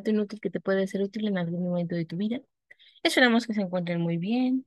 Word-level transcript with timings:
dato 0.00 0.10
inútil 0.10 0.40
que 0.40 0.50
te 0.50 0.60
puede 0.60 0.86
ser 0.86 1.02
útil 1.02 1.28
en 1.28 1.38
algún 1.38 1.64
momento 1.64 1.94
de 1.96 2.04
tu 2.06 2.16
vida. 2.16 2.40
Esperamos 3.02 3.46
que 3.46 3.54
se 3.54 3.62
encuentren 3.62 4.00
muy 4.00 4.18
bien, 4.18 4.66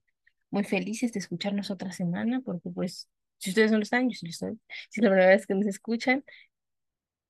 muy 0.51 0.63
felices 0.63 1.13
de 1.13 1.19
escucharnos 1.19 1.71
otra 1.71 1.91
semana, 1.91 2.41
porque 2.41 2.69
pues, 2.69 3.09
si 3.37 3.51
ustedes 3.51 3.71
no 3.71 3.77
lo 3.77 3.83
están, 3.83 4.09
yo 4.09 4.15
sí 4.17 4.25
lo 4.27 4.31
estoy. 4.31 4.59
Si 4.89 5.01
la 5.01 5.09
verdad 5.09 5.33
es 5.33 5.47
que 5.47 5.55
nos 5.55 5.67
escuchan, 5.67 6.23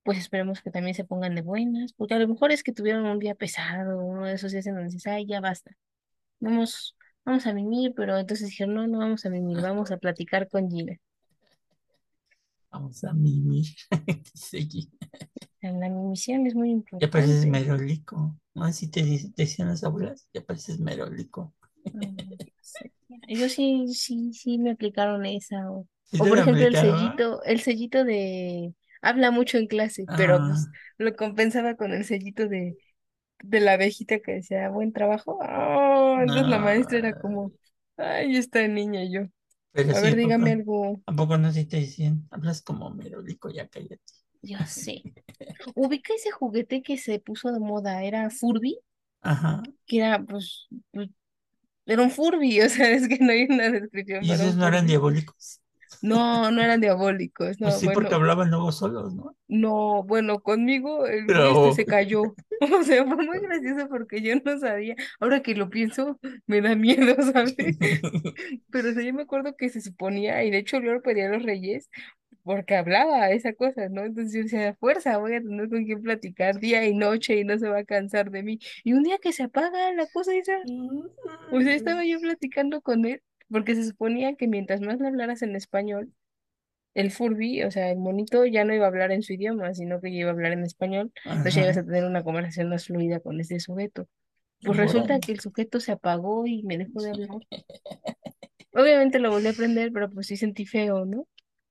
pues 0.03 0.17
esperemos 0.17 0.61
que 0.61 0.71
también 0.71 0.95
se 0.95 1.05
pongan 1.05 1.35
de 1.35 1.41
buenas, 1.41 1.93
porque 1.93 2.13
a 2.13 2.19
lo 2.19 2.27
mejor 2.27 2.51
es 2.51 2.63
que 2.63 2.73
tuvieron 2.73 3.05
un 3.05 3.19
día 3.19 3.35
pesado, 3.35 4.05
uno 4.05 4.25
de 4.25 4.33
esos 4.33 4.51
días 4.51 4.65
en 4.67 4.75
donde 4.75 4.89
dices, 4.89 5.07
ay, 5.07 5.25
ya 5.25 5.39
basta. 5.41 5.71
Vamos, 6.39 6.97
vamos 7.25 7.47
a 7.47 7.53
mimir, 7.53 7.93
pero 7.95 8.17
entonces 8.17 8.49
dijeron, 8.49 8.75
no, 8.75 8.87
no 8.87 8.99
vamos 8.99 9.25
a 9.25 9.29
mimir, 9.29 9.61
vamos 9.61 9.91
a 9.91 9.97
platicar 9.97 10.49
con 10.49 10.69
Gina. 10.69 10.97
Vamos 12.73 13.03
a 13.05 13.13
mimir. 13.13 13.67
La 15.61 15.89
mimisión 15.89 16.45
es 16.45 16.53
muy 16.53 16.69
Ya 16.99 17.09
pareces 17.11 17.45
importante. 17.45 17.47
merólico. 17.47 18.35
¿No? 18.55 18.63
Así 18.65 18.89
te, 18.89 19.01
te 19.03 19.43
decían 19.43 19.67
las 19.69 19.83
abuelas. 19.83 20.27
Ya 20.33 20.41
pareces 20.43 20.79
merólico. 20.79 21.53
Sí. 22.61 22.91
Yo 23.27 23.49
sí, 23.49 23.87
sí, 23.93 24.33
sí 24.33 24.57
me 24.57 24.71
aplicaron 24.71 25.25
esa. 25.25 25.69
O, 25.71 25.87
¿Sí 26.05 26.17
o 26.17 26.27
te 26.27 26.29
por 26.29 26.39
ejemplo 26.39 26.65
el 26.65 26.75
sellito, 26.77 27.43
el 27.43 27.59
sellito 27.61 28.03
de 28.05 28.73
habla 29.01 29.31
mucho 29.31 29.57
en 29.57 29.67
clase, 29.67 30.09
pero 30.15 30.43
pues 30.43 30.69
Ah, 30.69 30.77
lo 30.97 31.15
compensaba 31.15 31.75
con 31.75 31.91
el 31.93 32.05
sellito 32.05 32.47
de, 32.47 32.77
de 33.43 33.59
la 33.61 33.73
abejita 33.73 34.19
que 34.21 34.33
decía 34.33 34.69
buen 34.69 34.93
trabajo. 34.93 35.39
Ah, 35.41 36.19
entonces 36.23 36.49
la 36.49 36.59
maestra 36.59 36.99
era 36.99 37.13
como, 37.15 37.53
ay, 37.97 38.37
esta 38.37 38.67
niña 38.67 39.03
y 39.03 39.13
yo. 39.13 39.21
Pero 39.73 39.93
A 39.93 39.99
sí, 39.99 40.01
ver, 40.01 40.15
¿a 40.21 40.21
dígame 40.21 40.51
algo. 40.53 41.01
¿a 41.07 41.13
poco 41.15 41.37
no 41.37 41.51
sí 41.51 41.65
te 41.65 41.77
decían? 41.81 42.27
Hablas 42.31 42.61
como 42.61 42.89
merólico, 42.91 43.49
ya 43.51 43.67
cállate. 43.69 43.99
Yo 44.41 44.59
sé. 44.67 45.07
Ubica 45.75 46.13
ese 46.15 46.31
juguete 46.31 46.83
que 46.83 46.97
se 46.97 47.19
puso 47.19 47.51
de 47.51 47.59
moda, 47.59 48.03
era 48.03 48.29
Furby, 48.29 48.79
Ajá. 49.21 49.63
que 49.85 49.97
era 49.99 50.23
pues, 50.23 50.67
pues, 50.91 51.09
era 51.87 52.03
un 52.03 52.11
Furby, 52.11 52.61
o 52.63 52.69
sea, 52.69 52.91
es 52.91 53.07
que 53.07 53.19
no 53.19 53.31
hay 53.33 53.45
una 53.49 53.71
descripción 53.71 54.25
¿Y 54.25 54.27
para 54.27 54.45
esos 54.45 54.55
no 54.55 54.67
eran 54.67 54.87
diabólicos? 54.87 55.61
No, 56.01 56.51
no 56.51 56.61
eran 56.61 56.81
diabólicos, 56.81 57.57
Pues 57.57 57.61
no, 57.61 57.71
sí, 57.71 57.85
porque 57.87 58.09
bueno, 58.09 58.15
hablaban 58.15 58.49
luego 58.49 58.71
solos, 58.71 59.13
¿no? 59.13 59.35
no, 59.47 60.03
bueno, 60.03 60.39
conmigo 60.41 61.05
el 61.05 61.25
Pero, 61.25 61.69
este 61.69 61.83
se 61.83 61.85
cayó. 61.85 62.23
O 62.63 62.81
sea, 62.83 63.05
fue 63.05 63.17
muy 63.17 63.39
gracioso 63.41 63.89
porque 63.89 64.21
yo 64.21 64.35
no 64.43 64.57
sabía. 64.57 64.95
Ahora 65.19 65.41
que 65.41 65.53
lo 65.53 65.69
pienso, 65.69 66.17
me 66.47 66.61
da 66.61 66.75
miedo, 66.75 67.13
¿sabes? 67.33 67.55
Pero 68.71 68.89
o 68.89 68.93
sea, 68.93 69.03
yo 69.03 69.13
me 69.13 69.23
acuerdo 69.23 69.55
que 69.57 69.67
se 69.67 69.81
suponía, 69.81 70.43
y 70.45 70.51
de 70.51 70.59
hecho 70.59 70.79
yo 70.79 70.93
lo 70.93 71.01
pedí 71.01 71.21
a 71.21 71.29
los 71.29 71.43
reyes, 71.43 71.89
porque 72.43 72.75
hablaba 72.75 73.31
esa 73.31 73.53
cosa, 73.53 73.89
¿no? 73.89 74.03
Entonces 74.03 74.33
yo 74.33 74.43
decía, 74.43 74.75
fuerza, 74.75 75.17
voy 75.17 75.35
a 75.35 75.41
tener 75.41 75.69
con 75.69 75.85
quién 75.85 76.01
platicar 76.01 76.59
día 76.59 76.85
y 76.85 76.93
noche 76.93 77.37
y 77.37 77.43
no 77.43 77.57
se 77.57 77.69
va 77.69 77.79
a 77.79 77.85
cansar 77.85 78.31
de 78.31 78.43
mí. 78.43 78.59
Y 78.83 78.93
un 78.93 79.03
día 79.03 79.17
que 79.17 79.33
se 79.33 79.43
apaga 79.43 79.93
la 79.93 80.07
cosa 80.07 80.35
esa, 80.35 80.57
o 81.51 81.61
sea, 81.61 81.73
estaba 81.73 82.05
yo 82.05 82.19
platicando 82.19 82.81
con 82.81 83.05
él, 83.05 83.21
porque 83.53 83.75
se 83.75 83.85
suponía 83.85 84.35
que 84.35 84.47
mientras 84.47 84.81
más 84.81 84.99
le 84.99 85.07
hablaras 85.07 85.43
en 85.43 85.55
español, 85.55 86.11
el 86.95 87.11
Furby, 87.11 87.63
o 87.63 87.71
sea, 87.71 87.91
el 87.91 87.99
monito 87.99 88.45
ya 88.45 88.65
no 88.65 88.73
iba 88.73 88.85
a 88.85 88.87
hablar 88.87 89.11
en 89.11 89.21
su 89.21 89.33
idioma, 89.33 89.73
sino 89.75 90.01
que 90.01 90.11
ya 90.11 90.21
iba 90.21 90.29
a 90.29 90.33
hablar 90.33 90.53
en 90.53 90.63
español, 90.63 91.11
entonces 91.23 91.55
ya 91.55 91.63
ibas 91.63 91.77
a 91.77 91.85
tener 91.85 92.03
una 92.05 92.23
conversación 92.23 92.69
más 92.69 92.87
fluida 92.87 93.19
con 93.19 93.39
ese 93.39 93.59
sujeto. 93.59 94.07
Pues 94.63 94.77
resulta 94.77 95.19
que 95.19 95.33
el 95.33 95.39
sujeto 95.39 95.79
se 95.79 95.91
apagó 95.91 96.47
y 96.47 96.63
me 96.63 96.77
dejó 96.77 97.01
de 97.01 97.11
hablar. 97.11 97.29
Obviamente 98.73 99.19
lo 99.19 99.29
volví 99.29 99.47
a 99.47 99.51
aprender, 99.51 99.91
pero 99.93 100.09
pues 100.09 100.27
sí 100.27 100.35
sentí 100.35 100.65
feo, 100.65 101.05
¿no? 101.05 101.27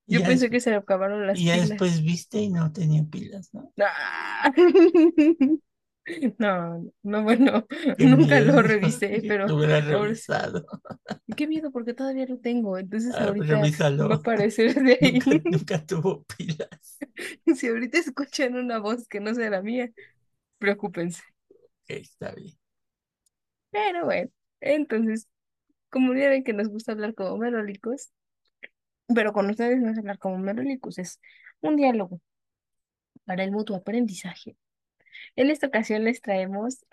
Y 0.07 0.15
Yo 0.15 0.21
ya, 0.21 0.27
pensé 0.27 0.51
que 0.51 0.61
se 0.61 0.71
le 0.71 0.77
acabaron 0.77 1.27
las 1.27 1.39
y 1.39 1.47
ya 1.47 1.55
pilas. 1.55 1.69
después 1.71 2.03
viste 2.03 2.41
y 2.41 2.51
no 2.51 2.73
tenía 2.73 3.03
pilas, 3.05 3.53
¿no? 3.53 3.73
¡Ah! 3.79 4.53
No, 6.39 6.85
no, 7.03 7.23
bueno, 7.23 7.67
nunca 7.99 8.41
lo 8.41 8.63
revisé, 8.63 9.23
pero 9.27 9.53
revisado. 9.87 10.65
qué 11.37 11.47
miedo 11.47 11.71
porque 11.73 11.95
todavía 11.95 12.27
lo 12.27 12.39
tengo, 12.39 12.79
entonces 12.79 13.21
Ah, 13.21 13.21
ahorita 13.21 13.57
va 13.59 13.67
a 13.67 13.71
revísalo. 13.71 14.11
aparecer 14.17 14.75
de 14.83 14.99
ahí. 15.03 15.21
Nunca, 15.21 15.41
nunca 15.51 15.87
tuvo 15.87 16.25
pilas. 16.25 17.05
Si 17.57 17.69
ahorita 17.69 17.99
escuchan 17.99 18.57
una 18.57 18.79
voz 18.79 19.07
que 19.09 19.21
no 19.21 19.35
sea 19.35 19.51
la 19.51 19.63
mía, 19.63 19.91
preocúpense. 20.59 21.23
Está 21.87 22.33
bien. 22.33 22.57
Pero 23.71 24.05
bueno, 24.07 24.31
entonces, 24.61 25.29
como 25.91 26.15
ya 26.15 26.31
ven 26.31 26.45
que 26.45 26.53
nos 26.55 26.69
gusta 26.69 26.93
hablar 26.93 27.15
como 27.15 27.39
merólicos, 27.39 28.13
pero 29.15 29.33
con 29.33 29.51
ustedes 29.51 29.81
no 29.81 29.91
es 29.91 29.99
hablar 29.99 30.19
como 30.19 30.39
merólicos, 30.39 30.99
es 30.99 31.21
un 31.61 31.77
diálogo 31.77 32.21
para 33.25 33.43
el 33.43 33.51
mutuo 33.51 33.77
aprendizaje. 33.77 34.57
En 35.37 35.51
esta 35.51 35.69
ocasión 35.69 36.05
les 36.05 36.21
traemos 36.23 36.85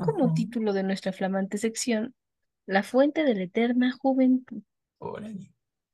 como 0.00 0.32
Ajá. 0.32 0.34
título 0.34 0.72
de 0.74 0.82
nuestra 0.84 1.12
flamante 1.12 1.58
sección, 1.58 2.14
La 2.66 2.82
fuente 2.84 3.24
de 3.24 3.34
la 3.36 3.44
eterna 3.44 3.92
juventud. 3.92 4.62
Órale, 4.98 5.46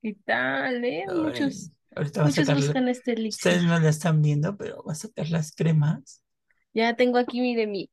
¿Qué 0.03 0.15
tal, 0.25 0.85
eh? 0.85 1.07
órale. 1.07 1.21
Muchos, 1.23 1.71
Ahorita 1.95 2.25
muchos 2.25 2.35
sacar. 2.47 2.57
buscan 2.57 2.89
este 2.89 3.15
Ustedes 3.29 3.63
elixir. 3.63 3.65
no 3.65 3.79
la 3.81 3.89
están 3.91 4.23
viendo, 4.23 4.57
pero 4.57 4.83
va 4.85 4.93
a 4.93 4.95
sacar 4.97 5.29
las 5.31 5.53
cremas. 5.55 6.23
Ya 6.75 6.95
tengo 6.97 7.17
aquí, 7.19 7.41
mire, 7.41 7.67
mi, 7.67 7.91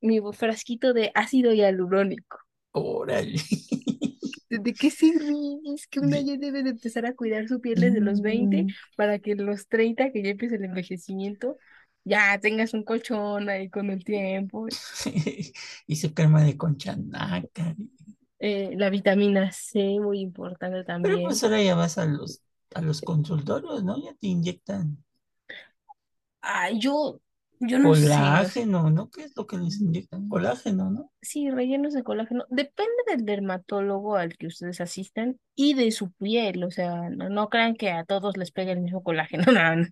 mi 0.00 0.20
frasquito 0.34 0.92
de 0.94 1.12
ácido 1.14 1.52
hialurónico. 1.52 2.38
Órale. 2.72 3.38
¿De 4.50 4.74
qué 4.74 4.90
sirve? 4.90 5.32
Es 5.74 5.86
que 5.88 6.00
una 6.00 6.20
ya 6.20 6.36
debe 6.36 6.62
de 6.62 6.70
empezar 6.70 7.06
a 7.06 7.14
cuidar 7.14 7.48
su 7.48 7.60
piel 7.60 7.80
desde 7.80 8.00
los 8.00 8.20
20 8.20 8.66
Mm, 8.66 8.74
para 8.96 9.18
que 9.18 9.34
los 9.34 9.68
30, 9.68 10.12
que 10.12 10.22
ya 10.22 10.30
empiece 10.30 10.56
el 10.56 10.64
envejecimiento, 10.64 11.58
ya 12.04 12.38
tengas 12.40 12.74
un 12.74 12.84
colchón 12.84 13.48
ahí 13.48 13.68
con 13.70 13.90
el 13.90 14.04
tiempo. 14.04 14.66
Y 15.86 15.96
su 15.96 16.14
crema 16.14 16.42
de 16.42 16.56
concha 16.56 16.96
nácar. 16.96 17.76
Eh, 18.38 18.72
la 18.76 18.90
vitamina 18.90 19.50
C, 19.52 19.98
muy 20.00 20.20
importante 20.20 20.84
Pero 21.00 21.20
también. 21.20 21.22
pues 21.22 21.42
ahora 21.44 21.62
ya 21.62 21.74
vas 21.76 21.98
a 21.98 22.06
los, 22.06 22.42
a 22.74 22.80
los 22.82 23.00
consultorios, 23.02 23.84
¿no? 23.84 23.96
Ya 24.02 24.12
te 24.14 24.26
inyectan 24.28 25.04
Ay, 26.42 26.78
yo, 26.80 27.20
yo 27.60 27.78
no 27.78 27.94
sé, 27.94 28.48
colágeno, 28.54 28.90
¿no? 28.90 29.10
¿Qué 29.10 29.22
es 29.24 29.36
lo 29.36 29.46
que 29.46 29.56
les 29.58 29.80
inyectan? 29.80 30.28
Colágeno, 30.28 30.90
¿no? 30.90 31.10
sí, 31.22 31.50
rellenos 31.50 31.94
de 31.94 32.02
colágeno. 32.04 32.44
Depende 32.50 32.92
del 33.08 33.24
dermatólogo 33.24 34.16
al 34.16 34.36
que 34.36 34.46
ustedes 34.46 34.80
asistan 34.80 35.38
y 35.54 35.74
de 35.74 35.90
su 35.90 36.12
piel. 36.12 36.64
O 36.64 36.70
sea, 36.70 37.08
no, 37.10 37.28
no 37.30 37.48
crean 37.48 37.74
que 37.76 37.90
a 37.90 38.04
todos 38.04 38.36
les 38.36 38.50
pega 38.52 38.72
el 38.72 38.80
mismo 38.80 39.02
colágeno. 39.02 39.44
No, 39.52 39.76
no. 39.76 39.86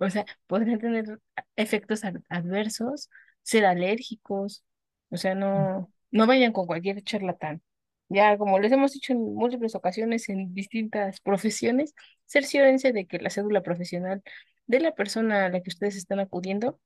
O 0.00 0.10
sea, 0.10 0.24
podrían 0.46 0.78
tener 0.80 1.18
efectos 1.56 2.04
ad- 2.04 2.22
adversos, 2.28 3.10
ser 3.42 3.64
alérgicos. 3.66 4.64
O 5.10 5.16
sea, 5.16 5.34
no, 5.34 5.92
no 6.10 6.26
vayan 6.26 6.52
con 6.52 6.66
cualquier 6.66 7.02
charlatán. 7.02 7.62
Ya, 8.08 8.36
como 8.36 8.58
les 8.58 8.72
hemos 8.72 8.92
dicho 8.92 9.12
en 9.14 9.20
múltiples 9.34 9.74
ocasiones 9.74 10.28
en 10.28 10.52
distintas 10.54 11.20
profesiones, 11.20 11.94
cerciórense 12.26 12.92
de 12.92 13.06
que 13.06 13.18
la 13.18 13.30
cédula 13.30 13.62
profesional 13.62 14.22
de 14.66 14.80
la 14.80 14.94
persona 14.94 15.46
a 15.46 15.48
la 15.48 15.62
que 15.62 15.70
ustedes 15.70 15.96
están 15.96 16.20
acudiendo 16.20 16.78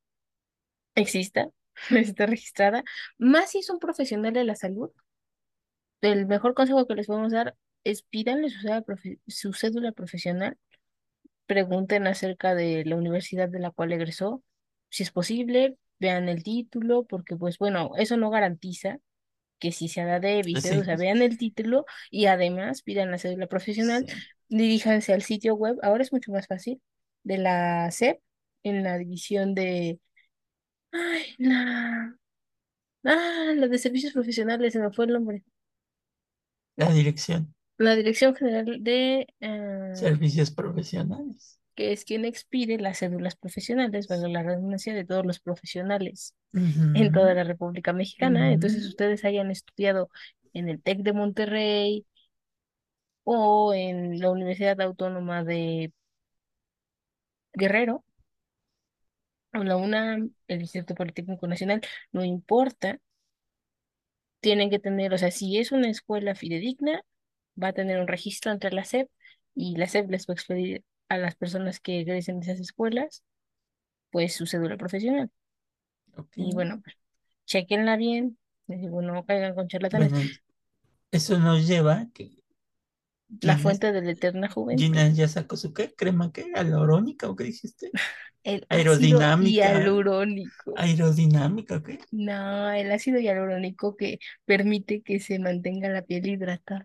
exista, 0.96 1.50
esté 1.90 2.26
registrada, 2.26 2.84
más 3.18 3.50
si 3.52 3.58
es 3.60 3.70
un 3.70 3.78
profesional 3.80 4.34
de 4.34 4.44
la 4.44 4.56
salud. 4.56 4.90
El 6.00 6.26
mejor 6.26 6.54
consejo 6.54 6.86
que 6.86 6.94
les 6.94 7.06
podemos 7.06 7.32
dar 7.32 7.56
es 7.84 8.02
pídanle 8.02 8.50
su 8.50 8.60
cédula, 8.60 8.82
profe- 8.84 9.20
su 9.26 9.52
cédula 9.52 9.92
profesional, 9.92 10.58
pregunten 11.46 12.06
acerca 12.06 12.54
de 12.54 12.84
la 12.86 12.96
universidad 12.96 13.48
de 13.48 13.60
la 13.60 13.70
cual 13.72 13.92
egresó, 13.92 14.42
si 14.90 15.02
es 15.04 15.12
posible, 15.12 15.78
vean 16.00 16.28
el 16.28 16.42
título, 16.44 17.04
porque 17.06 17.36
pues 17.36 17.58
bueno, 17.58 17.92
eso 17.98 18.16
no 18.16 18.30
garantiza 18.30 18.98
que 19.60 19.72
si 19.72 19.88
se 19.88 20.04
da 20.04 20.20
de 20.20 20.42
Sí, 20.42 20.60
o 20.80 20.84
sea, 20.84 20.96
vean 20.96 21.22
el 21.22 21.38
título 21.38 21.86
y 22.10 22.26
además 22.26 22.82
pidan 22.82 23.10
la 23.12 23.18
cédula 23.18 23.46
profesional, 23.48 24.06
sí. 24.06 24.26
diríjanse 24.48 25.12
al 25.14 25.22
sitio 25.22 25.54
web, 25.56 25.78
ahora 25.82 26.02
es 26.04 26.12
mucho 26.12 26.32
más 26.32 26.46
fácil, 26.48 26.82
de 27.24 27.38
la 27.38 27.88
SEP, 27.88 28.20
en 28.64 28.84
la 28.84 28.98
división 28.98 29.54
de, 29.54 30.00
ay, 31.12 31.34
la, 31.38 32.16
ah, 33.04 33.52
la 33.56 33.68
de 33.68 33.78
servicios 33.78 34.12
profesionales, 34.12 34.72
se 34.74 34.80
me 34.80 34.92
fue 34.92 35.06
el 35.06 35.12
nombre, 35.14 35.44
La 36.76 36.90
dirección, 36.90 37.54
la 37.78 37.94
Dirección 37.96 38.34
General 38.34 38.82
de, 38.82 39.26
ah, 39.42 39.94
servicios 39.94 40.50
profesionales. 40.50 41.58
que 41.74 41.92
es 41.92 42.04
quien 42.04 42.24
expide 42.24 42.78
las 42.78 42.98
cédulas 43.00 43.36
profesionales, 43.36 44.08
valga 44.08 44.28
la 44.28 44.42
redundancia, 44.42 44.94
de 44.94 45.04
todos 45.04 45.26
los 45.26 45.40
profesionales 45.40 46.34
en 46.52 47.12
toda 47.12 47.34
la 47.34 47.44
República 47.44 47.92
Mexicana. 47.92 48.52
Entonces, 48.52 48.80
Ujú. 48.82 48.88
ustedes 48.90 49.24
hayan 49.26 49.50
estudiado 49.50 50.10
en 50.54 50.68
el 50.70 50.82
TEC 50.82 51.00
de 51.02 51.12
Monterrey 51.12 52.06
o 53.24 53.74
en 53.74 54.18
la 54.20 54.30
Universidad 54.30 54.80
Autónoma 54.80 55.44
de 55.44 55.92
Guerrero 57.54 58.04
o 59.60 59.64
la 59.64 59.76
UNAM, 59.76 60.30
el 60.48 60.60
Instituto 60.60 60.94
Politécnico 60.94 61.46
Nacional, 61.46 61.80
no 62.12 62.24
importa, 62.24 62.98
tienen 64.40 64.70
que 64.70 64.78
tener, 64.78 65.12
o 65.12 65.18
sea, 65.18 65.30
si 65.30 65.58
es 65.58 65.72
una 65.72 65.88
escuela 65.90 66.34
fidedigna, 66.34 67.02
va 67.60 67.68
a 67.68 67.72
tener 67.72 68.00
un 68.00 68.08
registro 68.08 68.52
entre 68.52 68.72
la 68.72 68.84
SEP 68.84 69.08
y 69.54 69.76
la 69.76 69.86
SEP 69.86 70.10
les 70.10 70.26
va 70.26 70.32
a 70.32 70.34
expedir 70.34 70.84
a 71.08 71.18
las 71.18 71.36
personas 71.36 71.80
que 71.80 72.00
egresen 72.00 72.40
de 72.40 72.46
esas 72.46 72.60
escuelas, 72.60 73.22
pues 74.10 74.34
su 74.34 74.46
cédula 74.46 74.76
profesional. 74.76 75.30
Y 76.34 76.54
bueno, 76.54 76.80
pues, 76.82 76.96
chequenla 77.46 77.96
bien, 77.96 78.38
digo, 78.66 79.02
no 79.02 79.24
caigan 79.24 79.54
con 79.54 79.68
charlatanes. 79.68 80.10
Bueno, 80.10 80.30
eso 81.10 81.38
nos 81.38 81.66
lleva 81.66 82.00
a 82.00 82.08
que 82.12 82.30
La 83.40 83.56
Gina, 83.56 83.62
fuente 83.62 83.92
de 83.92 84.02
la 84.02 84.12
eterna 84.12 84.48
juventud, 84.48 84.82
Gina 84.82 85.08
ya 85.10 85.28
sacó 85.28 85.56
su 85.56 85.72
qué, 85.72 85.94
crema 85.94 86.32
qué, 86.32 86.46
alurónica 86.54 87.28
o 87.28 87.36
qué 87.36 87.44
dijiste, 87.44 87.90
el 88.44 88.66
ácido 88.68 89.20
aerodinámica, 89.20 89.50
hialurónico. 89.50 90.74
aerodinámica, 90.76 91.82
¿qué? 91.82 91.98
No, 92.10 92.70
el 92.70 92.92
ácido 92.92 93.18
hialurónico 93.18 93.96
que 93.96 94.18
permite 94.44 95.02
que 95.02 95.20
se 95.20 95.38
mantenga 95.38 95.88
la 95.88 96.02
piel 96.02 96.26
hidratada. 96.26 96.84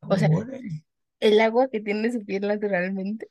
O 0.00 0.16
sea, 0.16 0.28
Órale. 0.28 0.84
el 1.20 1.40
agua 1.40 1.68
que 1.68 1.80
tiene 1.80 2.10
su 2.10 2.24
piel 2.24 2.48
naturalmente 2.48 3.28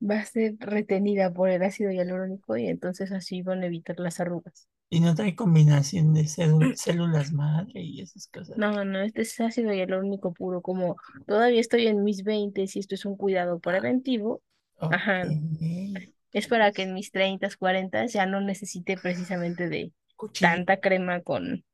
va 0.00 0.20
a 0.20 0.26
ser 0.26 0.56
retenida 0.58 1.32
por 1.32 1.48
el 1.50 1.62
ácido 1.62 1.90
hialurónico 1.90 2.56
y 2.56 2.66
entonces 2.68 3.12
así 3.12 3.42
van 3.42 3.62
a 3.62 3.66
evitar 3.66 3.98
las 4.00 4.20
arrugas. 4.20 4.68
Y 4.94 5.00
no 5.00 5.14
trae 5.14 5.34
combinación 5.34 6.14
de 6.14 6.22
célu- 6.22 6.74
células 6.74 7.32
madre 7.32 7.82
y 7.82 8.00
esas 8.00 8.26
cosas. 8.28 8.56
No, 8.56 8.84
no, 8.84 9.00
este 9.00 9.22
es 9.22 9.40
ácido 9.40 9.72
hialurónico 9.72 10.32
puro, 10.32 10.62
como 10.62 10.96
todavía 11.26 11.60
estoy 11.60 11.86
en 11.88 12.04
mis 12.04 12.22
20 12.22 12.62
y 12.62 12.78
esto 12.78 12.94
es 12.94 13.04
un 13.04 13.16
cuidado 13.16 13.58
preventivo, 13.58 14.42
ajá, 14.90 15.24
es 16.32 16.46
para 16.48 16.72
que 16.72 16.82
en 16.82 16.94
mis 16.94 17.10
30, 17.10 17.48
40 17.58 18.06
ya 18.06 18.26
no 18.26 18.40
necesite 18.40 18.96
precisamente 18.96 19.68
de 19.68 19.92
Cuchillo, 20.16 20.50
tanta 20.50 20.76
crema 20.80 21.20
con, 21.22 21.64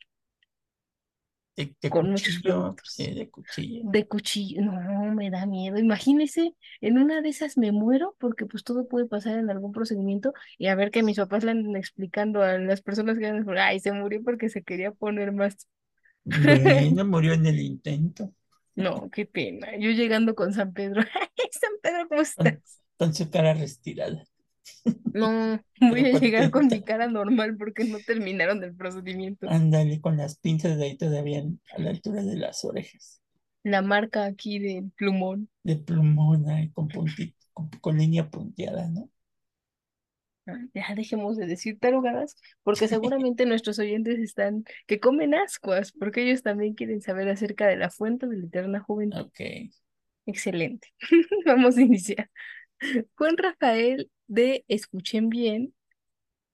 de, 1.65 1.77
de 1.81 1.91
con 1.91 2.07
cuchillo, 2.11 2.77
sí, 2.85 3.13
de 3.15 3.31
cuchillo. 3.31 3.87
De 3.93 4.07
cuchillo, 4.07 4.63
no, 4.63 5.15
me 5.15 5.31
da 5.31 5.47
miedo. 5.47 5.79
Imagínese, 5.79 6.55
en 6.83 6.99
una 6.99 7.23
de 7.23 7.31
esas 7.31 7.57
me 7.57 7.73
muero 7.73 8.15
porque 8.19 8.45
pues 8.47 8.63
todo 8.65 8.87
puede 8.89 9.07
pasar 9.07 9.39
en 9.39 9.49
algún 9.51 9.73
procedimiento 9.73 10.35
y 10.59 10.67
a 10.67 10.75
ver 10.75 10.91
que 10.91 11.03
mis 11.03 11.17
papás 11.17 11.45
le 11.45 11.53
anden 11.53 11.77
explicando 11.77 12.43
a 12.43 12.59
las 12.59 12.83
personas 12.83 13.19
que 13.19 13.31
van 13.33 13.59
a 13.59 13.67
ay, 13.69 13.81
se 13.81 13.93
murió 13.93 14.23
porque 14.23 14.49
se 14.51 14.63
quería 14.63 14.93
poner 14.93 15.33
más. 15.33 15.67
Bueno, 16.25 17.05
murió 17.05 17.35
en 17.35 17.47
el 17.47 17.61
intento. 17.61 18.33
No, 18.75 19.11
qué 19.11 19.27
pena. 19.27 19.77
Yo 19.79 19.91
llegando 19.91 20.35
con 20.35 20.53
San 20.55 20.73
Pedro, 20.73 21.03
ay, 21.21 21.49
San 21.53 21.73
Pedro, 21.83 22.09
¿cómo 22.09 22.23
Con, 22.35 22.49
estás? 22.49 22.81
con 22.97 23.15
su 23.15 23.31
cara 23.31 23.55
retirada. 23.55 24.25
No, 25.13 25.61
voy 25.81 26.07
a 26.07 26.19
llegar 26.19 26.51
con 26.51 26.67
mi 26.67 26.83
cara 26.83 27.09
normal 27.09 27.57
porque 27.57 27.85
no 27.85 27.99
terminaron 27.99 28.63
el 28.63 28.75
procedimiento. 28.75 29.49
Ándale, 29.49 30.01
con 30.01 30.17
las 30.17 30.39
pinzas 30.39 30.79
de 30.79 30.85
ahí 30.85 30.97
todavía 30.97 31.45
a 31.77 31.81
la 31.81 31.91
altura 31.91 32.23
de 32.23 32.37
las 32.37 32.65
orejas. 32.65 33.21
La 33.63 33.83
marca 33.83 34.25
aquí 34.25 34.59
del 34.59 34.91
plumón. 34.97 35.49
De 35.63 35.77
plumón 35.77 36.49
ahí, 36.49 36.71
con 36.71 36.89
con, 36.89 37.69
con 37.81 37.99
línea 37.99 38.31
punteada, 38.31 38.89
¿no? 38.89 39.11
Ya 40.75 40.95
dejemos 40.95 41.37
de 41.37 41.47
decir 41.47 41.79
tarugadas, 41.79 42.37
porque 42.63 42.89
seguramente 42.89 43.47
nuestros 43.47 43.79
oyentes 43.79 44.19
están 44.19 44.65
que 44.87 45.01
comen 45.01 45.35
ascuas, 45.35 45.93
porque 45.93 46.23
ellos 46.23 46.43
también 46.43 46.75
quieren 46.75 47.01
saber 47.01 47.29
acerca 47.29 47.67
de 47.67 47.77
la 47.77 47.91
fuente 47.91 48.27
de 48.27 48.37
la 48.37 48.47
eterna 48.47 48.81
juventud. 48.81 49.21
Ok. 49.21 49.41
Excelente. 50.27 50.89
Vamos 51.47 51.77
a 51.77 51.83
iniciar. 51.83 52.31
Juan 53.17 53.37
Rafael 53.37 54.11
de 54.27 54.65
Escuchen 54.69 55.29
bien, 55.29 55.75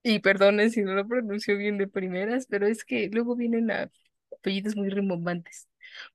y 0.02 0.20
perdonen 0.20 0.70
si 0.70 0.82
no 0.82 0.94
lo 0.94 1.06
pronuncio 1.06 1.56
bien 1.56 1.78
de 1.78 1.88
primeras, 1.88 2.46
pero 2.46 2.67
es 2.69 2.84
que 2.84 3.08
luego 3.12 3.34
vienen 3.34 3.73
a 3.73 3.90
apellidos 4.32 4.76
muy 4.76 4.88
rimbombantes. 4.88 5.69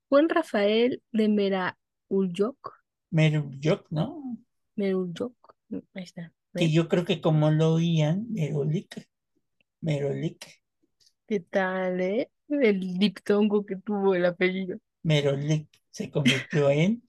Juan 0.08 0.30
Rafael 0.30 1.02
de 1.12 1.28
Merauyok, 1.28 2.82
Meruyok, 3.10 3.88
¿no? 3.90 4.38
Meruyok, 4.76 5.36
ahí 5.94 6.04
está. 6.04 6.32
Que 6.54 6.72
yo 6.72 6.88
creo 6.88 7.04
que 7.04 7.20
como 7.20 7.52
lo 7.52 7.74
oían, 7.74 8.28
Merolik, 8.30 9.08
Merolik, 9.82 10.62
¿Qué 11.28 11.40
tal, 11.40 12.02
eh? 12.02 12.30
El 12.50 12.98
diptongo 12.98 13.66
que 13.66 13.78
tuvo 13.78 14.16
el 14.16 14.26
apellido. 14.26 14.78
Merolik 15.04 15.68
se 15.90 16.10
convirtió 16.10 16.70
en. 16.70 17.04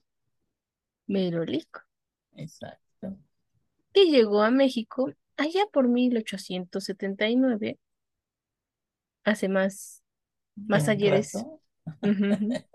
Merolico, 1.07 1.81
Exacto. 2.35 2.82
Que 3.93 4.05
llegó 4.05 4.41
a 4.43 4.51
México 4.51 5.11
allá 5.37 5.65
por 5.71 5.87
1879, 5.87 7.79
hace 9.23 9.49
más, 9.49 10.03
más 10.55 10.89
ayeres, 10.89 11.33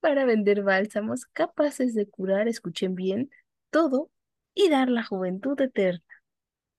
para 0.00 0.24
vender 0.24 0.62
bálsamos 0.62 1.24
capaces 1.26 1.94
de 1.94 2.08
curar, 2.08 2.48
escuchen 2.48 2.94
bien, 2.94 3.30
todo 3.70 4.10
y 4.54 4.68
dar 4.68 4.88
la 4.88 5.04
juventud 5.04 5.60
eterna. 5.60 6.02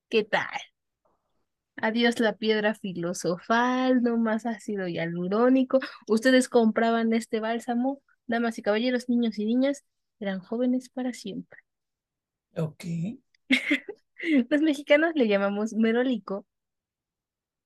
¿Qué 0.10 0.24
tal? 0.24 0.60
Adiós 1.78 2.20
la 2.20 2.36
piedra 2.36 2.76
filosofal, 2.76 4.02
no 4.02 4.18
más 4.18 4.46
ácido 4.46 4.88
hialurónico. 4.88 5.80
Ustedes 6.08 6.50
compraban 6.50 7.14
este 7.14 7.40
bálsamo, 7.40 8.02
damas 8.28 8.58
y 8.58 8.62
caballeros, 8.62 9.08
niños 9.08 9.40
y 9.40 9.46
niñas, 9.46 9.86
eran 10.20 10.40
jóvenes 10.40 10.90
para 10.90 11.14
siempre. 11.14 11.60
Ok. 12.58 12.86
Los 14.50 14.62
mexicanos 14.62 15.12
le 15.16 15.28
llamamos 15.28 15.74
merolico 15.74 16.46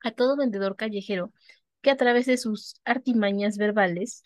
a 0.03 0.11
todo 0.11 0.35
vendedor 0.37 0.75
callejero 0.75 1.31
que 1.81 1.91
a 1.91 1.97
través 1.97 2.25
de 2.25 2.37
sus 2.37 2.75
artimañas 2.85 3.57
verbales 3.57 4.23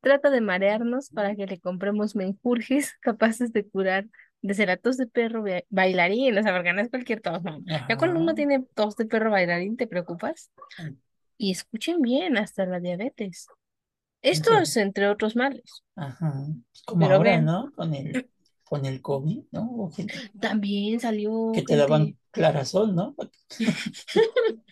trata 0.00 0.30
de 0.30 0.40
marearnos 0.40 1.10
para 1.10 1.34
que 1.34 1.46
le 1.46 1.60
compremos 1.60 2.16
menjurjes 2.16 2.94
capaces 3.00 3.52
de 3.52 3.66
curar 3.68 4.06
desde 4.42 4.66
la 4.66 4.76
tos 4.76 4.96
de 4.98 5.06
perro 5.06 5.42
ba- 5.42 5.62
bailarín, 5.70 6.36
o 6.36 6.42
sea, 6.42 6.54
porque 6.54 6.72
no 6.74 6.82
es 6.82 6.90
cualquier 6.90 7.20
tos, 7.22 7.42
no. 7.42 7.62
Ya 7.88 7.96
cuando 7.96 8.20
uno 8.20 8.34
tiene 8.34 8.62
tos 8.74 8.96
de 8.96 9.06
perro 9.06 9.30
bailarín, 9.30 9.76
te 9.76 9.86
preocupas. 9.86 10.50
Y 11.38 11.52
escuchen 11.52 12.02
bien, 12.02 12.36
hasta 12.36 12.66
la 12.66 12.80
diabetes. 12.80 13.48
Esto 14.22 14.58
es 14.58 14.76
entre 14.76 15.08
otros 15.08 15.36
males. 15.36 15.82
Ajá. 15.96 16.32
Pues 16.70 16.82
como 16.84 17.04
Pero 17.04 17.16
ahora, 17.16 17.30
vean, 17.30 17.44
¿no? 17.46 17.72
Con 17.74 17.94
el, 17.94 18.12
con 18.64 18.86
el 18.86 19.00
COVID, 19.00 19.44
¿no? 19.52 19.90
Gente 19.94 20.14
también 20.40 20.98
salió 21.00 21.52
que 21.54 21.62
te 21.62 21.76
daban 21.76 22.16
clarasol, 22.30 22.94
¿no? 22.94 23.14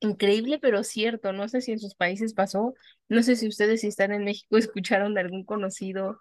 increíble, 0.00 0.58
pero 0.58 0.82
cierto. 0.82 1.32
No 1.32 1.48
sé 1.48 1.60
si 1.60 1.72
en 1.72 1.78
sus 1.78 1.94
países 1.94 2.34
pasó. 2.34 2.74
No 3.08 3.22
sé 3.22 3.36
si 3.36 3.46
ustedes 3.46 3.82
si 3.82 3.86
están 3.86 4.12
en 4.12 4.24
México 4.24 4.56
escucharon 4.58 5.14
de 5.14 5.20
algún 5.20 5.44
conocido 5.44 6.20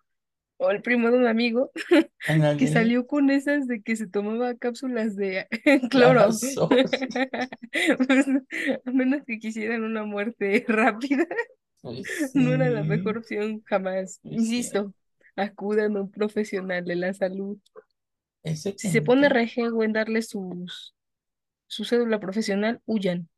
o 0.62 0.72
el 0.72 0.82
primo 0.82 1.10
de 1.10 1.18
un 1.18 1.26
amigo 1.26 1.72
que 2.58 2.68
salió 2.68 3.08
con 3.08 3.30
esas 3.30 3.66
de 3.66 3.82
que 3.82 3.96
se 3.96 4.08
tomaba 4.08 4.56
cápsulas 4.56 5.16
de 5.16 5.48
cloro. 5.90 6.28
Pues, 6.68 6.92
a 8.86 8.92
menos 8.92 9.24
que 9.26 9.40
quisieran 9.40 9.84
una 9.84 10.04
muerte 10.04 10.66
rápida, 10.68 11.26
no 12.34 12.54
era 12.54 12.70
la 12.70 12.84
mejor 12.84 13.20
opción 13.20 13.64
jamás. 13.66 14.20
sí, 14.22 14.30
Insisto, 14.32 14.94
acudan 15.40 15.98
a 15.98 16.02
un 16.02 16.12
profesional 16.12 16.86
de 16.86 16.96
la 16.96 17.14
salud. 17.14 17.58
Si 18.44 18.74
se 18.74 19.02
pone 19.02 19.30
rejego 19.30 19.84
en 19.84 19.94
darle 19.94 20.22
sus, 20.22 20.96
su 21.68 21.86
cédula 21.86 22.20
profesional, 22.20 22.82
huyan. 22.86 23.30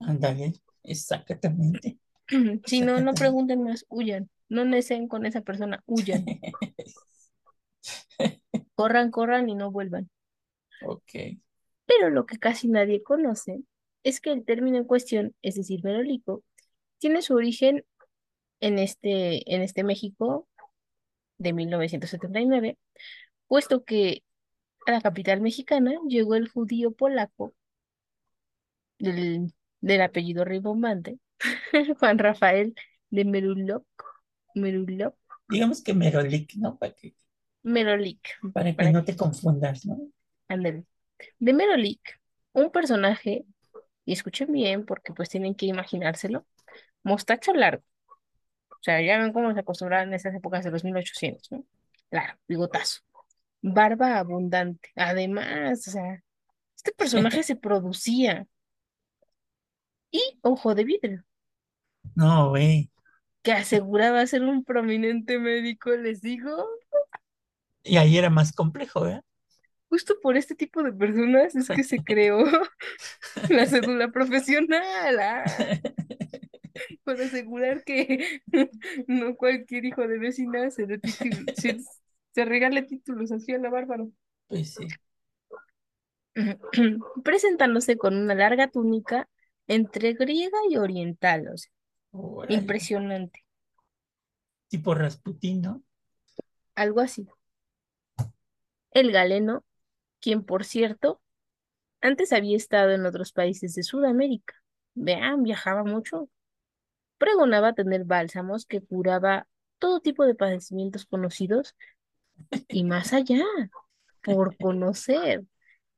Ándale, 0.00 0.54
exactamente. 0.82 1.98
Si 2.66 2.80
no, 2.80 2.98
no 3.00 3.12
pregunten 3.12 3.62
más, 3.62 3.84
huyan. 3.90 4.30
No 4.48 4.64
necen 4.64 5.06
con 5.06 5.26
esa 5.26 5.42
persona, 5.42 5.82
huyan. 5.86 6.24
Corran, 8.74 9.10
corran 9.10 9.50
y 9.50 9.54
no 9.54 9.70
vuelvan. 9.70 10.08
Ok. 10.86 11.10
Pero 11.84 12.10
lo 12.10 12.26
que 12.26 12.38
casi 12.38 12.68
nadie 12.68 13.02
conoce 13.02 13.62
es 14.02 14.20
que 14.20 14.32
el 14.32 14.44
término 14.44 14.78
en 14.78 14.84
cuestión, 14.84 15.34
es 15.42 15.56
decir, 15.56 15.84
merolico, 15.84 16.42
tiene 16.98 17.22
su 17.22 17.34
origen 17.34 17.84
en 18.60 18.78
este, 18.78 19.54
en 19.54 19.62
este 19.62 19.84
México 19.84 20.48
de 21.42 21.52
1979, 21.52 22.78
puesto 23.48 23.84
que 23.84 24.24
a 24.86 24.92
la 24.92 25.00
capital 25.00 25.40
mexicana 25.40 25.92
llegó 26.08 26.34
el 26.34 26.48
judío 26.48 26.92
polaco 26.92 27.54
del, 28.98 29.52
del 29.80 30.02
apellido 30.02 30.44
rimbombante, 30.44 31.18
Juan 31.98 32.18
Rafael 32.18 32.74
de 33.10 33.24
Merulok, 33.24 33.86
Merulok, 34.54 35.16
Digamos 35.52 35.82
que 35.82 35.92
Merolik, 35.92 36.54
¿no? 36.54 36.78
Para 36.78 36.94
que 36.94 37.14
Merolik. 37.62 38.26
para 38.52 38.70
que 38.70 38.74
Para 38.74 38.90
no 38.90 39.04
te 39.04 39.14
confundas, 39.14 39.84
¿no? 39.84 39.98
De 41.38 41.52
Merolik, 41.52 42.20
un 42.52 42.70
personaje, 42.70 43.44
y 44.04 44.12
escuchen 44.12 44.50
bien 44.50 44.86
porque 44.86 45.12
pues 45.12 45.28
tienen 45.28 45.54
que 45.54 45.66
imaginárselo, 45.66 46.46
mostacho 47.02 47.52
largo. 47.52 47.84
O 48.82 48.84
sea, 48.84 49.00
ya 49.02 49.18
ven 49.18 49.32
cómo 49.34 49.52
se 49.54 49.60
acostumbraban 49.60 50.08
en 50.10 50.14
esas 50.14 50.34
épocas 50.34 50.64
de 50.64 50.72
los 50.72 50.84
1800, 50.84 51.52
¿no? 51.52 51.64
Claro, 52.10 52.38
bigotazo. 52.48 53.00
Barba 53.62 54.18
abundante. 54.18 54.90
Además, 54.96 55.88
o 55.88 55.90
sea, 55.92 56.22
este 56.76 56.92
personaje 56.92 57.42
se 57.44 57.56
producía. 57.56 58.46
Y 60.12 60.38
ojo 60.42 60.74
de 60.74 60.84
vidrio, 60.84 61.24
No, 62.16 62.50
güey. 62.50 62.90
que 63.42 63.52
aseguraba 63.52 64.26
ser 64.26 64.42
un 64.42 64.64
prominente 64.64 65.38
médico, 65.38 65.90
les 65.90 66.20
digo. 66.22 66.50
Y 67.84 67.96
ahí 67.96 68.18
era 68.18 68.28
más 68.30 68.52
complejo, 68.52 69.06
¿eh? 69.06 69.22
Justo 69.88 70.14
por 70.22 70.36
este 70.36 70.54
tipo 70.54 70.82
de 70.82 70.92
personas 70.92 71.54
es 71.54 71.70
que 71.70 71.84
se 71.84 71.98
creó 72.04 72.44
la 73.50 73.66
cédula 73.66 74.08
profesional. 74.10 75.20
ah, 75.20 75.44
para 77.04 77.24
asegurar 77.24 77.84
que 77.84 78.40
no 79.08 79.36
cualquier 79.36 79.84
hijo 79.84 80.06
de 80.06 80.18
vecina 80.18 80.70
se, 80.70 80.86
dé 80.86 80.98
título- 80.98 81.50
se, 81.52 81.78
se 82.34 82.44
regale 82.44 82.82
títulos 82.82 83.32
así 83.32 83.52
a 83.52 83.58
la 83.58 83.70
bárbaro. 83.70 84.10
Pues 84.48 84.74
sí. 84.74 84.86
Presentándose 87.24 87.96
con 87.98 88.16
una 88.16 88.34
larga 88.34 88.68
túnica 88.68 89.28
entre 89.66 90.12
griega 90.14 90.58
y 90.70 90.76
oriental, 90.76 91.48
o 91.52 91.56
sea, 91.56 91.72
impresionante. 92.48 93.44
Tipo 94.68 94.92
Rasputín, 94.94 95.62
¿no? 95.62 95.84
Algo 96.74 97.00
así. 97.00 97.26
El 98.92 99.12
galeno, 99.12 99.64
quien 100.20 100.44
por 100.44 100.64
cierto, 100.64 101.22
antes 102.02 102.32
había 102.32 102.56
estado 102.56 102.92
en 102.92 103.06
otros 103.06 103.32
países 103.32 103.74
de 103.74 103.82
Sudamérica. 103.84 104.54
Vean, 104.94 105.42
viajaba 105.44 105.84
mucho. 105.84 106.28
Pregonaba 107.22 107.72
tener 107.72 108.02
bálsamos 108.02 108.66
que 108.66 108.80
curaba 108.80 109.46
todo 109.78 110.00
tipo 110.00 110.26
de 110.26 110.34
padecimientos 110.34 111.06
conocidos 111.06 111.76
y 112.66 112.82
más 112.82 113.12
allá, 113.12 113.44
por 114.24 114.56
conocer, 114.58 115.44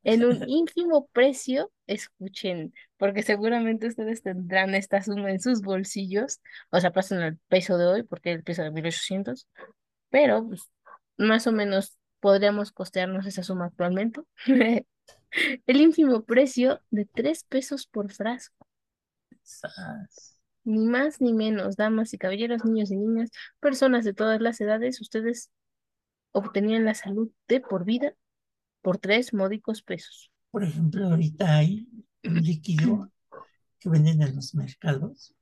en 0.03 0.27
un 0.27 0.47
ínfimo 0.47 1.09
precio, 1.15 1.73
escuchen, 1.87 2.75
porque 2.99 3.23
seguramente 3.23 3.87
ustedes 3.87 4.23
tendrán 4.23 4.75
esta 4.75 5.01
suma 5.01 5.31
en 5.31 5.41
sus 5.41 5.63
bolsillos, 5.63 6.43
o 6.69 6.79
sea, 6.79 6.93
pasan 6.93 7.23
el 7.23 7.39
peso 7.49 7.79
de 7.79 7.87
hoy, 7.87 8.03
porque 8.03 8.33
es 8.33 8.37
el 8.37 8.45
peso 8.45 8.63
de 8.63 8.71
1800, 8.71 9.49
pero 10.11 10.47
pues, 10.47 10.71
más 11.17 11.47
o 11.47 11.53
menos 11.53 11.97
podríamos 12.21 12.71
costearnos 12.71 13.25
esa 13.25 13.43
suma 13.43 13.65
actualmente. 13.65 14.21
El 15.67 15.81
ínfimo 15.81 16.23
precio 16.25 16.83
de 16.91 17.07
tres 17.07 17.45
pesos 17.45 17.87
por 17.87 18.13
frasco. 18.13 18.69
Ni 20.65 20.87
más 20.87 21.21
ni 21.21 21.33
menos, 21.35 21.77
damas 21.77 22.15
y 22.15 22.19
caballeros, 22.19 22.65
niños 22.65 22.91
y 22.91 22.97
niñas, 22.97 23.31
personas 23.61 24.05
de 24.05 24.15
todas 24.15 24.41
las 24.41 24.61
edades, 24.61 25.01
ustedes 25.01 25.51
obtenían 26.33 26.85
la 26.85 26.95
salud 26.95 27.31
de 27.49 27.61
por 27.61 27.85
vida 27.85 28.15
por 28.83 28.99
tres 28.99 29.33
módicos 29.35 29.83
pesos. 29.83 30.31
Por 30.51 30.65
ejemplo, 30.65 31.07
ahorita 31.07 31.57
hay 31.57 31.89
un 32.25 32.35
líquido 32.43 33.11
que 33.79 33.89
venden 33.89 34.23
en 34.23 34.37
los 34.37 34.55
mercados. 34.55 35.35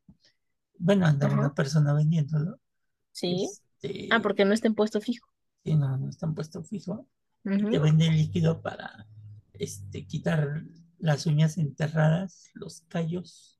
Bueno, 0.79 1.07
anda 1.07 1.26
Ajá. 1.26 1.38
una 1.38 1.55
persona 1.55 1.93
vendiéndolo. 1.95 2.59
¿Sí? 3.12 3.49
Este, 3.81 4.09
Ah, 4.11 4.21
porque 4.21 4.45
no 4.45 4.52
está 4.55 4.69
en 4.69 4.75
puesto 4.75 5.00
fijo. 5.00 5.26
sí, 5.64 5.75
no, 5.76 5.97
no 5.97 6.09
están 6.09 6.35
puesto 6.35 6.62
fijo. 6.62 7.09
Te 7.45 7.79
vende 7.79 8.07
el 8.07 8.17
líquido 8.17 8.62
para 8.62 9.07
este, 9.55 10.07
quitar 10.07 10.62
las 10.99 11.26
uñas 11.26 11.59
enterradas, 11.59 12.50
los 12.55 12.83
callos, 12.83 13.59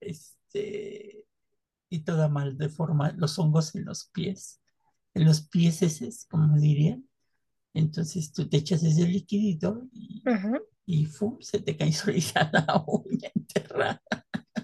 este, 0.00 0.36
y 1.88 2.00
toda 2.00 2.28
mal 2.28 2.56
de 2.58 2.68
forma, 2.68 3.12
los 3.12 3.38
hongos 3.38 3.74
en 3.74 3.84
los 3.84 4.06
pies, 4.06 4.60
en 5.14 5.24
los 5.24 5.42
pies 5.42 5.82
es 5.82 6.26
como 6.26 6.58
dirían. 6.58 7.08
Entonces 7.74 8.32
tú 8.32 8.48
te 8.48 8.56
echas 8.56 8.82
ese 8.82 9.06
liquidito 9.06 9.86
y, 9.92 10.22
Ajá. 10.24 10.58
y 10.86 11.04
¡fum! 11.04 11.36
se 11.40 11.60
te 11.60 11.76
cae 11.76 11.92
solita 11.92 12.50
la 12.52 12.84
uña 12.86 13.30
enterrada. 13.34 14.02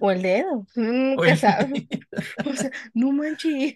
O 0.00 0.10
el 0.10 0.22
dedo. 0.22 0.66
Nunca 0.76 1.22
Oye, 1.22 1.36
sabes. 1.36 1.86
O 2.46 2.52
sea, 2.54 2.70
no 2.94 3.12
manches. 3.12 3.74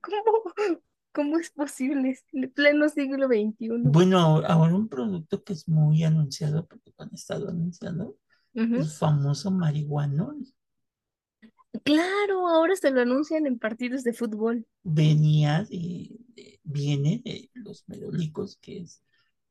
¿Cómo, 0.00 0.78
cómo 1.12 1.38
es 1.38 1.50
posible? 1.50 2.18
El 2.32 2.50
pleno 2.50 2.88
siglo 2.88 3.26
XXI. 3.26 3.68
Bueno, 3.84 4.18
ahora 4.46 4.74
un 4.74 4.88
producto 4.88 5.42
que 5.42 5.52
es 5.54 5.68
muy 5.68 6.04
anunciado, 6.04 6.66
porque 6.66 6.92
lo 6.96 7.04
han 7.04 7.14
estado 7.14 7.48
anunciando, 7.48 8.16
el 8.54 8.86
famoso 8.86 9.50
marihuanol. 9.50 10.46
Claro, 11.88 12.46
ahora 12.48 12.76
se 12.76 12.90
lo 12.92 13.00
anuncian 13.00 13.44
en 13.46 13.58
partidos 13.58 14.04
de 14.04 14.12
fútbol. 14.12 14.64
venía 14.82 15.64
de, 15.64 16.08
de- 16.34 16.60
viene 16.64 17.22
de 17.24 17.50
los 17.54 17.84
merolicos, 17.88 18.56
que 18.60 18.78
es 18.82 19.02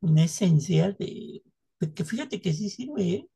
una 0.02 0.24
esencia 0.26 0.92
de, 0.94 1.44
de 1.80 1.94
que 1.94 2.06
fíjate 2.06 2.42
que 2.42 2.54
sí 2.54 2.70
sirve, 2.70 3.04
¿eh? 3.14 3.30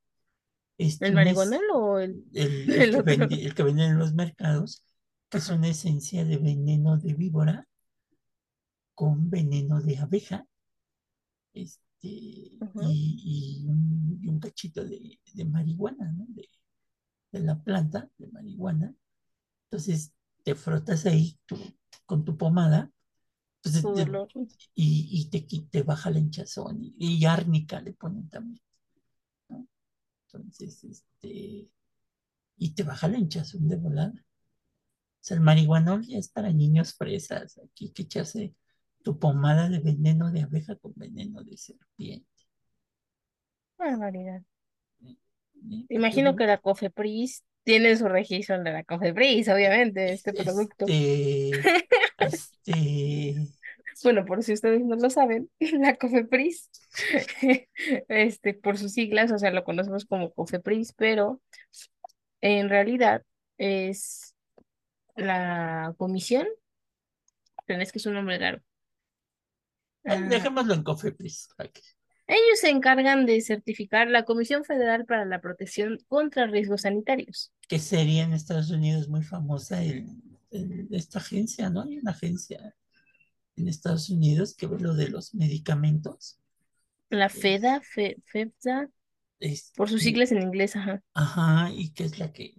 Este, 0.79 1.13
¿El 1.13 1.13
marihuanol 1.13 1.63
o 1.73 1.99
el, 1.99 2.25
el, 2.33 2.71
el 2.75 2.81
el 2.81 2.95
que 2.95 3.01
otro? 3.01 3.27
vende, 3.27 3.45
el 3.45 3.55
que 3.55 3.63
venden 3.63 3.91
en 3.93 3.99
los 3.99 4.13
mercados, 4.13 4.85
que 5.29 5.39
es 5.39 5.49
una 5.49 5.69
esencia 5.69 6.25
de 6.25 6.37
veneno 6.37 6.97
de 6.97 7.13
víbora 7.13 7.67
con 8.95 9.29
veneno 9.29 9.81
de 9.81 9.97
abeja, 9.97 10.47
este, 11.53 11.81
y, 12.07 12.61
y 12.79 13.65
un, 13.67 14.19
y 14.21 14.27
un 14.27 14.39
cachito 14.39 14.83
de, 14.85 15.19
de 15.33 15.45
marihuana, 15.45 16.11
¿no? 16.11 16.25
De, 16.29 16.47
de 17.31 17.39
la 17.41 17.61
planta 17.63 18.09
de 18.17 18.27
marihuana. 18.27 18.93
Entonces 19.65 20.13
te 20.43 20.55
frotas 20.55 21.05
ahí 21.05 21.39
tu- 21.45 21.57
con 22.05 22.25
tu 22.25 22.37
pomada, 22.37 22.91
entonces 23.57 23.93
te- 23.93 24.17
y, 24.75 25.09
y 25.11 25.29
te, 25.31 25.41
te 25.71 25.83
baja 25.83 26.11
la 26.11 26.19
hinchazón 26.19 26.79
y, 26.83 26.95
y 26.99 27.25
árnica 27.25 27.81
le 27.81 27.93
ponen 27.93 28.29
también, 28.29 28.61
¿no? 29.49 29.67
Entonces, 30.27 30.83
este, 30.85 31.69
y 32.57 32.75
te 32.75 32.83
baja 32.83 33.07
la 33.09 33.17
hinchazón 33.19 33.67
de 33.69 33.77
volada. 33.77 34.13
O 34.15 35.23
sea, 35.23 35.37
el 35.37 35.41
marihuanol 35.43 36.05
ya 36.05 36.17
es 36.19 36.29
para 36.29 36.51
niños 36.51 36.93
fresas, 36.95 37.57
aquí 37.63 37.85
hay 37.87 37.91
que 37.93 38.03
echarse 38.03 38.55
tu 39.03 39.17
pomada 39.19 39.69
de 39.69 39.79
veneno 39.79 40.31
de 40.31 40.41
abeja 40.43 40.75
con 40.75 40.93
veneno 40.95 41.43
de 41.43 41.57
serpiente. 41.57 42.27
Barbaridad. 43.77 44.43
Imagino 45.89 46.35
que 46.35 46.45
la 46.45 46.57
Cofepris 46.57 47.43
tiene 47.63 47.95
su 47.95 48.07
registro 48.07 48.61
de 48.61 48.71
la 48.71 48.83
Cofepris, 48.83 49.47
obviamente, 49.49 50.13
este 50.13 50.33
producto. 50.33 50.85
Este, 50.87 51.51
este, 52.17 53.35
Bueno, 54.03 54.25
por 54.25 54.43
si 54.43 54.53
ustedes 54.53 54.81
no 54.83 54.95
lo 54.95 55.09
saben, 55.09 55.49
la 55.79 55.95
Cofepris, 55.95 56.69
este, 58.07 58.53
por 58.53 58.77
sus 58.77 58.93
siglas, 58.93 59.31
o 59.31 59.37
sea, 59.37 59.51
lo 59.51 59.63
conocemos 59.63 60.05
como 60.05 60.31
Cofepris, 60.31 60.93
pero 60.93 61.41
en 62.41 62.69
realidad 62.69 63.23
es 63.57 64.35
la 65.15 65.93
comisión, 65.97 66.47
es 67.67 67.91
que 67.91 67.99
es 67.99 68.05
un 68.05 68.15
nombre 68.15 68.35
eh, 68.35 68.61
Ah, 70.03 70.15
dejémoslo 70.15 70.73
en 70.73 70.83
Cofepris. 70.83 71.49
ok. 71.57 71.79
Ellos 72.31 72.59
se 72.59 72.69
encargan 72.69 73.25
de 73.25 73.41
certificar 73.41 74.07
la 74.09 74.25
Comisión 74.25 74.63
Federal 74.65 75.05
para 75.05 75.25
la 75.25 75.41
Protección 75.41 75.99
contra 76.07 76.47
Riesgos 76.47 76.81
Sanitarios. 76.81 77.51
que 77.67 77.79
sería 77.79 78.23
en 78.23 78.33
Estados 78.33 78.69
Unidos 78.71 79.07
muy 79.09 79.23
famosa 79.23 79.81
el- 79.83 80.07
el- 80.51 80.87
esta 80.91 81.19
agencia, 81.19 81.69
¿no? 81.69 81.83
Hay 81.83 81.97
una 81.99 82.11
agencia 82.11 82.75
en 83.55 83.67
Estados 83.67 84.09
Unidos 84.09 84.55
que 84.55 84.67
ve 84.67 84.79
lo 84.79 84.93
de 84.95 85.09
los 85.09 85.33
medicamentos. 85.35 86.39
La 87.09 87.29
FEDA, 87.29 87.81
Fe- 87.81 88.17
FEPSA, 88.25 88.89
por 89.75 89.89
sus 89.89 89.99
Este, 89.99 90.09
siglas 90.09 90.31
en 90.31 90.41
inglés, 90.41 90.75
ajá. 90.75 91.01
ajá, 91.13 91.71
y 91.73 91.91
que 91.91 92.03
es 92.05 92.19
la 92.19 92.31
que, 92.33 92.55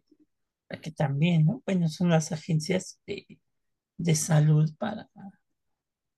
la 0.68 0.80
que 0.80 0.90
también, 0.90 1.46
¿no? 1.46 1.62
Bueno, 1.66 1.88
son 1.88 2.10
las 2.10 2.32
agencias 2.32 3.00
de, 3.06 3.26
de 3.98 4.14
salud 4.14 4.74
para, 4.78 5.10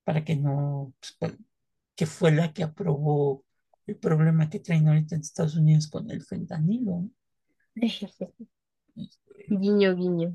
para 0.05 0.25
que 0.25 0.37
no, 0.37 0.93
pues, 1.19 1.35
que 1.97 2.07
fue 2.07 2.33
la 2.33 2.53
que 2.53 2.63
aprobó 2.65 3.45
el 3.87 3.97
problema 3.97 4.49
que 4.51 4.61
traen 4.61 4.89
ahorita 4.89 5.15
en 5.17 5.21
Estados 5.23 5.57
Unidos 5.57 5.89
con 5.89 6.11
el 6.11 6.23
fentanilo. 6.23 7.09
Este, 8.97 9.57
Guiño, 9.61 9.91
guiño. 9.99 10.29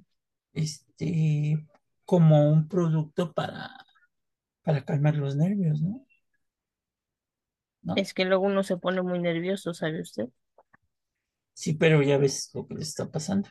este, 0.54 1.68
como 2.06 2.52
un 2.52 2.68
producto 2.68 3.34
para, 3.34 3.70
para 4.64 4.86
calmar 4.86 5.16
los 5.18 5.36
nervios, 5.36 5.82
¿no? 5.82 6.06
¿No? 7.82 7.96
Es 7.96 8.16
que 8.16 8.26
luego 8.26 8.48
uno 8.48 8.64
se 8.64 8.78
pone 8.78 9.04
muy 9.04 9.20
nervioso, 9.20 9.76
¿sabe 9.76 10.02
usted? 10.02 10.30
Sí, 11.54 11.74
pero 11.76 12.02
ya 12.02 12.18
ves 12.18 12.50
lo 12.56 12.66
que 12.68 12.74
les 12.76 12.88
está 12.90 13.12
pasando. 13.12 13.50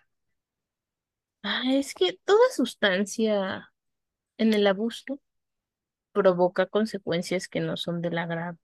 Ah, 1.42 1.62
es 1.72 1.94
que 1.94 2.18
toda 2.24 2.38
sustancia 2.54 3.72
en 4.38 4.54
el 4.54 4.66
abuso 4.66 5.20
provoca 6.18 6.66
consecuencias 6.66 7.46
que 7.46 7.60
no 7.60 7.76
son 7.76 8.02
del 8.02 8.18
agrado. 8.18 8.58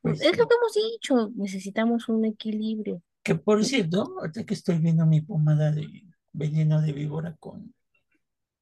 Pues 0.00 0.22
es 0.22 0.30
sí. 0.30 0.36
lo 0.36 0.48
que 0.48 0.54
hemos 0.54 0.74
dicho, 0.74 1.30
necesitamos 1.36 2.08
un 2.08 2.24
equilibrio. 2.24 3.02
Que 3.22 3.34
por 3.34 3.62
cierto, 3.64 4.14
ahorita 4.18 4.44
que 4.44 4.54
estoy 4.54 4.78
viendo 4.78 5.04
mi 5.04 5.20
pomada 5.20 5.70
de 5.72 6.04
veneno 6.32 6.80
de 6.80 6.92
víbora 6.92 7.36
con, 7.38 7.74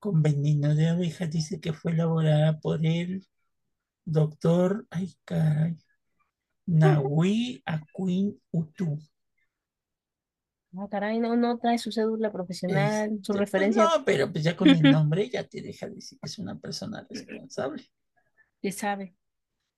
con 0.00 0.20
veneno 0.20 0.74
de 0.74 0.88
abeja, 0.88 1.26
dice 1.26 1.60
que 1.60 1.72
fue 1.72 1.92
elaborada 1.92 2.58
por 2.58 2.84
el 2.84 3.24
doctor, 4.04 4.84
ay 4.90 5.14
caray, 5.24 5.76
Nahui 6.66 7.62
Aquin 7.64 8.36
Utu. 8.50 8.98
Ah, 10.76 10.88
caray, 10.90 11.20
no, 11.20 11.36
no 11.36 11.56
trae 11.58 11.78
su 11.78 11.92
cédula 11.92 12.32
profesional, 12.32 13.10
su 13.10 13.14
Este, 13.14 13.26
pues 13.26 13.38
referencia, 13.38 13.84
no, 13.84 14.04
pero 14.04 14.32
pues 14.32 14.42
ya 14.42 14.56
con 14.56 14.68
el 14.68 14.82
nombre 14.82 15.30
ya 15.30 15.44
te 15.44 15.62
deja 15.62 15.88
decir 15.88 16.18
que 16.18 16.26
es 16.26 16.38
una 16.38 16.58
persona 16.58 17.06
responsable. 17.08 17.84
Que 18.64 18.72
sabe. 18.72 19.14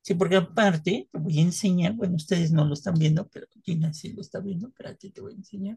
Sí, 0.03 0.15
porque 0.15 0.37
aparte 0.37 1.09
te 1.11 1.19
voy 1.19 1.41
a 1.41 1.43
enseñar, 1.43 1.95
bueno, 1.95 2.15
ustedes 2.15 2.53
no 2.53 2.65
lo 2.65 2.75
están 2.75 2.95
viendo, 2.95 3.27
pero 3.29 3.49
Gina 3.65 3.93
sí 3.93 4.13
lo 4.13 4.21
está 4.21 4.39
viendo, 4.39 4.69
espérate, 4.69 5.11
te 5.11 5.21
voy 5.21 5.33
a 5.33 5.37
enseñar. 5.37 5.77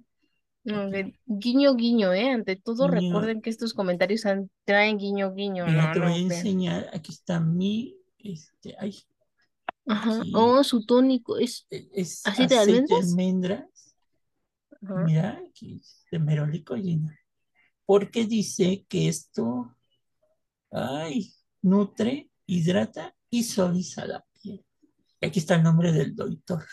No, 0.63 0.87
de- 0.91 1.15
guiño, 1.25 1.73
guiño, 1.75 2.13
¿eh? 2.13 2.29
Ante 2.29 2.55
todo, 2.55 2.87
Guiño. 2.87 3.15
recuerden 3.15 3.41
que 3.41 3.49
estos 3.49 3.73
comentarios 3.73 4.23
traen 4.65 4.97
guiño, 4.99 5.33
guiño, 5.33 5.65
Mira, 5.65 5.87
no, 5.87 5.93
te 5.93 5.99
voy 5.99 6.09
no 6.09 6.13
a 6.13 6.17
enseñar, 6.17 6.89
aquí 6.93 7.11
está 7.11 7.39
mi, 7.39 7.97
este, 8.19 8.75
ay, 8.77 8.95
Ajá. 9.87 10.19
aquí. 10.19 10.31
Oh, 10.35 10.63
su 10.63 10.85
tónico 10.85 11.37
es 11.39 11.65
es 11.71 12.21
¿Aceite 12.25 12.53
de 12.53 12.59
almendras? 12.59 12.99
almendras. 13.01 13.95
ajá, 14.83 15.05
Mira, 15.05 15.41
aquí 15.49 15.77
es 15.81 16.05
de 16.11 16.19
merolico 16.19 16.75
Gina. 16.75 17.17
Porque 17.85 18.25
dice 18.25 18.85
que 18.89 19.07
esto, 19.09 19.75
ay, 20.71 21.33
nutre, 21.61 22.28
hidrata 22.49 23.15
y 23.29 23.43
suaviza 23.43 24.05
la 24.05 24.25
piel. 24.41 24.65
Aquí 25.21 25.39
está 25.39 25.55
el 25.55 25.63
nombre 25.63 25.91
del 25.91 26.15
doctor. 26.15 26.63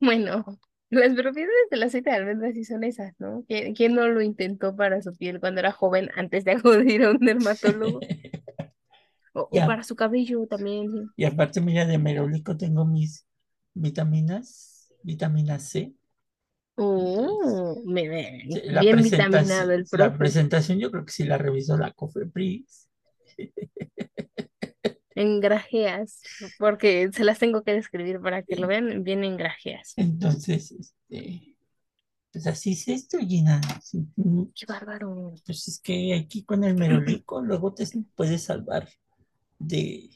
Bueno, 0.00 0.44
las 0.90 1.14
propiedades 1.14 1.70
del 1.70 1.82
aceite 1.82 2.10
de 2.10 2.16
almendras 2.16 2.54
sí 2.54 2.64
son 2.64 2.84
esas, 2.84 3.14
¿no? 3.18 3.44
¿Quién, 3.48 3.74
quién 3.74 3.94
no 3.94 4.06
lo 4.08 4.20
intentó 4.22 4.74
para 4.76 5.00
su 5.02 5.16
piel 5.16 5.40
cuando 5.40 5.60
era 5.60 5.72
joven 5.72 6.10
antes 6.16 6.44
de 6.44 6.52
acudir 6.52 7.04
a 7.04 7.10
un 7.10 7.18
dermatólogo? 7.18 8.00
O, 9.32 9.48
para 9.48 9.84
su 9.84 9.94
cabello 9.94 10.44
también. 10.48 11.08
Y 11.16 11.24
aparte, 11.24 11.60
mira, 11.60 11.86
de 11.86 11.98
merolico 11.98 12.56
tengo 12.56 12.84
mis 12.84 13.26
vitaminas, 13.74 14.92
vitamina 15.04 15.60
C. 15.60 15.94
Oh, 16.76 17.80
me, 17.86 18.08
La 18.64 18.80
bien 18.80 18.96
vitaminado 19.02 19.70
el 19.70 19.86
la 19.92 20.12
profe. 20.12 20.18
presentación 20.18 20.78
yo 20.80 20.90
creo 20.90 21.04
que 21.04 21.12
sí 21.12 21.24
la 21.24 21.38
revisó 21.38 21.76
la 21.76 21.92
Cofepris. 21.92 22.89
En 25.16 25.40
grajeas, 25.40 26.22
porque 26.58 27.10
se 27.12 27.24
las 27.24 27.38
tengo 27.38 27.62
que 27.62 27.74
describir 27.74 28.20
para 28.20 28.42
que 28.42 28.56
lo 28.56 28.66
vean, 28.66 29.02
bien 29.02 29.22
en 29.22 29.36
grajeas. 29.36 29.92
Entonces, 29.96 30.70
este, 30.72 31.56
pues 32.32 32.46
así 32.46 32.72
es 32.72 32.88
esto, 32.88 33.18
Gina. 33.18 33.60
Sí, 33.82 34.06
mm, 34.16 34.44
Qué 34.54 34.66
bárbaro. 34.66 35.34
Pues 35.44 35.68
es 35.68 35.80
que 35.80 36.14
aquí 36.14 36.44
con 36.44 36.64
el 36.64 36.74
merolico 36.74 37.42
luego 37.42 37.74
te 37.74 37.86
puedes 38.14 38.44
salvar 38.44 38.88
de, 39.58 40.10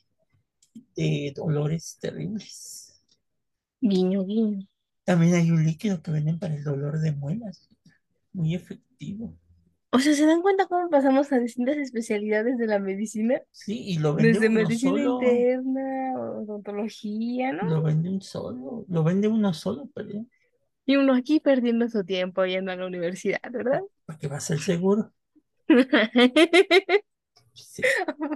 de 0.94 1.32
dolores 1.34 1.98
terribles. 2.00 3.02
Guiño, 3.80 4.24
guiño. 4.24 4.66
También 5.04 5.34
hay 5.34 5.50
un 5.50 5.64
líquido 5.64 6.00
que 6.02 6.12
venden 6.12 6.38
para 6.38 6.54
el 6.54 6.64
dolor 6.64 7.00
de 7.00 7.12
muelas, 7.12 7.68
muy 8.32 8.54
efectivo. 8.54 9.36
O 9.94 9.98
sea, 10.00 10.12
¿se 10.14 10.26
dan 10.26 10.42
cuenta 10.42 10.66
cómo 10.66 10.90
pasamos 10.90 11.32
a 11.32 11.38
distintas 11.38 11.76
especialidades 11.78 12.58
de 12.58 12.66
la 12.66 12.78
medicina? 12.80 13.40
Sí, 13.52 13.84
y 13.86 13.98
lo 13.98 14.14
vende 14.14 14.40
Desde 14.40 14.48
uno 14.48 14.60
medicina 14.60 14.98
solo. 14.98 15.14
interna, 15.14 16.14
odontología, 16.18 17.52
¿no? 17.52 17.62
Lo 17.68 17.82
vende 17.82 18.10
un 18.10 18.20
solo, 18.20 18.84
lo 18.88 19.04
vende 19.04 19.28
uno 19.28 19.54
solo, 19.54 19.86
perdón, 19.94 20.28
Y 20.86 20.96
uno 20.96 21.14
aquí 21.14 21.40
perdiendo 21.40 21.88
su 21.88 22.04
tiempo 22.04 22.44
yendo 22.46 22.72
a 22.72 22.76
la 22.76 22.86
universidad, 22.86 23.40
¿verdad? 23.50 23.80
porque 24.06 24.28
va 24.28 24.36
a 24.36 24.40
ser 24.40 24.58
seguro. 24.60 25.12
Sí, 27.52 27.82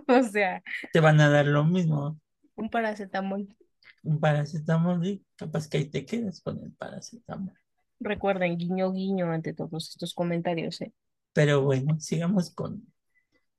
O 0.09 0.23
sea, 0.23 0.63
te 0.93 1.01
van 1.01 1.21
a 1.21 1.29
dar 1.31 1.47
lo 1.47 1.65
mismo, 1.65 2.21
un 2.57 2.69
paracetamol. 2.69 3.49
un 4.03 4.19
paracetamol 4.21 5.07
y 5.07 5.25
capaz 5.37 5.69
que 5.69 5.79
ahí 5.79 5.85
te 5.91 6.05
quedas 6.05 6.41
con 6.41 6.59
el 6.65 6.73
paracetamol. 6.73 7.55
Recuerden, 8.01 8.57
guiño, 8.59 8.93
guiño 8.93 9.31
ante 9.33 9.55
todos 9.55 9.91
estos 9.91 10.15
comentarios, 10.15 10.81
¿eh? 10.81 10.93
Pero 11.33 11.63
bueno, 11.63 11.99
sigamos 12.01 12.51
con 12.51 12.87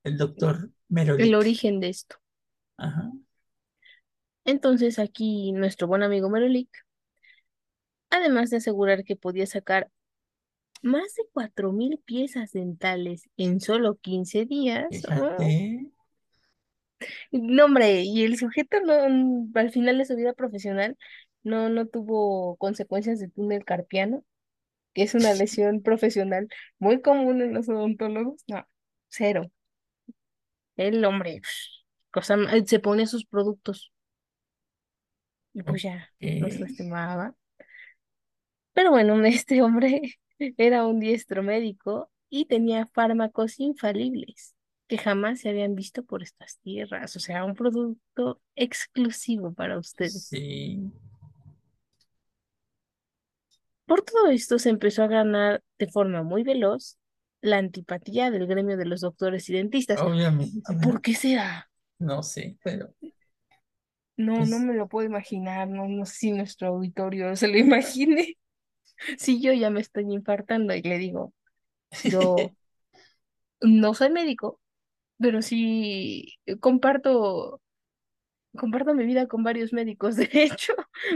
el 0.03 0.17
doctor 0.17 0.58
El 0.63 0.71
Merolic. 0.89 1.36
origen 1.36 1.79
de 1.79 1.89
esto. 1.89 2.17
Ajá. 2.77 3.12
Entonces 4.45 4.99
aquí 4.99 5.51
nuestro 5.51 5.88
buen 5.88 6.03
amigo 6.03 6.29
Merolik, 6.29 6.69
además 8.10 8.49
de 8.49 8.58
asegurar 8.58 9.03
que 9.03 9.15
podía 9.15 9.45
sacar 9.45 9.89
más 10.82 11.13
de 11.15 11.23
4.000 11.34 11.99
piezas 12.05 12.51
dentales 12.53 13.29
en 13.38 13.60
solo 13.60 13.95
15 13.95 14.45
días, 14.45 14.88
¡oh! 15.10 15.38
Fíjate, 15.38 15.91
No, 17.32 17.65
hombre, 17.65 18.03
y 18.03 18.23
el 18.23 18.38
sujeto 18.38 18.79
no, 18.82 19.47
al 19.53 19.71
final 19.71 19.97
de 19.97 20.05
su 20.05 20.15
vida 20.15 20.34
profesional 20.34 20.97
no, 21.43 21.69
no 21.69 21.88
tuvo 21.88 22.55
consecuencias 22.58 23.19
de 23.19 23.29
túnel 23.29 23.63
carpiano, 23.65 24.23
que 24.93 25.04
es 25.04 25.15
una 25.15 25.34
lesión 25.36 25.82
profesional 25.82 26.47
muy 26.80 27.02
común 27.02 27.41
en 27.41 27.54
los 27.54 27.69
odontólogos. 27.69 28.43
No, 28.47 28.67
cero. 29.10 29.52
El 30.78 31.06
hombre, 31.06 31.41
cosa, 32.12 32.36
ma- 32.38 32.52
se 32.65 32.80
pone 32.80 33.06
sus 33.08 33.25
productos 33.25 33.91
y 35.54 35.63
pues 35.63 35.84
ya 35.84 36.12
nos 36.38 36.60
ok. 36.60 36.60
lastimaba. 36.60 37.36
Pero 38.73 38.91
bueno, 38.91 39.15
este 39.25 39.62
hombre 39.62 40.19
era 40.58 40.86
un 40.86 40.99
diestro 40.99 41.43
médico 41.43 42.12
y 42.30 42.45
tenía 42.45 42.88
fármacos 42.93 43.60
infalibles 43.60 44.56
que 44.88 44.97
jamás 44.97 45.41
se 45.41 45.49
habían 45.49 45.75
visto 45.75 46.04
por 46.04 46.23
estas 46.23 46.58
tierras. 46.60 47.15
O 47.15 47.19
sea, 47.19 47.45
un 47.45 47.54
producto 47.56 48.41
exclusivo 48.56 49.54
para 49.54 49.78
ustedes. 49.78 50.39
Sí, 50.39 50.91
Por 53.89 54.04
todo 54.04 54.30
esto 54.30 54.60
se 54.60 54.69
empezó 54.71 55.04
a 55.04 55.08
ganar 55.10 55.63
de 55.80 55.88
forma 55.89 56.23
muy 56.23 56.43
veloz 56.43 56.97
la 57.41 57.60
antipatía 57.60 58.32
del 58.32 58.47
gremio 58.47 58.78
de 58.78 58.86
los 58.88 59.02
doctores 59.02 59.49
y 59.49 59.54
dentistas. 59.56 60.06
obviamente, 60.06 60.75
¿Por 60.82 61.02
qué 61.02 61.15
será? 61.15 61.69
no 61.99 62.23
sé, 62.23 62.58
pero 62.63 62.93
No, 64.17 64.45
no 64.45 64.60
pues 64.60 64.60
me 64.60 64.73
lo 64.73 64.88
puedo 64.89 65.08
imaginar, 65.08 65.67
no, 65.69 65.88
no 65.88 66.06
sé 66.06 66.13
si 66.15 66.32
nuestro 66.32 66.67
auditorio 66.69 67.36
se 67.36 67.47
lo 67.47 67.58
imagine. 67.58 68.36
Si 69.19 69.41
yo 69.41 69.54
ya 69.54 69.69
me 69.71 69.82
estoy 69.82 70.06
infartando 70.13 70.75
y 70.75 70.82
le 70.84 70.97
digo, 70.97 71.34
yo 72.04 72.56
no 73.62 73.93
soy 73.93 74.10
médico, 74.12 74.60
pero 75.19 75.41
sí 75.41 76.36
comparto, 76.62 77.62
comparto 78.60 78.93
mi 78.93 79.06
vida 79.06 79.28
con 79.28 79.43
varios 79.43 79.74
médicos. 79.74 80.15
De 80.17 80.30
hecho, 80.32 80.74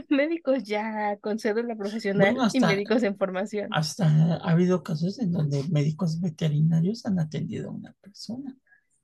médicos 0.09 0.63
ya 0.63 1.17
con 1.17 1.37
cédula 1.37 1.75
profesional 1.75 2.33
bueno, 2.33 2.49
y 2.51 2.59
médicos 2.59 3.03
en 3.03 3.17
formación. 3.17 3.67
hasta 3.71 4.07
ha 4.07 4.51
habido 4.51 4.83
casos 4.83 5.19
en 5.19 5.31
donde 5.31 5.63
médicos 5.69 6.19
veterinarios 6.19 7.05
han 7.05 7.19
atendido 7.19 7.69
a 7.69 7.73
una 7.73 7.93
persona. 8.01 8.57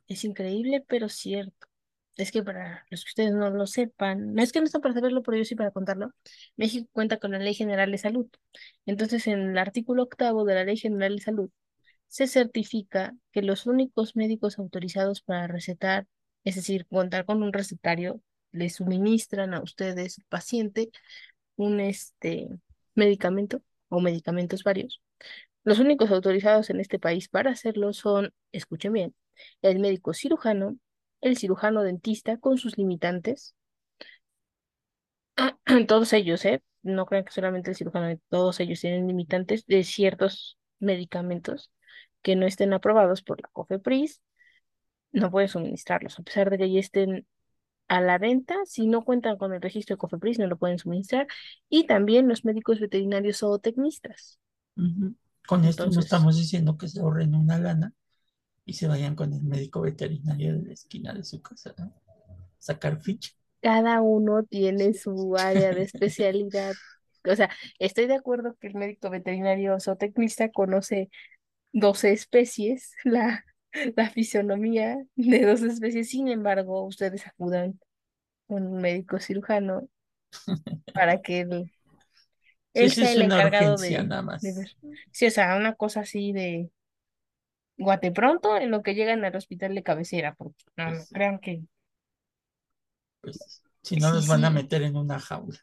Es 0.07 0.23
increíble, 0.23 0.83
pero 0.87 1.09
cierto. 1.09 1.67
Es 2.17 2.31
que 2.31 2.43
para 2.43 2.85
los 2.89 3.05
que 3.05 3.09
ustedes 3.09 3.33
no 3.33 3.49
lo 3.49 3.65
sepan, 3.65 4.33
no 4.33 4.41
es 4.41 4.51
que 4.51 4.59
no 4.59 4.65
está 4.65 4.79
para 4.79 4.93
saberlo, 4.93 5.23
pero 5.23 5.37
yo 5.37 5.45
sí 5.45 5.55
para 5.55 5.71
contarlo, 5.71 6.11
México 6.57 6.89
cuenta 6.91 7.17
con 7.17 7.31
la 7.31 7.39
Ley 7.39 7.53
General 7.53 7.89
de 7.89 7.97
Salud. 7.97 8.27
Entonces, 8.85 9.25
en 9.27 9.51
el 9.51 9.57
artículo 9.57 10.03
octavo 10.03 10.43
de 10.43 10.55
la 10.55 10.65
Ley 10.65 10.75
General 10.75 11.15
de 11.15 11.21
Salud, 11.21 11.49
se 12.09 12.27
certifica 12.27 13.15
que 13.31 13.41
los 13.41 13.67
únicos 13.67 14.15
médicos 14.17 14.59
autorizados 14.59 15.21
para 15.21 15.47
recetar, 15.47 16.07
es 16.43 16.55
decir, 16.55 16.87
contar 16.87 17.25
con 17.25 17.41
un 17.41 17.53
recetario, 17.53 18.21
le 18.51 18.69
suministran 18.69 19.53
a 19.53 19.61
ustedes, 19.61 20.21
paciente, 20.29 20.89
un 21.55 21.79
este, 21.79 22.49
medicamento 22.95 23.61
o 23.89 23.99
medicamentos 23.99 24.63
varios. 24.63 25.01
Los 25.63 25.79
únicos 25.79 26.11
autorizados 26.11 26.69
en 26.69 26.79
este 26.79 26.99
país 26.99 27.29
para 27.29 27.51
hacerlo 27.51 27.93
son, 27.93 28.33
escuchen 28.51 28.93
bien, 28.93 29.15
el 29.61 29.79
médico 29.79 30.13
cirujano, 30.13 30.77
el 31.21 31.37
cirujano 31.37 31.83
dentista 31.83 32.37
con 32.37 32.57
sus 32.57 32.77
limitantes, 32.77 33.55
todos 35.87 36.13
ellos, 36.13 36.43
¿eh? 36.45 36.61
No 36.81 37.05
crean 37.05 37.25
que 37.25 37.31
solamente 37.31 37.71
el 37.71 37.75
cirujano, 37.75 38.17
todos 38.29 38.59
ellos 38.59 38.79
tienen 38.81 39.07
limitantes 39.07 39.65
de 39.65 39.83
ciertos 39.83 40.57
medicamentos 40.79 41.71
que 42.21 42.35
no 42.35 42.45
estén 42.45 42.73
aprobados 42.73 43.21
por 43.21 43.41
la 43.41 43.49
COFEPRIS, 43.51 44.21
no 45.11 45.31
pueden 45.31 45.49
suministrarlos, 45.49 46.19
a 46.19 46.23
pesar 46.23 46.49
de 46.49 46.57
que 46.57 46.71
ya 46.71 46.79
estén 46.79 47.27
a 47.89 48.01
la 48.01 48.19
venta, 48.19 48.55
si 48.65 48.87
no 48.87 49.03
cuentan 49.03 49.37
con 49.37 49.51
el 49.51 49.61
registro 49.61 49.95
de 49.95 49.97
COFEPRIS, 49.97 50.39
no 50.39 50.47
lo 50.47 50.57
pueden 50.57 50.77
suministrar, 50.77 51.27
y 51.67 51.87
también 51.87 52.27
los 52.27 52.45
médicos 52.45 52.79
veterinarios 52.79 53.43
o 53.43 53.57
tecnistas. 53.59 54.39
Con 55.47 55.65
esto 55.65 55.87
no 55.87 55.99
estamos 55.99 56.37
diciendo 56.37 56.77
que 56.77 56.87
se 56.87 57.01
ahorren 57.01 57.35
una 57.35 57.57
lana 57.57 57.93
y 58.63 58.73
se 58.73 58.87
vayan 58.87 59.15
con 59.15 59.33
el 59.33 59.41
médico 59.41 59.81
veterinario 59.81 60.53
de 60.53 60.67
la 60.67 60.73
esquina 60.73 61.13
de 61.13 61.23
su 61.23 61.41
casa, 61.41 61.73
¿no? 61.77 61.91
Sacar 62.59 63.01
ficha. 63.01 63.31
Cada 63.61 64.01
uno 64.01 64.43
tiene 64.43 64.93
su 64.93 65.35
área 65.35 65.73
de 65.73 65.81
especialidad. 65.81 66.73
O 67.27 67.35
sea, 67.35 67.49
estoy 67.79 68.05
de 68.05 68.15
acuerdo 68.15 68.55
que 68.59 68.67
el 68.67 68.75
médico 68.75 69.09
veterinario 69.09 69.79
zootecnista 69.79 70.51
conoce 70.51 71.09
12 71.73 72.11
especies, 72.11 72.93
la, 73.03 73.43
la 73.95 74.09
fisionomía 74.09 74.97
de 75.15 75.45
dos 75.45 75.61
especies. 75.61 76.09
Sin 76.09 76.27
embargo, 76.27 76.85
ustedes 76.85 77.27
acudan 77.27 77.79
con 78.47 78.67
un 78.67 78.81
médico 78.81 79.19
cirujano 79.19 79.89
para 80.93 81.21
que 81.21 81.41
él, 81.41 81.71
él 82.73 82.93
sea 82.93 83.11
es 83.11 83.13
el 83.13 83.21
encargado 83.21 83.77
urgencia 83.77 83.77
de, 83.77 84.03
nada 84.03 84.21
más. 84.23 84.41
de 84.41 84.53
ver. 84.53 84.77
Sí, 85.11 85.27
o 85.27 85.31
sea, 85.31 85.55
una 85.57 85.75
cosa 85.75 86.01
así 86.01 86.31
de 86.33 86.71
guate 87.77 88.11
pronto 88.11 88.57
en 88.57 88.69
lo 88.71 88.83
que 88.83 88.93
llegan 88.95 89.25
al 89.25 89.35
hospital 89.35 89.73
de 89.75 89.81
cabecera, 89.83 90.35
porque 90.35 90.63
no, 90.77 90.91
no 90.91 91.05
Pues, 91.05 91.11
crean 91.11 91.39
que 91.39 91.63
pues, 93.21 93.63
si 93.81 93.97
no 93.97 94.11
sí, 94.11 94.13
los 94.13 94.27
van 94.27 94.43
a 94.45 94.49
meter 94.49 94.81
en 94.83 94.95
una 94.97 95.19
jaula. 95.19 95.59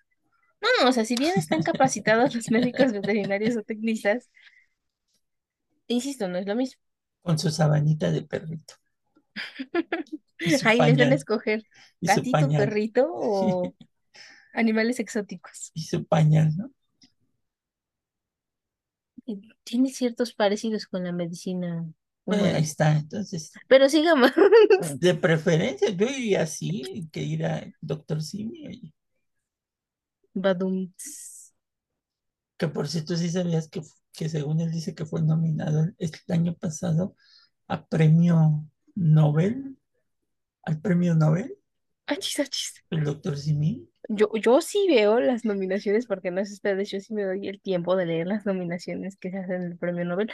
No, 0.60 0.88
o 0.88 0.92
sea, 0.92 1.04
si 1.04 1.16
bien 1.16 1.34
están 1.36 1.62
capacitados 1.62 2.34
los 2.34 2.50
médicos 2.50 2.92
veterinarios 2.92 3.56
o 3.56 3.62
tecnistas, 3.62 4.30
insisto, 5.88 6.28
no 6.28 6.38
es 6.38 6.46
lo 6.46 6.54
mismo. 6.56 6.80
Con 7.26 7.38
su 7.40 7.50
sabanita 7.50 8.12
de 8.12 8.22
perrito 8.22 8.74
Ahí 10.64 10.78
les 10.78 10.96
dan 10.96 11.12
a 11.12 11.14
escoger 11.16 11.64
gatito, 12.00 12.48
perrito 12.48 13.06
o 13.12 13.74
animales 14.54 15.00
exóticos. 15.00 15.72
Y 15.74 15.82
su 15.82 16.06
pañal, 16.06 16.56
¿no? 16.56 16.70
Tiene 19.64 19.90
ciertos 19.90 20.32
parecidos 20.32 20.86
con 20.86 21.02
la 21.02 21.10
medicina 21.10 21.84
Eh, 22.26 22.52
ahí 22.54 22.62
está. 22.62 22.96
Entonces, 22.96 23.52
Pero 23.66 23.88
sigamos. 23.88 24.30
de 24.98 25.14
preferencia, 25.14 25.90
yo 25.90 26.06
iría 26.06 26.42
así, 26.42 27.08
que 27.10 27.22
ir 27.22 27.44
a 27.44 27.66
doctor 27.80 28.22
Simi. 28.22 28.94
Badum. 30.32 30.92
Que 32.56 32.68
por 32.68 32.86
cierto, 32.88 33.16
sí 33.16 33.28
sabías 33.30 33.68
que, 33.68 33.82
que 34.16 34.28
según 34.28 34.60
él 34.60 34.70
dice 34.70 34.94
que 34.94 35.04
fue 35.04 35.22
nominado 35.22 35.84
el, 35.98 36.10
año 36.28 36.54
pasado 36.54 37.14
a 37.68 37.86
premio 37.86 38.64
Nobel, 38.94 39.76
al 40.62 40.80
premio 40.80 41.14
Nobel, 41.14 41.56
Achis, 42.06 42.38
achis. 42.40 42.84
el 42.90 43.04
doctor 43.04 43.36
Simi. 43.36 43.88
Yo, 44.08 44.30
yo 44.34 44.60
sí 44.60 44.86
veo 44.88 45.20
las 45.20 45.44
nominaciones, 45.44 46.06
porque 46.06 46.30
no 46.30 46.44
sé 46.44 46.54
ustedes, 46.54 46.90
yo 46.90 47.00
sí 47.00 47.12
me 47.12 47.24
doy 47.24 47.48
el 47.48 47.60
tiempo 47.60 47.96
de 47.96 48.06
leer 48.06 48.28
las 48.28 48.46
nominaciones 48.46 49.16
que 49.16 49.30
se 49.30 49.38
hacen 49.38 49.62
en 49.62 49.72
el 49.72 49.78
premio 49.78 50.04
Nobel. 50.04 50.30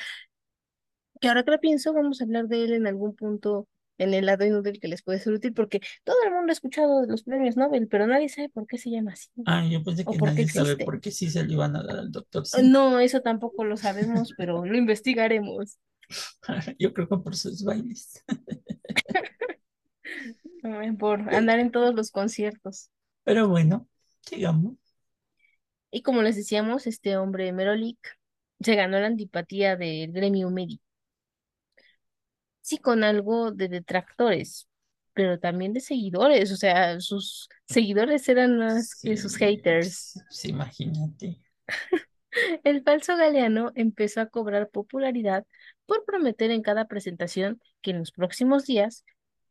Que 1.20 1.28
ahora 1.28 1.42
que 1.42 1.50
lo 1.50 1.60
pienso, 1.60 1.92
vamos 1.92 2.20
a 2.20 2.24
hablar 2.24 2.48
de 2.48 2.64
él 2.64 2.72
en 2.74 2.86
algún 2.86 3.16
punto 3.16 3.68
en 3.98 4.14
el 4.14 4.26
lado 4.26 4.44
inútil 4.44 4.80
que 4.80 4.88
les 4.88 5.02
puede 5.02 5.18
ser 5.18 5.32
útil, 5.32 5.52
porque 5.54 5.80
todo 6.04 6.16
el 6.24 6.32
mundo 6.32 6.50
ha 6.50 6.52
escuchado 6.52 7.02
de 7.02 7.08
los 7.08 7.22
premios 7.22 7.56
Nobel, 7.56 7.88
pero 7.88 8.06
nadie 8.06 8.28
sabe 8.28 8.48
por 8.48 8.66
qué 8.66 8.78
se 8.78 8.90
llama 8.90 9.12
así 9.12 9.28
Ah, 9.46 9.64
yo 9.66 9.82
pensé 9.82 10.04
que 10.04 10.16
nadie 10.16 10.48
sabe 10.48 10.76
por 10.76 11.00
qué 11.00 11.10
sí 11.10 11.30
se 11.30 11.44
lo 11.44 11.52
iban 11.52 11.76
a 11.76 11.82
dar 11.82 11.98
al 11.98 12.12
doctor 12.12 12.46
Simi. 12.46 12.68
No, 12.68 13.00
eso 13.00 13.20
tampoco 13.20 13.64
lo 13.64 13.76
sabemos, 13.76 14.32
pero 14.36 14.64
lo 14.64 14.76
investigaremos. 14.76 15.78
Yo 16.78 16.92
creo 16.92 17.08
que 17.08 17.16
por 17.18 17.36
sus 17.36 17.64
bailes. 17.64 18.22
eh, 20.64 20.92
Por 20.98 21.20
andar 21.34 21.58
en 21.58 21.70
todos 21.70 21.94
los 21.94 22.10
conciertos. 22.10 22.90
Pero 23.24 23.48
bueno, 23.48 23.88
sigamos. 24.20 24.74
Y 25.90 26.02
como 26.02 26.22
les 26.22 26.36
decíamos, 26.36 26.86
este 26.86 27.16
hombre 27.16 27.52
Merolik 27.52 27.98
se 28.60 28.74
ganó 28.74 28.98
la 28.98 29.06
antipatía 29.06 29.76
del 29.76 30.12
gremio 30.12 30.50
médico. 30.50 30.84
Sí, 32.78 32.78
con 32.78 33.04
algo 33.04 33.52
de 33.52 33.68
detractores, 33.68 34.68
pero 35.14 35.38
también 35.38 35.72
de 35.72 35.80
seguidores. 35.80 36.52
O 36.52 36.56
sea, 36.56 37.00
sus 37.00 37.48
seguidores 37.66 38.28
eran 38.28 38.58
más 38.58 38.94
que 38.96 39.16
sus 39.16 39.32
Sí, 39.32 39.38
haters. 39.38 40.14
pues, 40.28 40.44
imagínate. 40.44 41.40
El 42.64 42.82
falso 42.82 43.16
Galeano 43.16 43.72
empezó 43.74 44.20
a 44.20 44.26
cobrar 44.26 44.70
popularidad 44.70 45.46
por 45.86 46.04
prometer 46.04 46.50
en 46.50 46.62
cada 46.62 46.86
presentación 46.86 47.60
que 47.82 47.90
en 47.90 47.98
los 47.98 48.12
próximos 48.12 48.64
días 48.66 49.04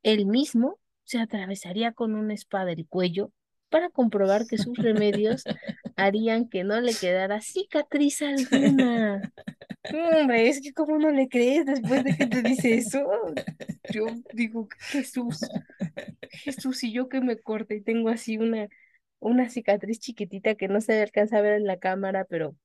él 0.03 0.25
mismo 0.25 0.79
se 1.03 1.19
atravesaría 1.19 1.91
con 1.93 2.15
una 2.15 2.33
espada 2.33 2.71
el 2.71 2.87
cuello 2.87 3.31
para 3.69 3.89
comprobar 3.89 4.47
que 4.47 4.57
sus 4.57 4.77
remedios 4.77 5.43
harían 5.95 6.49
que 6.49 6.63
no 6.63 6.81
le 6.81 6.95
quedara 6.95 7.41
cicatriz 7.41 8.21
alguna. 8.21 9.21
Hombre, 9.83 10.47
es 10.47 10.61
que 10.61 10.73
cómo 10.73 10.97
no 10.99 11.09
le 11.11 11.27
crees 11.27 11.65
después 11.65 12.03
de 12.03 12.15
que 12.15 12.27
te 12.27 12.41
dice 12.43 12.75
eso. 12.75 12.99
Yo 13.91 14.05
digo, 14.33 14.67
Jesús, 14.79 15.39
Jesús, 16.31 16.83
y 16.83 16.93
yo 16.93 17.09
que 17.09 17.21
me 17.21 17.39
corte 17.39 17.75
y 17.75 17.81
tengo 17.81 18.09
así 18.09 18.37
una, 18.37 18.67
una 19.19 19.49
cicatriz 19.49 19.99
chiquitita 19.99 20.55
que 20.55 20.67
no 20.67 20.81
se 20.81 21.01
alcanza 21.01 21.37
a 21.37 21.41
ver 21.41 21.53
en 21.53 21.65
la 21.65 21.79
cámara, 21.79 22.25
pero 22.25 22.55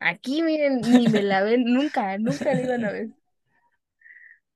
aquí 0.00 0.42
miren, 0.42 0.80
ni 0.80 1.08
me 1.08 1.22
la 1.22 1.42
ven, 1.42 1.64
nunca, 1.64 2.18
nunca 2.18 2.54
la 2.54 2.62
iban 2.62 2.84
a 2.84 2.92
ver. 2.92 3.08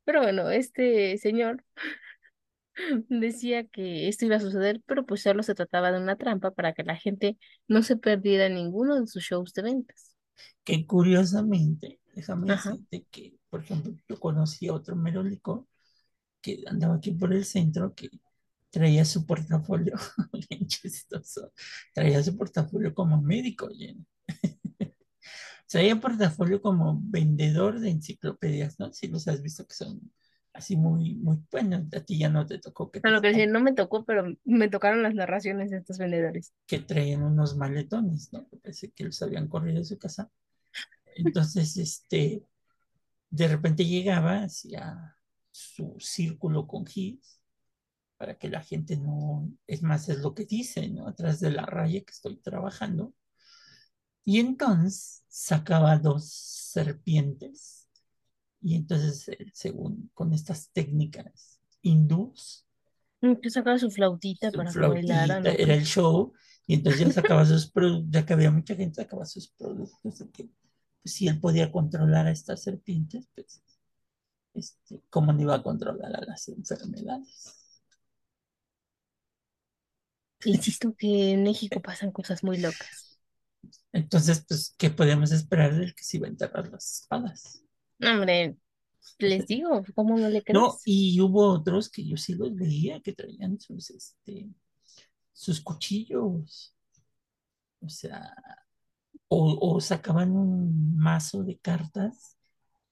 Pero 0.04 0.22
bueno, 0.22 0.50
este 0.50 1.18
señor 1.18 1.64
decía 3.08 3.64
que 3.64 4.08
esto 4.08 4.26
iba 4.26 4.36
a 4.36 4.40
suceder, 4.40 4.80
pero 4.86 5.04
pues 5.06 5.22
solo 5.22 5.42
se 5.42 5.54
trataba 5.54 5.92
de 5.92 6.00
una 6.00 6.16
trampa 6.16 6.50
para 6.50 6.72
que 6.72 6.82
la 6.82 6.96
gente 6.96 7.38
no 7.66 7.82
se 7.82 7.96
perdiera 7.96 8.48
ninguno 8.48 9.00
de 9.00 9.06
sus 9.06 9.22
shows 9.24 9.52
de 9.54 9.62
ventas. 9.62 10.16
Que 10.64 10.86
curiosamente, 10.86 12.00
déjame 12.18 12.52
Ajá. 12.52 12.70
decirte 12.70 13.06
que, 13.10 13.38
por 13.48 13.62
ejemplo, 13.62 13.94
yo 14.08 14.18
conocí 14.20 14.68
a 14.68 14.74
otro 14.74 14.96
merólico 14.96 15.68
que 16.40 16.64
andaba 16.66 16.96
aquí 16.96 17.12
por 17.12 17.32
el 17.32 17.44
centro 17.44 17.94
que 17.94 18.10
traía 18.70 19.04
su 19.04 19.24
portafolio, 19.24 19.94
bien 20.50 20.66
chistoso, 20.66 21.52
traía 21.94 22.22
su 22.22 22.36
portafolio 22.36 22.94
como 22.94 23.20
médico. 23.20 23.68
Traía 25.68 26.00
portafolio 26.00 26.62
como 26.62 26.98
vendedor 27.02 27.78
de 27.78 27.90
enciclopedias, 27.90 28.78
¿no? 28.80 28.90
Si 28.92 29.06
los 29.08 29.28
has 29.28 29.42
visto 29.42 29.66
que 29.66 29.74
son 29.74 30.00
así 30.54 30.76
muy, 30.76 31.14
muy, 31.16 31.38
bueno, 31.50 31.86
a 31.94 32.00
ti 32.00 32.18
ya 32.18 32.30
no 32.30 32.46
te 32.46 32.58
tocó 32.58 32.90
que, 32.90 33.00
lo 33.02 33.20
que 33.20 33.28
decía, 33.28 33.46
no 33.46 33.60
me 33.60 33.74
tocó, 33.74 34.04
pero 34.04 34.34
me 34.44 34.68
tocaron 34.68 35.02
las 35.02 35.14
narraciones 35.14 35.70
de 35.70 35.76
estos 35.78 35.98
vendedores. 35.98 36.54
que 36.66 36.78
traían 36.78 37.22
unos 37.22 37.56
maletones, 37.56 38.32
¿no? 38.32 38.48
Que 38.48 38.56
Parece 38.56 38.90
que 38.92 39.04
los 39.04 39.20
habían 39.22 39.48
corrido 39.48 39.78
de 39.78 39.84
su 39.84 39.98
casa. 39.98 40.30
Entonces, 41.18 41.76
este, 41.76 42.44
de 43.30 43.48
repente 43.48 43.84
llegaba 43.84 44.44
hacia 44.44 45.16
su 45.50 45.96
círculo 45.98 46.66
con 46.66 46.84
Higgs 46.92 47.40
para 48.16 48.38
que 48.38 48.48
la 48.48 48.62
gente 48.62 48.96
no, 48.96 49.50
es 49.66 49.82
más, 49.82 50.08
es 50.08 50.18
lo 50.18 50.34
que 50.34 50.44
dice, 50.44 50.88
¿no? 50.88 51.08
Atrás 51.08 51.40
de 51.40 51.50
la 51.52 51.66
raya 51.66 52.00
que 52.00 52.10
estoy 52.12 52.36
trabajando. 52.36 53.14
Y 54.24 54.40
entonces 54.40 55.24
sacaba 55.28 55.98
dos 55.98 56.30
serpientes. 56.30 57.88
Y 58.60 58.76
entonces, 58.76 59.30
según 59.54 60.10
con 60.14 60.32
estas 60.32 60.70
técnicas 60.72 61.60
hindús, 61.82 62.68
Mm, 63.20 63.34
Que 63.42 63.50
sacaba 63.50 63.78
su 63.78 63.90
flautita 63.90 64.50
su 64.50 64.56
para 64.56 64.72
que 64.72 64.78
bailaran. 64.78 65.42
flautita 65.42 65.50
¿o 65.50 65.64
era 65.64 65.74
el 65.74 65.84
show. 65.84 66.32
Y 66.66 66.74
entonces 66.74 67.00
ya 67.00 67.12
sacaba 67.12 67.44
sus 67.46 67.70
productos, 67.70 68.10
ya 68.10 68.24
que 68.26 68.32
había 68.32 68.50
mucha 68.50 68.74
gente, 68.74 68.96
sacaba 69.02 69.24
sus 69.26 69.48
productos. 69.48 70.24
que, 70.32 70.48
pues, 71.02 71.14
si 71.14 71.28
él 71.28 71.40
podía 71.40 71.72
controlar 71.72 72.26
a 72.26 72.30
estas 72.32 72.62
serpientes, 72.62 73.28
pues, 73.34 73.62
este, 74.54 75.02
¿cómo 75.10 75.32
no 75.32 75.42
iba 75.42 75.56
a 75.56 75.62
controlar 75.62 76.14
a 76.16 76.24
las 76.26 76.48
enfermedades? 76.48 77.56
Insisto 80.44 80.94
que 80.98 81.30
en 81.32 81.44
México 81.44 81.80
pasan 81.80 82.10
cosas 82.10 82.42
muy 82.42 82.58
locas. 82.58 83.20
Entonces, 83.92 84.44
pues, 84.48 84.74
¿qué 84.78 84.90
podemos 84.90 85.30
esperar 85.32 85.74
del 85.76 85.94
que 85.94 86.04
se 86.04 86.16
iba 86.18 86.26
a 86.26 86.30
enterrar 86.30 86.68
las 86.70 87.00
espadas? 87.02 87.62
No, 87.98 88.12
Hombre, 88.12 88.56
les 89.20 89.46
digo, 89.46 89.82
¿cómo 89.94 90.18
no 90.18 90.28
le 90.30 90.42
No, 90.50 90.80
crees? 90.82 90.84
y 90.84 91.20
hubo 91.20 91.48
otros 91.52 91.90
que 91.90 92.06
yo 92.06 92.16
sí 92.16 92.34
los 92.34 92.54
veía 92.56 93.00
que 93.02 93.12
traían 93.12 93.60
sus, 93.60 93.90
este, 93.90 94.48
sus 95.32 95.60
cuchillos. 95.62 96.74
O 97.80 97.88
sea, 97.88 98.34
o, 99.28 99.58
o 99.76 99.80
sacaban 99.80 100.32
un 100.36 100.96
mazo 100.98 101.44
de 101.44 101.58
cartas 101.58 102.36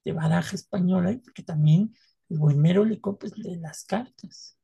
de 0.05 0.13
baraja 0.13 0.57
española, 0.57 1.13
y 1.13 1.19
porque 1.19 1.43
también 1.45 1.95
el 2.31 2.39
buen 2.39 2.61
Merólico, 2.63 3.19
pues 3.19 3.37
lee 3.39 3.57
las 3.57 3.85
cartas. 3.85 4.59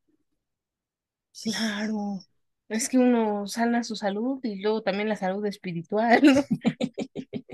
Sí, 1.33 1.51
Claro. 1.51 2.21
Es 2.69 2.89
que 2.89 2.99
uno 2.99 3.47
sana 3.47 3.85
su 3.85 3.97
salud 3.97 4.41
y 4.45 4.61
luego 4.63 4.83
también 4.83 5.09
la 5.09 5.17
salud 5.17 5.45
espiritual. 5.47 6.23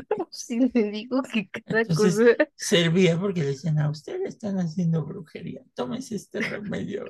Sí, 0.31 0.70
le 0.74 0.90
digo 0.90 1.22
que 1.22 1.48
cada 1.48 1.85
Entonces 1.88 2.22
cosa. 2.24 2.37
servía 2.54 3.18
porque 3.18 3.40
le 3.40 3.46
decían, 3.48 3.78
a 3.78 3.90
ustedes 3.90 4.22
están 4.28 4.59
haciendo 4.59 5.04
brujería, 5.04 5.62
tómese 5.74 6.16
este 6.16 6.40
remedio. 6.40 7.04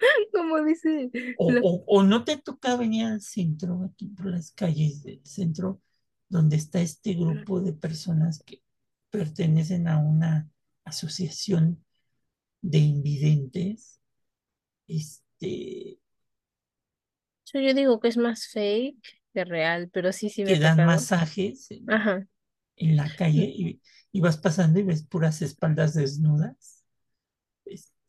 Como 0.32 0.62
dice 0.64 1.10
O, 1.36 1.46
la- 1.46 1.64
o, 1.68 1.84
o 1.86 2.02
no 2.02 2.24
te 2.24 2.36
toca 2.36 2.76
venir 2.76 3.06
al 3.06 3.20
centro, 3.20 3.82
aquí 3.84 4.06
por 4.08 4.26
las 4.26 4.52
calles 4.52 5.02
del 5.02 5.24
centro, 5.24 5.80
donde 6.28 6.56
está 6.56 6.80
este 6.80 7.14
grupo 7.14 7.60
de 7.60 7.72
personas 7.72 8.42
que 8.44 8.62
pertenecen 9.10 9.88
a 9.88 9.98
una 9.98 10.50
asociación 10.84 11.84
de 12.62 12.78
invidentes, 12.78 14.00
este, 14.88 16.00
yo 17.52 17.74
digo 17.74 18.00
que 18.00 18.08
es 18.08 18.16
más 18.16 18.46
fake 18.48 18.96
que 19.34 19.44
real, 19.44 19.90
pero 19.92 20.12
sí, 20.12 20.28
sí 20.30 20.44
me 20.44 20.52
que 20.52 20.56
ha 20.56 20.58
dan 20.58 20.84
tocado. 20.84 20.84
masajes 20.84 21.70
en, 21.70 21.94
Ajá. 21.94 22.26
en 22.76 22.96
la 22.96 23.14
calle 23.14 23.44
y, 23.54 23.82
y 24.12 24.20
vas 24.20 24.38
pasando 24.38 24.78
y 24.80 24.84
ves 24.84 25.04
puras 25.04 25.42
espaldas 25.42 25.94
desnudas, 25.94 26.79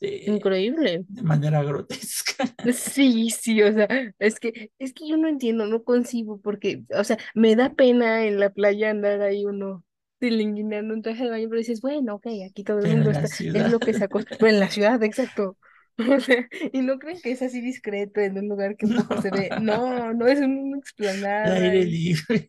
este, 0.02 0.32
Increíble. 0.32 1.06
de 1.08 1.22
manera 1.22 1.64
grotesca. 1.64 2.46
Sí, 2.74 3.30
sí, 3.30 3.62
o 3.62 3.72
sea, 3.72 3.88
es 4.20 4.40
que, 4.40 4.72
es 4.80 4.94
que 4.94 5.08
yo 5.08 5.18
no 5.18 5.28
entiendo, 5.28 5.66
no 5.68 5.84
concibo, 5.84 6.40
porque, 6.42 6.84
o 6.96 7.04
sea, 7.04 7.18
me 7.36 7.56
da 7.56 7.74
pena 7.74 8.26
en 8.26 8.40
la 8.40 8.50
playa 8.50 8.90
andar 8.90 9.22
ahí 9.22 9.46
uno 9.46 9.84
tilinguineando 10.20 10.94
un 10.94 11.02
traje 11.02 11.24
de 11.24 11.30
baño, 11.30 11.50
pero 11.50 11.60
dices, 11.60 11.82
bueno, 11.82 12.16
ok, 12.16 12.28
aquí 12.50 12.64
todo 12.64 12.78
el 12.80 12.84
Pero 12.84 12.96
mundo 12.96 13.12
está, 13.12 13.26
es 13.26 13.72
lo 13.72 13.80
que 13.80 13.94
se 13.94 14.04
acostumbra 14.04 14.50
en 14.50 14.60
la 14.60 14.70
ciudad, 14.70 15.02
exacto. 15.04 15.58
O 16.10 16.20
sea, 16.20 16.48
y 16.72 16.82
no 16.82 16.98
creen 16.98 17.20
que 17.22 17.32
es 17.32 17.42
así 17.44 17.62
discreto 17.62 18.22
en 18.22 18.38
un 18.38 18.48
lugar 18.48 18.76
que 18.76 18.88
poco 18.88 19.22
se 19.22 19.30
ve. 19.30 19.50
No, 19.62 20.14
no 20.14 20.26
es 20.26 20.40
al 20.40 20.74
explanada 20.78 21.54
aire 21.54 21.86
libre, 21.86 22.48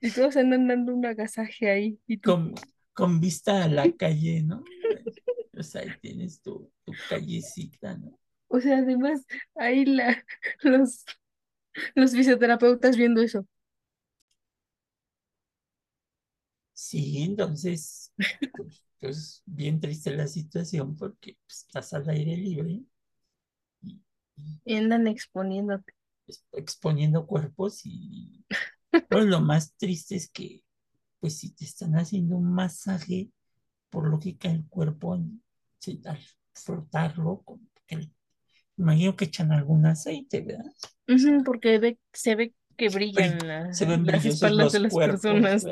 y 0.00 0.10
todos 0.10 0.36
andan 0.36 0.66
dando 0.66 0.94
un 0.94 1.04
agasaje 1.06 1.70
ahí. 1.70 2.00
Y 2.08 2.16
tú, 2.16 2.32
con, 2.32 2.54
con 2.92 3.20
vista 3.20 3.62
a 3.62 3.68
la 3.68 3.92
calle, 3.92 4.42
¿no? 4.42 4.64
O 5.56 5.62
sea, 5.62 5.82
ahí 5.82 5.90
tienes 6.00 6.40
tu, 6.42 6.70
tu 6.84 6.92
callecita, 7.08 7.96
¿no? 7.96 8.18
o 8.48 8.60
sea, 8.60 8.78
además, 8.78 9.24
ahí 9.54 9.84
la, 9.84 10.24
los, 10.62 11.04
los 11.94 12.12
fisioterapeutas 12.12 12.96
viendo 12.96 13.20
eso. 13.22 13.46
Sí, 16.72 17.22
entonces, 17.22 18.12
pues, 18.56 18.84
pues, 19.00 19.42
bien 19.46 19.80
triste 19.80 20.14
la 20.14 20.26
situación 20.26 20.96
porque 20.96 21.36
pues, 21.46 21.60
estás 21.60 21.94
al 21.94 22.08
aire 22.08 22.36
libre 22.36 22.82
y, 23.82 24.02
y, 24.64 24.74
andan 24.74 25.06
exponiéndote. 25.06 25.94
exponiendo 26.52 27.26
cuerpos 27.26 27.80
y 27.84 28.44
pues, 29.08 29.24
lo 29.24 29.40
más 29.40 29.74
triste 29.76 30.16
es 30.16 30.30
que 30.30 30.62
pues 31.18 31.38
si 31.38 31.50
te 31.52 31.64
están 31.64 31.94
haciendo 31.94 32.36
un 32.36 32.52
masaje, 32.52 33.30
por 33.88 34.08
lógica 34.08 34.50
el 34.50 34.66
cuerpo, 34.68 35.18
sí, 35.78 36.00
al 36.06 36.18
frotarlo, 36.54 37.42
como 37.44 37.62
que 37.86 38.10
imagino 38.78 39.16
que 39.16 39.26
echan 39.26 39.52
algún 39.52 39.86
aceite, 39.86 40.40
¿verdad? 40.42 40.72
Ujú, 41.08 41.42
porque 41.44 41.78
ve, 41.78 41.98
se 42.12 42.34
ve 42.34 42.54
que 42.76 42.88
brillan 42.88 43.38
Bri- 43.38 43.48
la- 43.48 43.72
se 43.72 43.86
ven 43.86 44.06
las 44.06 44.24
espaldas 44.26 44.72
de 44.72 44.80
las 44.80 44.92
cuerpos, 44.92 45.22
personas. 45.24 45.66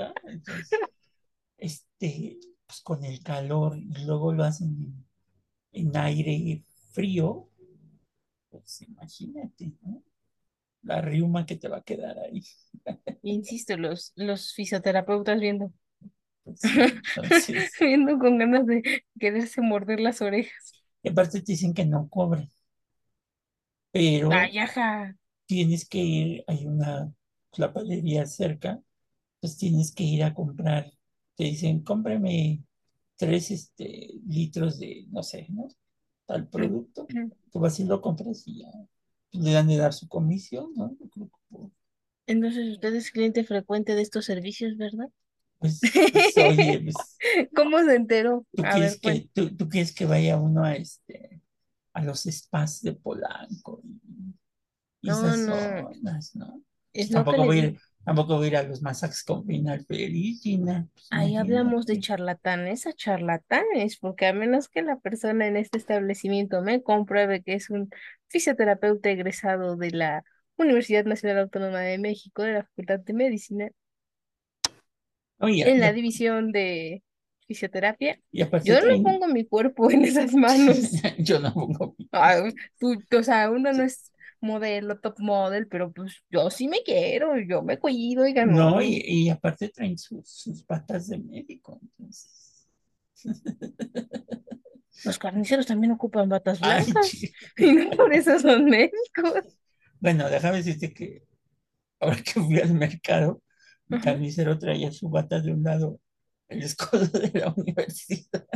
este, 1.59 2.39
pues 2.67 2.81
con 2.83 3.05
el 3.05 3.23
calor 3.23 3.77
y 3.79 4.05
luego 4.05 4.33
lo 4.33 4.45
hacen 4.45 4.69
en, 5.73 5.87
en 5.89 5.97
aire 5.97 6.65
frío, 6.93 7.49
pues 8.51 8.83
imagínate, 8.83 9.73
¿no? 9.83 10.03
La 10.83 11.01
riuma 11.03 11.47
que 11.47 11.57
te 11.57 11.69
va 11.69 11.79
a 11.79 11.83
quedar 11.85 12.19
ahí. 12.19 12.45
Insisto, 13.23 13.77
los, 13.77 14.13
los 14.17 14.53
fisioterapeutas 14.55 15.41
viendo, 15.41 15.73
entonces, 16.45 17.71
viendo 17.81 18.19
con 18.19 18.39
ganas 18.39 18.67
de 18.67 19.05
quererse 19.19 19.61
morder 19.61 20.01
las 20.01 20.21
orejas. 20.23 20.75
y 21.03 21.09
aparte 21.11 21.41
te 21.41 21.53
dicen 21.53 21.73
que 21.75 21.85
no 21.85 22.09
cobren, 22.09 22.51
pero 23.91 24.41
Ay, 24.41 24.59
ajá. 24.59 25.15
tienes 25.47 25.89
que 25.89 25.99
ir, 25.99 26.45
hay 26.47 26.67
una 26.67 27.15
panadería 27.75 28.27
cerca, 28.27 28.83
pues 29.41 29.57
tienes 29.59 29.93
que 29.95 30.05
ir 30.05 30.25
a 30.25 30.35
comprar, 30.35 30.93
te 31.37 31.45
dicen, 31.45 31.83
cómprame 31.83 32.65
tres 33.17 33.51
este, 33.53 34.11
litros 34.29 34.79
de, 34.81 35.07
no 35.11 35.23
sé, 35.23 35.47
¿no? 35.51 35.69
Tal 36.27 36.49
producto, 36.49 37.13
tú 37.53 37.61
vas 37.61 37.81
y 37.81 37.85
lo 37.85 38.01
compras 38.03 38.45
y 38.49 38.61
ya 38.63 38.69
le 39.33 39.53
dan 39.53 39.69
de 39.69 39.77
dar 39.79 39.93
su 39.95 40.09
comisión, 40.09 40.73
¿no? 40.77 40.97
Entonces 42.27 42.69
usted 42.71 42.95
es 42.97 43.11
cliente 43.11 43.45
frecuente 43.45 43.95
de 43.95 44.03
estos 44.03 44.27
servicios, 44.27 44.77
¿verdad? 44.77 45.09
Pues, 45.65 45.81
pues, 46.13 46.37
oye, 46.39 46.81
pues, 46.85 47.21
¿Cómo 47.55 47.79
se 47.85 47.95
enteró? 47.97 48.47
tú 48.55 48.63
A 48.63 48.69
quieres 48.69 48.97
ver, 48.97 49.01
pues. 49.03 49.23
que, 49.23 49.31
tú, 49.33 49.57
tú 49.57 49.69
quieres 49.69 49.95
que 49.95 50.07
vaya 50.07 50.37
uno 50.39 50.65
a 50.65 50.75
este, 50.77 51.41
a 51.95 52.03
los 52.05 52.23
spas 52.25 52.83
de 52.83 52.95
Polanco 52.95 53.81
y, 53.85 54.01
y 55.03 55.11
No, 55.11 55.13
esas 55.13 55.37
no. 55.37 55.85
zonas, 56.03 56.35
¿no? 56.37 56.63
Es 56.93 57.11
tampoco 57.11 57.45
voy 57.45 57.59
ir, 57.59 57.79
tampoco 58.05 58.37
voy 58.37 58.47
a 58.47 58.49
ir 58.49 58.57
a 58.59 58.63
los 58.65 58.83
masajes 58.83 59.25
con 59.25 59.45
final 59.47 59.85
feliz, 59.87 60.41
Gina. 60.43 60.89
Ahí 61.11 61.37
hablamos 61.37 61.87
de 61.87 61.99
charlatanes 62.01 62.87
a 62.87 62.93
charlatanes, 62.93 63.99
porque 63.99 64.27
a 64.27 64.33
menos 64.33 64.69
que 64.69 64.83
la 64.83 64.99
persona 64.99 65.47
en 65.47 65.57
este 65.57 65.79
establecimiento 65.79 66.61
me 66.63 66.83
compruebe 66.83 67.43
que 67.43 67.55
es 67.55 67.71
un 67.71 67.89
fisioterapeuta 68.29 69.11
egresado 69.11 69.77
de 69.77 69.91
la 69.93 70.25
Universidad 70.57 71.05
Nacional 71.05 71.39
Autónoma 71.41 71.81
de 71.81 71.99
México, 71.99 72.43
de 72.43 72.55
la 72.55 72.65
Facultad 72.65 72.99
de 73.01 73.13
Medicina, 73.15 73.71
Oye, 75.41 75.69
en 75.71 75.77
y, 75.77 75.81
la 75.81 75.93
división 75.93 76.53
de 76.53 77.03
fisioterapia, 77.47 78.19
y 78.33 78.45
yo 78.65 78.81
no 78.81 79.03
pongo 79.03 79.29
mi 79.29 79.45
cuerpo 79.47 79.91
en 79.91 80.05
esas 80.05 80.33
manos. 80.35 80.77
yo 81.19 81.39
no 81.41 81.53
pongo 81.53 81.95
mi- 81.99 82.09
Ay, 82.13 82.55
tú, 82.79 82.97
o 83.17 83.23
sea, 83.23 83.51
uno 83.51 83.73
no 83.73 83.83
es 83.83 84.13
modelo, 84.41 84.99
top 85.01 85.19
model, 85.21 85.67
pero 85.69 85.93
pues 85.93 86.23
yo 86.31 86.51
sí 86.51 86.69
me 86.69 86.83
quiero, 86.83 87.39
yo 87.39 87.63
me 87.63 87.79
cuido, 87.79 88.25
oiga, 88.25 88.45
No, 88.47 88.71
no. 88.71 88.83
y, 88.83 89.03
y 89.07 89.29
aparte 89.31 89.69
traen 89.71 89.99
sus, 89.99 90.29
sus 90.29 90.63
patas 90.63 91.09
de 91.09 91.19
médico, 91.19 91.79
entonces. 91.83 92.67
Los 95.05 95.19
carniceros 95.19 95.67
también 95.67 95.93
ocupan 95.93 96.29
batas 96.29 96.61
blancas 96.61 97.13
y 97.57 97.73
no 97.73 97.91
por 97.91 98.13
eso 98.15 98.39
son 98.39 98.67
médicos. 98.67 99.59
Bueno, 100.01 100.29
déjame 100.31 100.59
decirte 100.59 100.93
que 100.93 101.23
ahora 102.01 102.19
que 102.23 102.41
fui 102.41 102.61
al 102.61 102.75
mercado, 102.75 103.43
Ajá. 103.91 104.01
carnicero 104.01 104.59
traía 104.59 104.93
su 104.93 105.09
bata 105.11 105.41
de 105.41 105.53
un 105.53 105.63
lado, 105.65 106.01
el 106.49 106.63
escudo 106.63 107.07
de 107.09 107.41
la 107.41 107.55
universidad. 107.57 108.47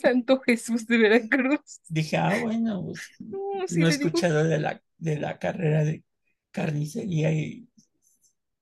Santo 0.00 0.40
Jesús 0.40 0.86
de 0.86 0.98
Veracruz. 0.98 1.80
Dije, 1.88 2.16
ah, 2.16 2.36
bueno, 2.36 2.84
pues 2.84 3.12
No, 3.30 3.66
sí 3.66 3.84
no 3.84 3.86
he 3.86 3.96
digo, 3.98 4.28
escuchado 4.30 4.44
de 4.44 4.58
la, 4.58 4.82
de 4.98 5.18
la 5.18 5.38
carrera 5.38 5.84
de 5.84 6.04
carnicería 6.50 7.32
y 7.32 7.68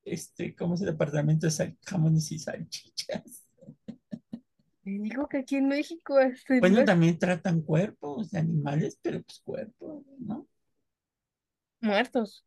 este, 0.05 0.55
¿cómo 0.57 0.75
es 0.75 0.81
el 0.83 0.89
departamento 0.89 1.47
de 1.47 1.53
sal- 1.53 1.79
jamones 1.87 2.33
y 2.33 2.39
salchichas? 2.39 3.47
le 4.85 4.99
digo 4.99 5.27
que 5.29 5.39
aquí 5.39 5.57
en 5.57 5.69
México 5.69 6.19
hasta 6.19 6.55
Bueno, 6.61 6.85
también 6.85 7.19
tratan 7.19 7.61
cuerpos 7.63 8.31
de 8.31 8.39
animales, 8.39 8.99
pero 9.03 9.21
pues 9.23 9.41
cuerpos, 9.41 10.05
¿no? 10.21 10.47
muertos. 11.81 12.43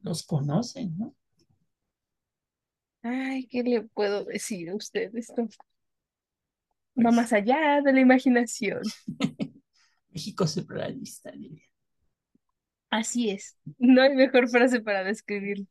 Los 0.00 0.24
conocen, 0.24 0.98
¿no? 0.98 1.14
Ay, 3.02 3.46
¿qué 3.46 3.62
le 3.62 3.82
puedo 3.82 4.24
decir 4.24 4.70
a 4.70 4.76
usted? 4.76 5.14
Esto 5.14 5.42
va 5.44 5.48
Pues 6.94 7.14
más 7.14 7.32
allá 7.32 7.80
de 7.82 7.92
la 7.92 8.00
imaginación. 8.00 8.82
México 10.10 10.46
surrealista, 10.46 11.30
diría. 11.30 11.62
Así 12.90 13.30
es. 13.30 13.56
No 13.78 14.02
hay 14.02 14.14
mejor 14.14 14.48
frase 14.48 14.80
para 14.80 15.04
describirlo. 15.04 15.66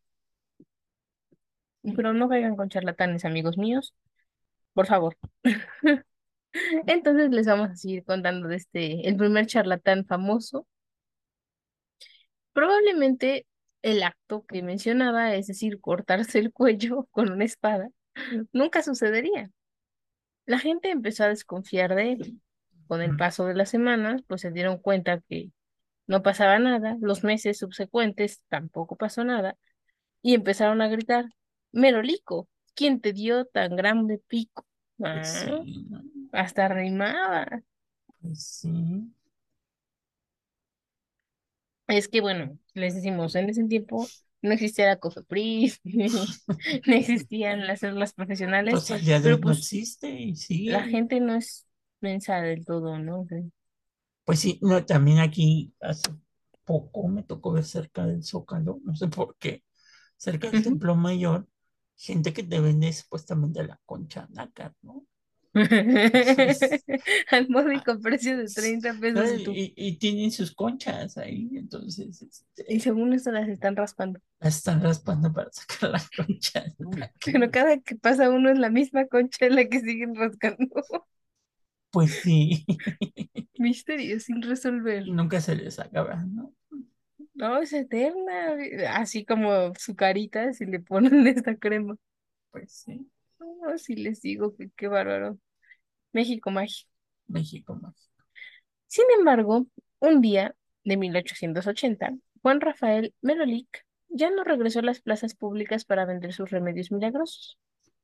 Pero 1.95 2.13
no 2.13 2.29
caigan 2.29 2.55
con 2.55 2.69
charlatanes, 2.69 3.25
amigos 3.25 3.57
míos. 3.57 3.95
Por 4.73 4.87
favor. 4.87 5.17
Entonces 6.87 7.31
les 7.31 7.47
vamos 7.47 7.69
a 7.69 7.75
seguir 7.75 8.03
contando 8.03 8.47
de 8.47 8.55
este, 8.57 9.07
el 9.07 9.17
primer 9.17 9.45
charlatán 9.47 10.05
famoso. 10.05 10.67
Probablemente 12.53 13.45
el 13.81 14.03
acto 14.03 14.45
que 14.45 14.63
mencionaba, 14.63 15.35
es 15.35 15.47
decir, 15.47 15.79
cortarse 15.81 16.39
el 16.39 16.51
cuello 16.53 17.07
con 17.11 17.31
una 17.31 17.45
espada, 17.45 17.89
nunca 18.53 18.83
sucedería. 18.83 19.51
La 20.45 20.59
gente 20.59 20.89
empezó 20.91 21.25
a 21.25 21.29
desconfiar 21.29 21.95
de 21.95 22.13
él. 22.13 22.41
Con 22.87 23.01
el 23.01 23.17
paso 23.17 23.45
de 23.45 23.53
las 23.53 23.69
semanas, 23.69 24.21
pues 24.27 24.41
se 24.41 24.51
dieron 24.51 24.77
cuenta 24.77 25.21
que 25.27 25.51
no 26.07 26.23
pasaba 26.23 26.59
nada. 26.59 26.97
Los 27.01 27.23
meses 27.23 27.57
subsecuentes 27.57 28.41
tampoco 28.49 28.95
pasó 28.95 29.23
nada. 29.25 29.57
Y 30.21 30.35
empezaron 30.35 30.81
a 30.81 30.87
gritar, 30.87 31.25
Merolico, 31.71 32.47
¿quién 32.75 33.01
te 33.01 33.13
dio 33.13 33.45
tan 33.45 33.75
grande 33.75 34.21
pico? 34.27 34.65
Pues 34.97 35.45
Ah, 35.45 35.61
hasta 36.31 36.67
rimaba. 36.69 37.47
Pues 38.21 38.43
sí. 38.43 39.13
Es 41.87 42.07
que, 42.07 42.21
bueno, 42.21 42.57
les 42.73 42.95
decimos, 42.95 43.35
en 43.35 43.49
ese 43.49 43.63
tiempo 43.65 44.07
no 44.41 44.51
existía 44.53 44.87
la 44.87 44.97
COFEPRIS, 44.99 45.79
no 46.87 46.93
existían 46.95 47.65
las 47.67 47.79
células 47.79 48.13
profesionales, 48.13 48.85
al 48.89 49.03
día 49.03 49.19
de 49.19 49.29
pero 49.29 49.39
no 49.39 49.53
pues 49.53 49.57
existe 49.57 50.09
y 50.11 50.35
la 50.65 50.83
sigue. 50.83 50.83
gente 50.83 51.19
no 51.19 51.35
es 51.35 51.67
mensa 52.01 52.41
del 52.41 52.65
todo, 52.65 52.99
¿no? 52.99 53.21
O 53.21 53.27
sea, 53.27 53.39
Pues 54.25 54.39
sí, 54.39 54.59
no, 54.61 54.85
también 54.85 55.19
aquí 55.19 55.73
hace 55.81 56.11
poco 56.65 57.07
me 57.07 57.23
tocó 57.23 57.53
ver 57.53 57.63
cerca 57.65 58.05
del 58.05 58.23
Zócalo, 58.23 58.79
no 58.83 58.95
sé 58.95 59.07
por 59.07 59.37
qué, 59.37 59.63
cerca 60.17 60.49
del 60.49 60.61
Templo 60.61 60.95
Mayor, 60.95 61.47
gente 61.95 62.33
que 62.33 62.43
te 62.43 62.59
vende 62.59 62.91
supuestamente 62.93 63.63
la 63.65 63.79
concha 63.85 64.27
nácar, 64.31 64.75
¿no? 64.81 65.05
Al 67.31 67.49
módico 67.49 67.99
precio 67.99 68.37
de 68.37 68.45
30 68.53 68.93
pesos 68.99 69.31
y 69.39 69.43
tú. 69.43 69.51
Y, 69.51 69.73
y 69.75 69.97
tienen 69.97 70.31
sus 70.31 70.53
conchas 70.53 71.17
ahí, 71.17 71.49
entonces 71.55 72.21
este, 72.21 72.65
Y 72.73 72.79
según 72.79 73.13
esto 73.13 73.31
las 73.31 73.47
están 73.49 73.75
raspando. 73.75 74.19
las 74.39 74.57
están 74.57 74.81
raspando 74.81 75.31
para 75.33 75.51
sacar 75.51 75.91
las 75.91 76.09
conchas. 76.09 76.73
Pero 77.23 77.51
cada 77.51 77.77
que 77.79 77.95
pasa 77.95 78.29
uno 78.29 78.49
es 78.49 78.59
la 78.59 78.69
misma 78.69 79.05
concha 79.07 79.45
en 79.47 79.55
la 79.55 79.65
que 79.67 79.79
siguen 79.81 80.15
rascando. 80.15 80.67
Pues 81.91 82.11
sí, 82.21 82.65
Misterio 83.57 84.19
sin 84.19 84.41
resolver. 84.41 85.07
nunca 85.07 85.41
se 85.41 85.55
les 85.55 85.79
acaba, 85.79 86.23
¿no? 86.25 86.53
No, 87.33 87.59
es 87.61 87.73
eterna. 87.73 88.55
Así 88.95 89.25
como 89.25 89.73
su 89.75 89.95
carita 89.95 90.53
si 90.53 90.65
le 90.65 90.79
ponen 90.79 91.27
esta 91.27 91.55
crema. 91.55 91.95
Pues 92.51 92.71
sí, 92.73 93.09
No, 93.39 93.77
si 93.77 93.95
les 93.95 94.21
digo 94.21 94.55
que 94.55 94.69
qué 94.75 94.87
bárbaro. 94.87 95.39
México 96.11 96.51
mágico. 96.51 96.89
México 97.27 97.75
más. 97.75 98.09
Sin 98.87 99.05
embargo, 99.17 99.67
un 99.99 100.21
día 100.21 100.55
de 100.83 100.97
1880, 100.97 102.13
Juan 102.41 102.61
Rafael 102.61 103.13
Merolik 103.21 103.85
ya 104.09 104.29
no 104.31 104.43
regresó 104.43 104.79
a 104.79 104.83
las 104.83 105.01
plazas 105.01 105.35
públicas 105.35 105.85
para 105.85 106.05
vender 106.05 106.33
sus 106.33 106.49
remedios 106.49 106.91
milagrosos. 106.91 107.57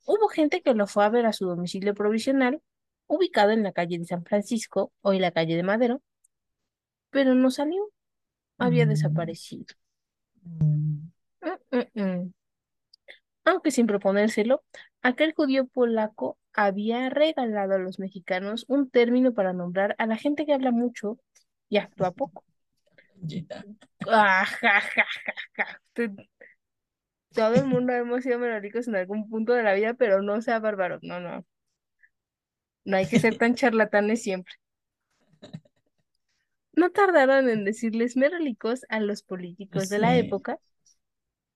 Hubo 0.06 0.28
gente 0.28 0.62
que 0.62 0.74
lo 0.74 0.86
fue 0.86 1.04
a 1.04 1.08
ver 1.08 1.26
a 1.26 1.32
su 1.32 1.46
domicilio 1.46 1.94
provisional, 1.94 2.62
ubicado 3.06 3.52
en 3.52 3.62
la 3.62 3.72
calle 3.72 3.98
de 3.98 4.04
San 4.04 4.24
Francisco, 4.24 4.92
hoy 5.02 5.18
la 5.18 5.30
calle 5.32 5.56
de 5.56 5.62
Madero, 5.62 6.02
pero 7.10 7.34
no 7.34 7.50
salió, 7.50 7.90
había 8.58 8.84
Mm, 8.84 8.88
desaparecido. 8.90 9.66
mm, 10.44 11.10
mm. 11.94 12.32
Aunque 13.44 13.70
sin 13.70 13.86
proponérselo, 13.86 14.62
aquel 15.02 15.34
judío 15.34 15.66
polaco 15.66 16.38
había 16.54 17.10
regalado 17.10 17.74
a 17.74 17.78
los 17.78 17.98
mexicanos 17.98 18.64
un 18.68 18.88
término 18.88 19.34
para 19.34 19.52
nombrar 19.52 19.94
a 19.98 20.06
la 20.06 20.16
gente 20.16 20.46
que 20.46 20.54
habla 20.54 20.70
mucho 20.70 21.18
y 21.68 21.78
actúa 21.78 22.12
poco. 22.12 22.44
ya. 23.26 23.64
Ah, 24.06 24.44
ja, 24.60 24.82
Todo 27.34 27.54
el 27.54 27.64
mundo 27.64 27.92
hemos 27.92 28.22
sido 28.22 28.38
melóricos 28.38 28.86
en 28.88 28.96
algún 28.96 29.28
punto 29.28 29.52
de 29.54 29.62
la 29.62 29.74
vida, 29.74 29.94
pero 29.94 30.22
no 30.22 30.40
sea 30.40 30.60
bárbaro. 30.60 30.98
No, 31.02 31.20
no. 31.20 31.44
No 32.84 32.96
hay 32.96 33.06
que 33.06 33.18
ser 33.18 33.36
tan 33.38 33.54
charlatanes 33.54 34.22
siempre. 34.22 34.54
No 36.72 36.90
tardaron 36.90 37.48
en 37.48 37.64
decirles 37.64 38.16
merolicos 38.16 38.84
a 38.88 39.00
los 39.00 39.22
políticos 39.22 39.88
de 39.88 39.98
la 39.98 40.16
época, 40.16 40.58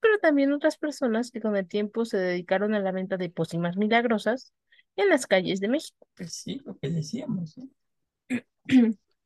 pero 0.01 0.19
también 0.19 0.53
otras 0.53 0.79
personas 0.79 1.31
que 1.31 1.41
con 1.41 1.57
el 1.57 1.67
tiempo 1.67 2.05
se 2.05 2.17
dedicaron 2.17 2.75
a 2.75 2.81
la 2.81 2.93
venta 2.93 3.17
de 3.17 3.31
pócimas 3.31 3.77
milagrosas 3.77 4.53
en 4.99 5.09
las 5.11 5.27
calles 5.27 5.61
de 5.61 5.69
México. 5.69 6.07
Pues 6.15 6.35
sí, 6.35 6.61
lo 6.67 6.77
que 6.79 6.91
decíamos, 6.91 7.57
¿no? 7.57 7.71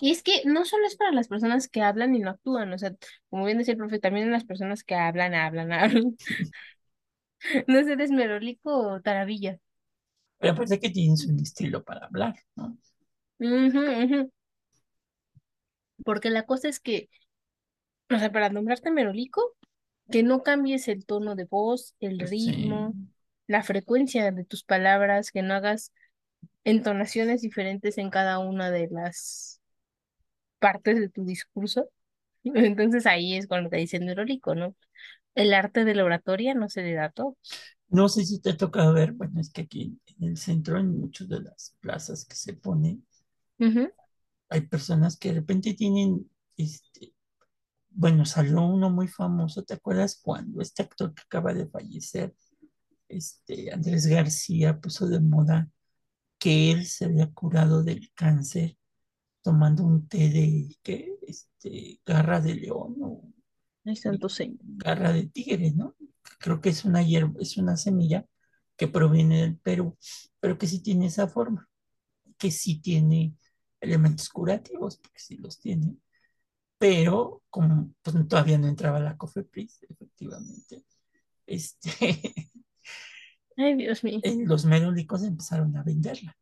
Y 0.00 0.10
es 0.10 0.22
que 0.22 0.42
no 0.44 0.64
solo 0.64 0.86
es 0.86 0.96
para 0.96 1.12
las 1.12 1.28
personas 1.28 1.68
que 1.68 1.80
hablan 1.82 2.14
y 2.14 2.18
no 2.20 2.30
actúan, 2.30 2.72
o 2.72 2.78
sea, 2.78 2.94
como 3.30 3.46
bien 3.46 3.58
decía 3.58 3.72
el 3.72 3.78
profe, 3.78 3.98
también 3.98 4.30
las 4.30 4.44
personas 4.44 4.84
que 4.84 4.94
hablan, 4.94 5.34
hablan, 5.34 5.72
hablan. 5.72 6.16
No 7.68 7.82
sé, 7.84 7.92
eres 7.92 8.10
merólico 8.10 8.70
o 8.78 9.00
taravilla. 9.02 9.58
Pero 10.38 10.52
aparte 10.52 10.80
que 10.80 10.88
tienen 10.90 11.16
un 11.30 11.40
estilo 11.40 11.84
para 11.84 12.06
hablar, 12.06 12.34
¿no? 12.56 12.78
Porque 16.04 16.30
la 16.30 16.44
cosa 16.46 16.68
es 16.68 16.80
que, 16.80 17.10
o 18.10 18.18
sea, 18.18 18.32
para 18.32 18.50
nombrarte 18.50 18.90
merolico, 18.90 19.54
que 20.10 20.22
no 20.22 20.42
cambies 20.42 20.88
el 20.88 21.06
tono 21.06 21.34
de 21.36 21.44
voz, 21.46 21.94
el 22.00 22.18
Pues 22.18 22.34
sí, 22.36 22.86
ritmo, 22.86 22.96
la 23.46 23.62
frecuencia 23.62 24.30
de 24.30 24.44
tus 24.44 24.64
palabras, 24.64 25.30
que 25.30 25.42
no 25.42 25.54
hagas 25.54 25.92
entonaciones 26.64 27.42
diferentes 27.42 27.98
en 27.98 28.10
cada 28.10 28.38
una 28.38 28.70
de 28.70 28.88
las 28.90 29.60
partes 30.58 30.98
de 30.98 31.08
tu 31.08 31.24
discurso. 31.24 31.88
Entonces 32.44 33.06
ahí 33.06 33.36
es 33.36 33.46
cuando 33.46 33.70
te 33.70 33.76
dicen 33.76 34.04
merolico, 34.04 34.54
¿no? 34.54 34.74
El 35.34 35.52
arte 35.54 35.84
de 35.84 35.94
la 35.94 36.04
oratoria 36.04 36.54
no 36.54 36.68
se 36.68 36.82
le 36.82 36.94
da 36.94 37.06
a 37.06 37.10
todos. 37.10 37.36
No 37.88 38.08
sé 38.08 38.24
si 38.24 38.40
te 38.40 38.50
ha 38.50 38.56
tocado 38.56 38.92
ver, 38.92 39.12
bueno, 39.12 39.40
es 39.40 39.50
que 39.50 39.62
aquí 39.62 39.98
en 40.18 40.28
el 40.28 40.36
centro, 40.36 40.78
en 40.78 40.98
muchas 40.98 41.28
de 41.28 41.40
las 41.40 41.76
plazas 41.80 42.24
que 42.24 42.34
se 42.34 42.54
ponen, 42.54 43.06
hay 44.48 44.60
personas 44.62 45.16
que 45.16 45.28
de 45.28 45.36
repente 45.36 45.74
tienen, 45.74 46.28
este, 46.56 47.12
bueno, 47.90 48.24
salió 48.24 48.62
uno 48.62 48.90
muy 48.90 49.08
famoso, 49.08 49.62
¿te 49.62 49.74
acuerdas 49.74 50.18
cuando 50.20 50.60
este 50.60 50.82
actor 50.82 51.14
que 51.14 51.22
acaba 51.22 51.54
de 51.54 51.68
fallecer, 51.68 52.34
este, 53.08 53.72
Andrés 53.72 54.06
García, 54.06 54.80
puso 54.80 55.06
de 55.08 55.20
moda 55.20 55.68
que 56.38 56.72
él 56.72 56.86
se 56.86 57.06
había 57.06 57.30
curado 57.32 57.82
del 57.82 58.10
cáncer 58.14 58.76
tomando 59.42 59.84
un 59.84 60.08
té 60.08 60.28
de, 60.30 60.76
¿qué? 60.82 61.16
Este, 61.26 62.00
garra 62.04 62.40
de 62.40 62.54
león 62.54 62.96
o 63.02 63.22
Ay, 63.84 63.96
santo 63.96 64.28
señor. 64.28 64.58
garra 64.62 65.12
de 65.12 65.26
tigre, 65.28 65.72
¿no? 65.72 65.94
Creo 66.38 66.60
que 66.60 66.70
es 66.70 66.84
una 66.84 67.02
hierba, 67.02 67.34
es 67.40 67.56
una 67.56 67.76
semilla 67.76 68.26
que 68.76 68.88
proviene 68.88 69.42
del 69.42 69.56
Perú, 69.58 69.96
pero 70.40 70.58
que 70.58 70.66
sí 70.66 70.82
tiene 70.82 71.06
esa 71.06 71.28
forma, 71.28 71.68
que 72.38 72.50
sí 72.50 72.80
tiene 72.80 73.34
elementos 73.80 74.28
curativos, 74.28 74.98
porque 74.98 75.20
sí 75.20 75.36
los 75.38 75.58
tiene, 75.60 75.96
pero 76.78 77.42
como 77.50 77.92
pues, 78.02 78.16
todavía 78.28 78.58
no 78.58 78.68
entraba 78.68 79.00
la 79.00 79.16
COFEPRIS, 79.16 79.84
efectivamente, 79.88 80.84
este, 81.46 81.90
Ay, 83.56 83.74
Dios 83.76 84.04
mío. 84.04 84.20
eh, 84.22 84.44
los 84.44 84.64
merólicos 84.64 85.22
empezaron 85.22 85.76
a 85.76 85.82
venderla. 85.82 86.36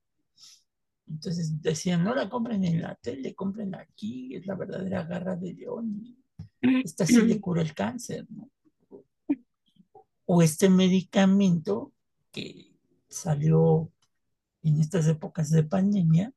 Entonces 1.07 1.61
decían, 1.61 2.03
no 2.03 2.15
la 2.15 2.29
compren 2.29 2.65
en 2.65 2.81
la 2.81 2.95
tele, 2.95 3.35
compren 3.35 3.75
aquí, 3.75 4.35
es 4.35 4.47
la 4.47 4.55
verdadera 4.55 5.05
garra 5.05 5.37
de 5.37 5.53
león. 5.53 6.17
Esta 6.61 7.05
sí 7.07 7.21
le 7.21 7.41
cura 7.41 7.61
el 7.63 7.75
cáncer, 7.75 8.27
¿no? 8.31 8.49
O 10.25 10.43
este 10.43 10.71
medicamento 10.71 11.93
que 12.33 12.73
salió 13.09 13.93
en 14.63 14.81
estas 14.81 15.07
épocas 15.07 15.51
de 15.51 15.63
pandemia 15.63 16.33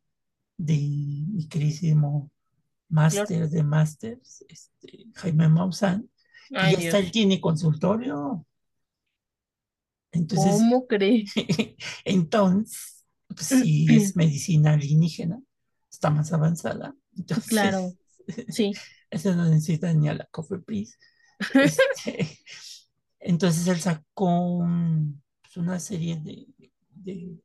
de 0.58 0.76
mi 0.76 1.48
queridísimo 1.48 2.30
máster 2.90 3.50
de 3.50 3.64
másters, 3.64 4.44
este, 4.50 5.06
Jaime 5.16 5.48
Maussan, 5.48 6.10
que 6.50 6.58
Ay, 6.58 6.74
ya 6.74 6.80
hasta 6.80 7.00
él 7.00 7.12
tiene 7.12 7.40
consultorio. 7.40 8.46
Entonces, 10.12 10.62
¿Cómo 10.62 10.88
crees? 10.88 11.34
entonces, 12.06 13.06
pues 13.28 13.48
sí 13.48 13.96
es 13.96 14.16
medicina 14.16 14.74
alienígena, 14.74 15.42
está 15.92 16.10
más 16.10 16.34
avanzada. 16.34 16.96
Entonces, 17.18 17.50
Claro, 17.50 17.96
sí. 18.48 18.82
eso 19.10 19.36
no 19.36 19.46
necesita 19.46 19.94
ni 19.94 20.10
a 20.10 20.14
la 20.16 20.26
COFEPRIS. 20.32 20.98
Este, 21.60 22.40
entonces 23.20 23.68
él 23.68 23.80
sacó 23.80 24.66
pues, 25.44 25.58
una 25.58 25.80
serie 25.80 26.18
de, 26.18 26.48
de- 26.92 27.40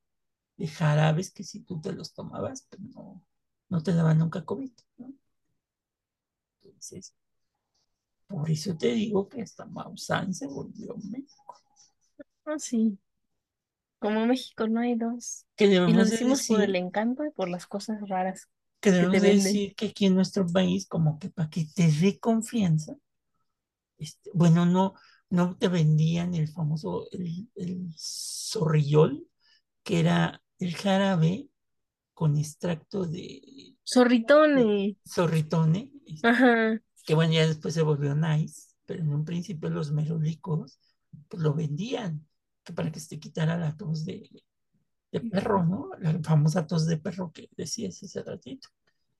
de 0.58 0.68
jarabes 0.68 1.32
que 1.32 1.44
si 1.44 1.60
tú 1.64 1.80
te 1.80 1.92
los 1.92 2.14
tomabas, 2.14 2.66
pues 2.70 2.82
no, 2.82 3.24
no 3.70 3.82
te 3.82 3.94
daban 3.94 4.18
nunca 4.18 4.44
COVID, 4.44 4.72
¿no? 4.98 5.14
Entonces, 6.64 7.14
por 8.26 8.50
eso 8.50 8.76
te 8.76 8.88
digo 8.94 9.28
que 9.28 9.42
hasta 9.42 9.64
Maussan 9.64 10.34
se 10.34 10.46
volvió 10.48 10.96
México. 11.04 11.54
Ah, 12.46 12.58
sí. 12.58 12.98
Como 13.98 14.26
México 14.26 14.68
no 14.68 14.80
hay 14.80 14.96
dos. 14.96 15.46
Que 15.56 15.66
Y 15.84 15.94
lo 15.94 16.04
debemos 16.04 16.10
de 16.10 16.18
decimos 16.18 16.42
por 16.42 16.60
el 16.62 16.76
decir, 16.76 16.76
encanto 16.76 17.24
y 17.24 17.30
por 17.30 17.48
las 17.48 17.66
cosas 17.66 18.06
raras 18.08 18.48
que 18.80 18.90
que 18.98 19.06
te 19.06 19.20
debemos 19.20 19.22
de 19.22 19.30
venden. 19.30 19.32
decir 19.32 19.74
que 19.74 19.86
aquí 19.86 20.06
en 20.06 20.14
nuestro 20.14 20.46
país, 20.46 20.86
como 20.86 21.18
que 21.18 21.30
para 21.30 21.48
que 21.50 21.66
te 21.74 21.90
dé 21.90 22.18
confianza, 22.20 22.94
este, 23.98 24.30
bueno, 24.34 24.66
no, 24.66 24.94
no 25.30 25.56
te 25.56 25.68
vendían 25.68 26.34
el 26.34 26.48
famoso, 26.48 27.08
el, 27.12 27.48
el 27.56 27.88
zorrillol, 27.96 29.26
que 29.84 30.00
era 30.00 30.42
el 30.58 30.74
jarabe 30.76 31.48
con 32.14 32.38
extracto 32.38 33.06
de, 33.06 33.42
de 34.52 34.70
Zorritones. 34.72 34.96
zorritone, 35.08 35.90
este, 36.06 36.30
Ajá. 36.30 36.80
que 37.06 37.14
bueno, 37.14 37.32
ya 37.34 37.46
después 37.46 37.74
se 37.74 37.82
volvió 37.82 38.14
nice, 38.14 38.70
pero 38.86 39.02
en 39.02 39.12
un 39.14 39.24
principio 39.24 39.70
los 39.70 39.92
merolicos 39.92 40.80
pues 41.28 41.42
lo 41.42 41.54
vendían, 41.54 42.26
que 42.64 42.72
para 42.72 42.90
que 42.90 43.00
se 43.00 43.10
te 43.10 43.20
quitara 43.20 43.56
la 43.56 43.76
tos 43.76 44.04
de, 44.04 44.28
de 45.12 45.20
perro, 45.20 45.64
¿no? 45.64 45.90
La 46.00 46.18
famosa 46.22 46.66
tos 46.66 46.86
de 46.86 46.98
perro 46.98 47.32
que 47.32 47.48
decías 47.56 48.02
hace 48.02 48.22
ratito. 48.22 48.68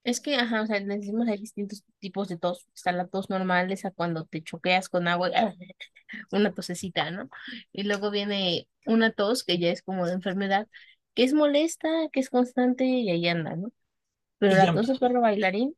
Es 0.04 0.20
que, 0.20 0.34
ajá, 0.34 0.62
o 0.62 0.66
sea, 0.66 0.80
decimos 0.80 1.28
hay 1.28 1.38
distintos 1.38 1.84
tipos 2.00 2.28
de 2.28 2.36
tos. 2.36 2.66
Está 2.74 2.90
la 2.92 3.06
tos 3.06 3.30
normal, 3.30 3.70
esa 3.70 3.92
cuando 3.92 4.24
te 4.24 4.42
choqueas 4.42 4.88
con 4.88 5.06
agua, 5.06 5.30
y 5.30 5.32
una 6.32 6.52
tosecita, 6.52 7.10
¿no? 7.10 7.28
Y 7.72 7.84
luego 7.84 8.10
viene 8.10 8.68
una 8.86 9.12
tos 9.12 9.44
que 9.44 9.58
ya 9.58 9.70
es 9.70 9.82
como 9.82 10.06
de 10.06 10.14
enfermedad, 10.14 10.66
que 11.14 11.24
es 11.24 11.34
molesta, 11.34 11.88
que 12.12 12.20
es 12.20 12.30
constante 12.30 12.84
y 12.84 13.10
ahí 13.10 13.28
anda, 13.28 13.54
¿no? 13.54 13.70
Pero 14.38 14.56
la 14.56 14.74
tos 14.74 14.88
de 14.88 14.98
perro 14.98 15.20
bailarín 15.20 15.76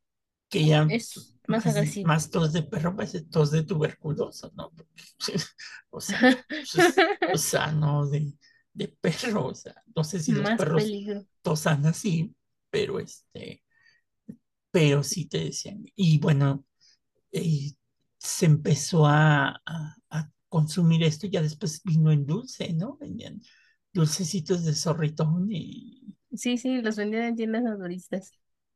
que 0.48 0.64
ya 0.64 0.86
es 0.88 1.33
más 1.46 1.66
más, 1.66 1.66
agresiva. 1.66 2.02
más 2.02 2.30
tos 2.30 2.52
de 2.52 2.62
perro, 2.62 2.94
pues 2.96 3.28
tos 3.30 3.50
de 3.50 3.62
tuberculoso, 3.64 4.52
¿no? 4.56 4.72
O 5.90 6.00
sea, 6.00 6.28
pues, 6.72 7.02
o 7.26 7.38
sea, 7.38 7.70
no 7.72 8.06
de, 8.08 8.34
de 8.72 8.88
perro, 8.88 9.46
o 9.48 9.54
sea, 9.54 9.74
no 9.96 10.04
sé 10.04 10.20
si 10.20 10.32
los 10.34 10.50
perros 10.52 10.96
peligro. 10.96 11.26
tosan 11.42 11.86
así, 11.86 12.34
pero 12.70 12.98
este, 13.00 13.62
pero 14.70 15.02
sí 15.02 15.26
te 15.28 15.38
decían, 15.44 15.84
y 15.94 16.18
bueno, 16.18 16.64
eh, 17.32 17.72
se 18.18 18.46
empezó 18.46 19.06
a, 19.06 19.50
a- 19.66 19.96
a 20.10 20.30
consumir 20.48 21.04
esto, 21.04 21.26
ya 21.28 21.42
después 21.42 21.82
vino 21.84 22.12
en 22.12 22.26
dulce, 22.26 22.72
¿no? 22.74 22.96
Venían 22.98 23.42
dulcecitos 23.92 24.64
de 24.64 24.74
zorritón 24.74 25.48
y 25.52 26.16
Sí, 26.34 26.58
sí, 26.58 26.80
los 26.82 26.96
vendían 26.96 27.24
en 27.24 27.36
tiendas 27.36 27.62
naturistas. 27.62 28.34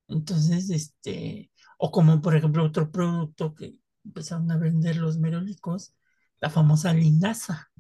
entonces, 0.09 0.71
este, 0.71 1.51
o 1.79 1.93
como 1.93 2.23
por 2.23 2.37
ejemplo 2.37 2.65
otro 2.65 2.93
producto 2.93 3.55
que 3.57 3.77
empezaron 4.05 4.51
a 4.53 4.59
vender 4.59 4.97
los 4.99 5.19
merolicos, 5.19 5.95
la 6.41 6.51
famosa 6.51 6.95
linaza, 6.95 7.71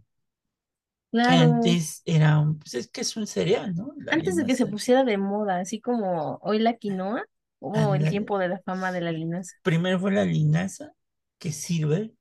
que 1.22 1.34
Claro, 1.34 1.76
antes 1.76 2.03
era, 2.05 2.38
un- 2.40 2.59
pues 2.59 2.74
es 2.74 2.88
que 2.90 3.01
es 3.03 3.16
un 3.16 3.26
cereal, 3.26 3.74
¿no? 3.74 3.92
La 3.99 4.16
antes 4.16 4.36
de 4.36 4.44
que 4.46 4.55
se 4.57 4.66
pusiera 4.66 5.05
de 5.05 5.16
moda, 5.18 5.61
así 5.61 5.80
como 5.80 6.38
hoy 6.42 6.59
la 6.59 6.74
quinoa, 6.76 7.24
hubo 7.61 7.94
el 7.94 8.07
tiempo 8.07 8.38
de 8.38 8.49
la 8.49 8.59
fama 8.61 8.92
de 8.92 9.01
la 9.01 9.12
linaza. 9.12 9.55
Primero 9.62 9.99
fue 10.01 10.12
la 10.12 10.24
linaza, 10.24 10.92
que 11.38 11.53
sirve, 11.53 12.14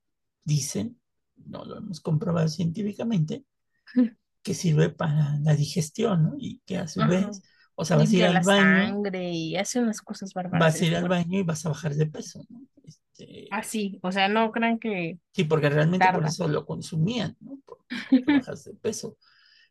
dicen, 0.43 0.99
no 1.37 1.65
lo 1.65 1.77
hemos 1.77 2.01
comprobado 2.01 2.47
científicamente, 2.49 3.45
que 4.43 4.53
sirve 4.53 4.89
para 4.89 5.37
la 5.41 5.55
digestión, 5.55 6.23
¿no? 6.23 6.35
Y 6.39 6.61
que 6.65 6.77
a 6.77 6.87
su 6.87 7.05
Ajá. 7.05 7.07
vez, 7.07 7.43
o 7.77 7.85
sea, 7.85 7.97
vas 7.97 8.13
a 8.13 8.17
ir 8.17 8.25
al 8.25 8.33
la 8.33 8.43
baño, 8.43 8.93
sangre 8.93 9.31
y 9.31 9.55
hace 9.57 9.79
unas 9.81 10.01
cosas 10.01 10.33
bárbaras 10.33 10.59
vas 10.59 10.81
a 10.81 10.85
ir 10.85 10.95
al 10.95 11.07
baño 11.07 11.39
y 11.39 11.43
vas 11.43 11.65
a 11.65 11.69
bajar 11.69 11.95
de 11.95 12.05
peso, 12.07 12.43
¿no? 12.49 12.61
Este, 12.83 13.49
Así, 13.49 13.99
o 14.03 14.11
sea, 14.11 14.27
no 14.29 14.51
crean 14.51 14.79
que 14.79 15.19
sí, 15.33 15.43
porque 15.43 15.69
realmente 15.69 16.09
por 16.09 16.23
tarda. 16.23 16.27
eso 16.27 16.47
lo 16.47 16.65
consumían, 16.65 17.35
¿no? 17.39 17.59
Porque 17.65 17.85
bajas 18.25 18.63
de 18.65 18.73
peso. 18.75 19.17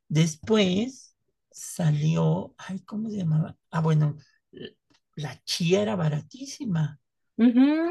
Después 0.08 1.16
salió, 1.50 2.54
ay, 2.58 2.80
¿cómo 2.80 3.10
se 3.10 3.18
llamaba? 3.18 3.56
Ah, 3.70 3.80
bueno, 3.82 4.16
la 5.16 5.42
chía 5.44 5.82
era 5.82 5.96
baratísima. 5.96 7.00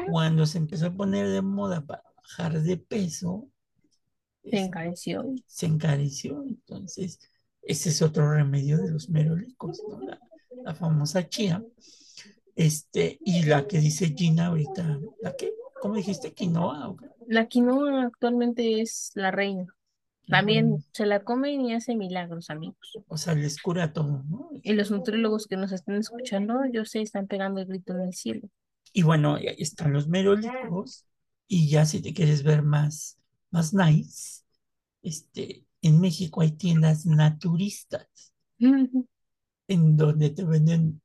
Cuando 0.04 0.46
se 0.46 0.58
empezó 0.58 0.86
a 0.86 0.94
poner 0.96 1.28
de 1.28 1.42
moda 1.42 1.84
para 1.86 2.02
bajar 2.16 2.62
de 2.62 2.76
peso, 2.78 3.50
Se 4.50 4.56
encareció. 4.58 5.24
se 5.46 5.66
encareció. 5.66 6.44
Entonces, 6.46 7.18
ese 7.66 7.90
es 7.90 8.02
otro 8.02 8.32
remedio 8.32 8.78
de 8.78 8.90
los 8.90 9.08
merolicos, 9.08 9.82
¿no? 9.88 10.00
La, 10.00 10.18
la 10.64 10.74
famosa 10.74 11.28
chía. 11.28 11.62
Este, 12.54 13.18
y 13.24 13.42
la 13.44 13.66
que 13.66 13.78
dice 13.80 14.14
Gina 14.16 14.46
ahorita, 14.46 14.98
¿la 15.20 15.34
qué? 15.36 15.52
¿Cómo 15.80 15.94
dijiste? 15.94 16.32
¿Quinoa? 16.32 16.88
o 16.88 16.96
qué? 16.96 17.06
La 17.28 17.46
quinoa 17.46 18.04
actualmente 18.04 18.80
es 18.80 19.10
la 19.14 19.30
reina. 19.30 19.66
También 20.28 20.70
reina. 20.70 20.84
se 20.92 21.06
la 21.06 21.22
comen 21.22 21.60
y 21.60 21.74
hace 21.74 21.94
milagros, 21.94 22.50
amigos. 22.50 22.98
O 23.08 23.16
sea, 23.18 23.34
les 23.34 23.60
cura 23.60 23.92
todo, 23.92 24.24
¿no? 24.28 24.50
Y 24.62 24.72
los 24.72 24.90
nutriólogos 24.90 25.46
que 25.46 25.56
nos 25.56 25.72
están 25.72 25.96
escuchando, 25.96 26.64
yo 26.72 26.84
sé, 26.84 27.02
están 27.02 27.26
pegando 27.26 27.60
el 27.60 27.66
grito 27.66 27.92
en 27.92 28.00
el 28.00 28.14
cielo. 28.14 28.48
Y 28.92 29.02
bueno, 29.02 29.36
ahí 29.36 29.54
están 29.58 29.92
los 29.92 30.08
merolicos. 30.08 31.04
Y 31.46 31.68
ya 31.68 31.84
si 31.84 32.00
te 32.00 32.14
quieres 32.14 32.42
ver 32.42 32.62
más, 32.62 33.18
más 33.50 33.74
nice, 33.74 34.42
este, 35.02 35.65
en 35.86 36.00
México 36.00 36.40
hay 36.40 36.52
tiendas 36.52 37.06
naturistas 37.06 38.34
en 38.58 39.96
donde 39.96 40.30
te 40.30 40.44
venden, 40.44 41.00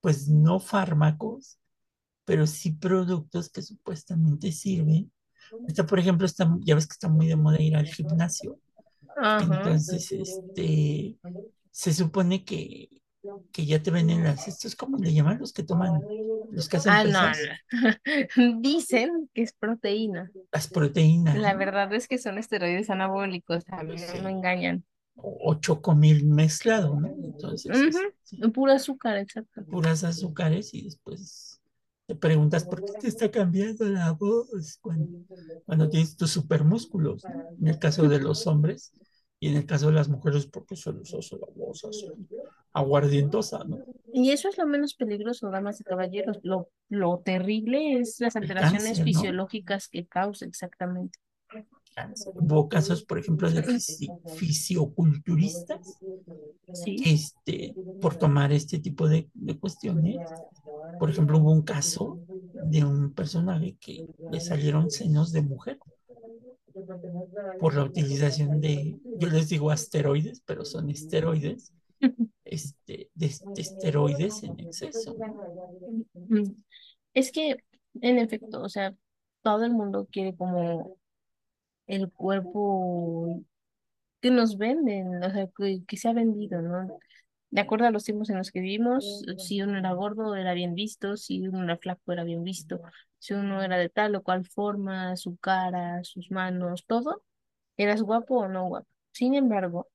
pues 0.00 0.28
no 0.28 0.60
fármacos, 0.60 1.58
pero 2.24 2.46
sí 2.46 2.72
productos 2.72 3.50
que 3.50 3.62
supuestamente 3.62 4.52
sirven. 4.52 5.12
Esta, 5.68 5.86
por 5.86 5.98
ejemplo, 5.98 6.26
está, 6.26 6.56
ya 6.60 6.74
ves 6.74 6.86
que 6.86 6.94
está 6.94 7.08
muy 7.08 7.26
de 7.26 7.36
moda 7.36 7.60
ir 7.60 7.76
al 7.76 7.86
gimnasio. 7.86 8.58
Entonces, 9.40 10.12
este, 10.12 11.16
se 11.70 11.94
supone 11.94 12.44
que, 12.44 12.88
que 13.52 13.66
ya 13.66 13.82
te 13.82 13.90
venden 13.90 14.24
las, 14.24 14.48
estos, 14.48 14.76
¿cómo 14.76 14.98
le 14.98 15.12
llaman? 15.14 15.38
Los 15.38 15.52
que 15.52 15.62
toman, 15.64 16.08
los 16.50 16.68
que 16.68 16.76
hacen 16.78 16.92
Ah, 16.92 17.04
no, 17.04 17.10
pesas, 17.12 17.38
no. 17.38 17.56
Dicen 18.62 19.30
que 19.34 19.42
es 19.42 19.52
proteína. 19.52 20.32
las 20.52 20.68
proteínas, 20.68 21.36
La 21.38 21.54
¿no? 21.54 21.58
verdad 21.58 21.92
es 21.94 22.08
que 22.08 22.18
son 22.18 22.38
esteroides 22.38 22.90
anabólicos, 22.90 23.64
a 23.68 23.82
mí 23.84 23.96
Sí. 23.96 24.18
no 24.18 24.24
me 24.24 24.30
engañan. 24.30 24.84
O, 25.16 25.50
o 25.50 25.54
chocomil 25.60 26.24
mezclado, 26.26 27.00
¿no? 27.00 27.08
Entonces, 27.24 27.72
Ujú, 27.76 27.98
este, 28.22 28.50
Puro 28.52 28.72
azúcar, 28.72 29.16
exacto. 29.18 29.62
puras 29.68 30.04
azúcares 30.04 30.72
y 30.74 30.84
después 30.84 31.60
te 32.06 32.14
preguntas 32.14 32.64
por 32.64 32.84
qué 32.84 32.92
te 33.00 33.08
está 33.08 33.30
cambiando 33.30 33.84
la 33.88 34.12
voz 34.12 34.78
cuando, 34.80 35.18
cuando 35.64 35.88
tienes 35.88 36.16
tus 36.16 36.30
supermúsculos, 36.30 37.28
¿no? 37.28 37.44
En 37.60 37.68
el 37.68 37.78
caso 37.78 38.08
de 38.08 38.20
los 38.20 38.46
hombres 38.46 38.92
y 39.46 39.50
en 39.50 39.56
el 39.56 39.66
caso 39.66 39.86
de 39.88 39.92
las 39.94 40.08
mujeres 40.08 40.46
porque 40.46 40.76
se 40.76 40.92
les 40.92 41.12
hace 41.14 41.36
la 41.36 41.46
voz 41.54 41.84
así 41.84 42.08
aguardientosa, 42.72 43.64
¿no? 43.64 43.78
Y 44.12 44.30
eso 44.30 44.48
es 44.48 44.58
lo 44.58 44.66
menos 44.66 44.94
peligroso, 44.94 45.50
damas 45.50 45.80
y 45.80 45.84
caballeros. 45.84 46.38
Lo, 46.42 46.68
lo 46.88 47.18
terrible 47.24 47.98
es 47.98 48.20
las 48.20 48.36
alteraciones 48.36 48.84
cáncer, 48.84 48.98
¿no? 48.98 49.04
fisiológicas 49.04 49.88
que 49.88 50.06
causa 50.06 50.44
exactamente. 50.46 51.18
Hubo 52.34 52.68
casos, 52.68 53.04
por 53.04 53.18
ejemplo, 53.18 53.50
de 53.50 53.62
fisi- 53.62 54.14
fisioculturistas 54.26 55.98
Sí. 56.72 56.96
este, 57.06 57.76
por 57.98 58.16
tomar 58.16 58.52
este 58.52 58.78
tipo 58.78 59.08
de, 59.08 59.30
de 59.34 59.58
cuestiones. 59.58 60.20
Por 60.98 61.10
ejemplo, 61.10 61.38
hubo 61.38 61.52
un 61.52 61.62
caso 61.62 62.20
de 62.52 62.84
un 62.84 63.12
personaje 63.14 63.76
que 63.80 64.06
le 64.28 64.40
salieron 64.40 64.90
senos 64.90 65.32
de 65.32 65.42
mujer 65.42 65.78
por 67.56 67.74
la 67.74 67.84
utilización 67.84 68.60
de, 68.60 68.98
yo 69.14 69.28
les 69.28 69.48
digo 69.48 69.70
asteroides, 69.70 70.42
pero 70.46 70.64
son 70.64 70.90
esteroides, 70.90 71.72
este, 72.44 73.10
de, 73.14 73.28
de 73.54 73.62
esteroides 73.62 74.42
en 74.42 74.60
exceso. 74.60 75.18
Es 77.14 77.32
que, 77.32 77.56
en 78.02 78.18
efecto, 78.18 78.62
o 78.62 78.68
sea, 78.68 78.94
todo 79.42 79.64
el 79.64 79.72
mundo 79.72 80.06
quiere 80.10 80.36
como 80.36 80.98
el 81.86 82.10
cuerpo 82.12 83.42
que 84.20 84.30
nos 84.30 84.58
venden, 84.58 85.22
o 85.24 85.30
sea, 85.32 85.48
que, 85.56 85.84
que 85.86 85.96
se 85.96 86.08
ha 86.08 86.12
vendido, 86.14 86.62
¿no? 86.62 86.92
De 87.50 87.60
acuerdo 87.60 87.86
a 87.86 87.90
los 87.90 88.04
tiempos 88.04 88.28
en 88.30 88.38
los 88.38 88.50
que 88.50 88.60
vivimos, 88.60 89.22
si 89.38 89.62
uno 89.62 89.78
era 89.78 89.92
gordo 89.92 90.34
era 90.34 90.52
bien 90.52 90.74
visto, 90.74 91.16
si 91.16 91.46
uno 91.46 91.64
era 91.64 91.78
flaco 91.78 92.12
era 92.12 92.24
bien 92.24 92.42
visto, 92.44 92.80
si 93.18 93.34
uno 93.34 93.62
era 93.62 93.78
de 93.78 93.88
tal 93.88 94.14
o 94.16 94.22
cual 94.22 94.44
forma, 94.46 95.16
su 95.16 95.36
cara, 95.36 96.02
sus 96.04 96.30
manos, 96.30 96.84
todo, 96.86 97.22
eras 97.76 98.02
guapo 98.02 98.36
o 98.40 98.48
no 98.48 98.68
guapo. 98.68 98.88
Sin 99.12 99.34
embargo, 99.34 99.88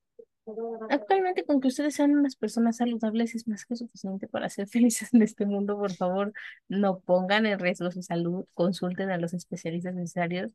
actualmente 0.89 1.45
con 1.45 1.61
que 1.61 1.67
ustedes 1.67 1.95
sean 1.95 2.11
unas 2.17 2.35
personas 2.35 2.77
saludables 2.77 3.35
es 3.35 3.47
más 3.47 3.65
que 3.65 3.75
suficiente 3.75 4.27
para 4.27 4.49
ser 4.49 4.67
felices 4.69 5.13
en 5.13 5.21
este 5.21 5.45
mundo. 5.45 5.77
Por 5.77 5.93
favor, 5.93 6.33
no 6.67 6.99
pongan 7.01 7.45
en 7.45 7.59
riesgo 7.59 7.91
su 7.91 8.01
salud, 8.01 8.45
consulten 8.53 9.11
a 9.11 9.17
los 9.17 9.33
especialistas 9.33 9.93
necesarios 9.95 10.51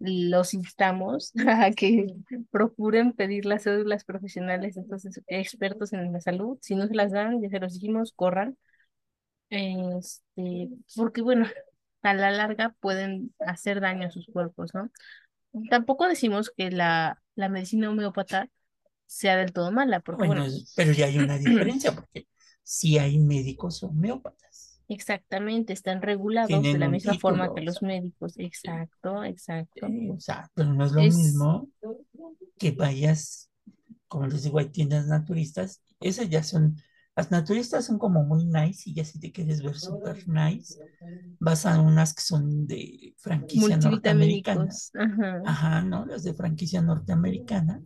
los 0.00 0.54
instamos 0.54 1.32
a 1.48 1.70
que 1.72 2.14
procuren 2.50 3.12
pedir 3.12 3.46
las 3.46 3.64
cédulas 3.64 4.04
profesionales 4.04 4.76
ex- 4.76 5.22
expertos 5.26 5.92
en 5.92 6.12
la 6.12 6.20
salud. 6.20 6.58
Si 6.62 6.74
no 6.76 6.86
se 6.86 6.94
las 6.94 7.12
dan, 7.12 7.40
ya 7.42 7.48
se 7.50 7.60
los 7.60 7.74
dijimos, 7.74 8.12
corran. 8.14 8.56
Este, 9.50 10.68
porque 10.96 11.22
bueno, 11.22 11.46
a 12.02 12.14
la 12.14 12.30
larga 12.30 12.74
pueden 12.80 13.34
hacer 13.40 13.80
daño 13.80 14.08
a 14.08 14.10
sus 14.10 14.26
cuerpos, 14.26 14.72
¿no? 14.74 14.90
Tampoco 15.70 16.08
decimos 16.08 16.52
que 16.56 16.70
la, 16.70 17.22
la 17.36 17.48
medicina 17.48 17.90
homeópata 17.90 18.48
sea 19.06 19.36
del 19.36 19.52
todo 19.52 19.72
mala, 19.72 20.00
porque 20.00 20.26
Bueno, 20.26 20.42
bueno, 20.42 20.46
pero 20.74 20.92
ya 20.92 21.06
hay 21.06 21.18
una 21.18 21.38
diferencia 21.38 21.94
porque 21.94 22.28
sí 22.62 22.98
hay 22.98 23.18
médicos 23.18 23.82
homeópatas. 23.82 24.47
Exactamente, 24.88 25.72
están 25.72 26.02
regulados 26.02 26.70
de 26.70 26.78
la 26.78 26.88
misma 26.88 27.14
forma 27.16 27.52
que 27.52 27.60
los 27.62 27.82
médicos. 27.82 28.34
Exacto, 28.38 29.24
exacto. 29.24 29.86
sí, 29.86 30.10
o 30.10 30.20
sea, 30.20 30.50
pero 30.54 30.72
no 30.72 30.84
es 30.84 30.92
lo 30.92 31.04
Es- 31.04 31.14
mismo 31.16 31.68
que 32.58 32.72
vayas, 32.72 33.50
como 34.08 34.26
les 34.26 34.44
digo, 34.44 34.58
hay 34.58 34.70
tiendas 34.70 35.06
naturistas, 35.06 35.82
esas 36.00 36.28
ya 36.30 36.42
son, 36.42 36.76
las 37.16 37.30
naturistas 37.30 37.86
son 37.86 37.98
como 37.98 38.24
muy 38.24 38.44
nice 38.46 38.90
y 38.90 38.94
ya 38.94 39.04
si 39.04 39.20
te 39.20 39.32
quieres 39.32 39.62
ver 39.62 39.76
súper 39.78 40.18
nice, 40.28 40.78
vas 41.40 41.66
a 41.66 41.80
unas 41.80 42.14
que 42.14 42.22
son 42.22 42.66
de 42.66 43.14
franquicia 43.18 43.76
norteamericana. 43.76 44.68
Ajá. 44.94 45.42
Ajá, 45.44 45.82
¿no? 45.82 46.06
Las 46.06 46.24
de 46.24 46.34
franquicia 46.34 46.82
norteamericana. 46.82 47.82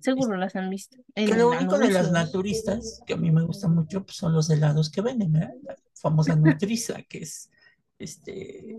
Seguro 0.00 0.36
las 0.36 0.56
han 0.56 0.70
visto. 0.70 0.96
Que 1.14 1.34
lo 1.36 1.50
único 1.50 1.78
de 1.78 1.90
las 1.90 2.10
naturistas, 2.10 3.02
que 3.06 3.14
a 3.14 3.16
mí 3.16 3.30
me 3.30 3.42
gusta 3.42 3.68
mucho, 3.68 4.04
pues, 4.04 4.16
son 4.16 4.32
los 4.32 4.50
helados 4.50 4.90
que 4.90 5.00
venden, 5.02 5.32
¿verdad? 5.32 5.54
Famosa 6.00 6.34
Nutriza, 6.36 7.02
que 7.02 7.18
es 7.18 7.50
este 7.98 8.76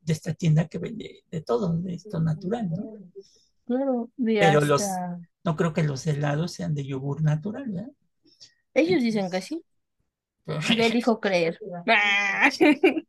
de 0.00 0.12
esta 0.12 0.34
tienda 0.34 0.68
que 0.68 0.78
vende 0.78 1.24
de 1.30 1.40
todo, 1.40 1.72
de 1.78 1.94
esto 1.94 2.20
natural, 2.20 2.70
¿no? 2.70 2.92
Claro, 3.66 4.10
Pero 4.22 4.60
los, 4.60 4.82
hasta- 4.82 5.18
no 5.44 5.56
creo 5.56 5.72
que 5.72 5.82
los 5.82 6.06
helados 6.06 6.52
sean 6.52 6.74
de 6.74 6.84
yogur 6.84 7.22
natural, 7.22 7.70
¿verdad? 7.70 7.92
Ellos 8.74 9.02
dicen 9.02 9.30
que 9.30 9.40
sí. 9.40 9.64
Le 10.76 10.90
dijo 10.90 11.20
creer. 11.20 11.58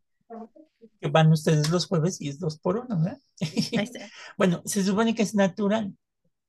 Que 1.01 1.09
van 1.09 1.31
ustedes 1.31 1.69
los 1.69 1.87
jueves 1.87 2.21
y 2.21 2.29
es 2.29 2.39
dos 2.39 2.57
por 2.57 2.77
uno, 2.77 2.97
¿verdad? 3.01 3.19
Bueno, 4.37 4.61
se 4.65 4.83
supone 4.83 5.13
que 5.13 5.23
es 5.23 5.35
natural, 5.35 5.95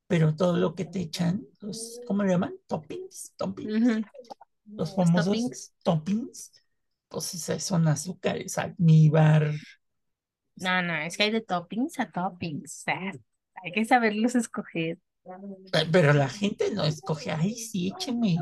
pero 0.06 0.34
todo 0.36 0.56
lo 0.56 0.74
que 0.74 0.84
te 0.84 1.00
echan, 1.00 1.44
los, 1.60 2.00
¿cómo 2.06 2.22
le 2.22 2.30
llaman? 2.30 2.54
Toppings, 2.66 3.32
toppings, 3.36 3.74
Ujú. 3.74 4.04
Los 4.74 4.94
famosos 4.94 5.26
toppings. 5.26 5.72
toppings, 5.82 6.52
pues 7.08 7.26
son 7.58 7.88
azúcares, 7.88 8.58
almíbar, 8.58 9.52
No, 10.56 10.82
no, 10.82 10.94
es 10.96 11.16
que 11.16 11.24
hay 11.24 11.30
de 11.30 11.40
toppings 11.42 11.98
a 12.00 12.10
toppings. 12.10 12.84
hay 12.86 13.72
que 13.72 13.84
saberlos 13.84 14.34
escoger. 14.34 14.98
pero 15.92 16.12
la 16.12 16.28
gente 16.28 16.70
no 16.72 16.84
escoge, 16.84 17.30
ay, 17.30 17.54
sí, 17.54 17.92
écheme 17.94 18.36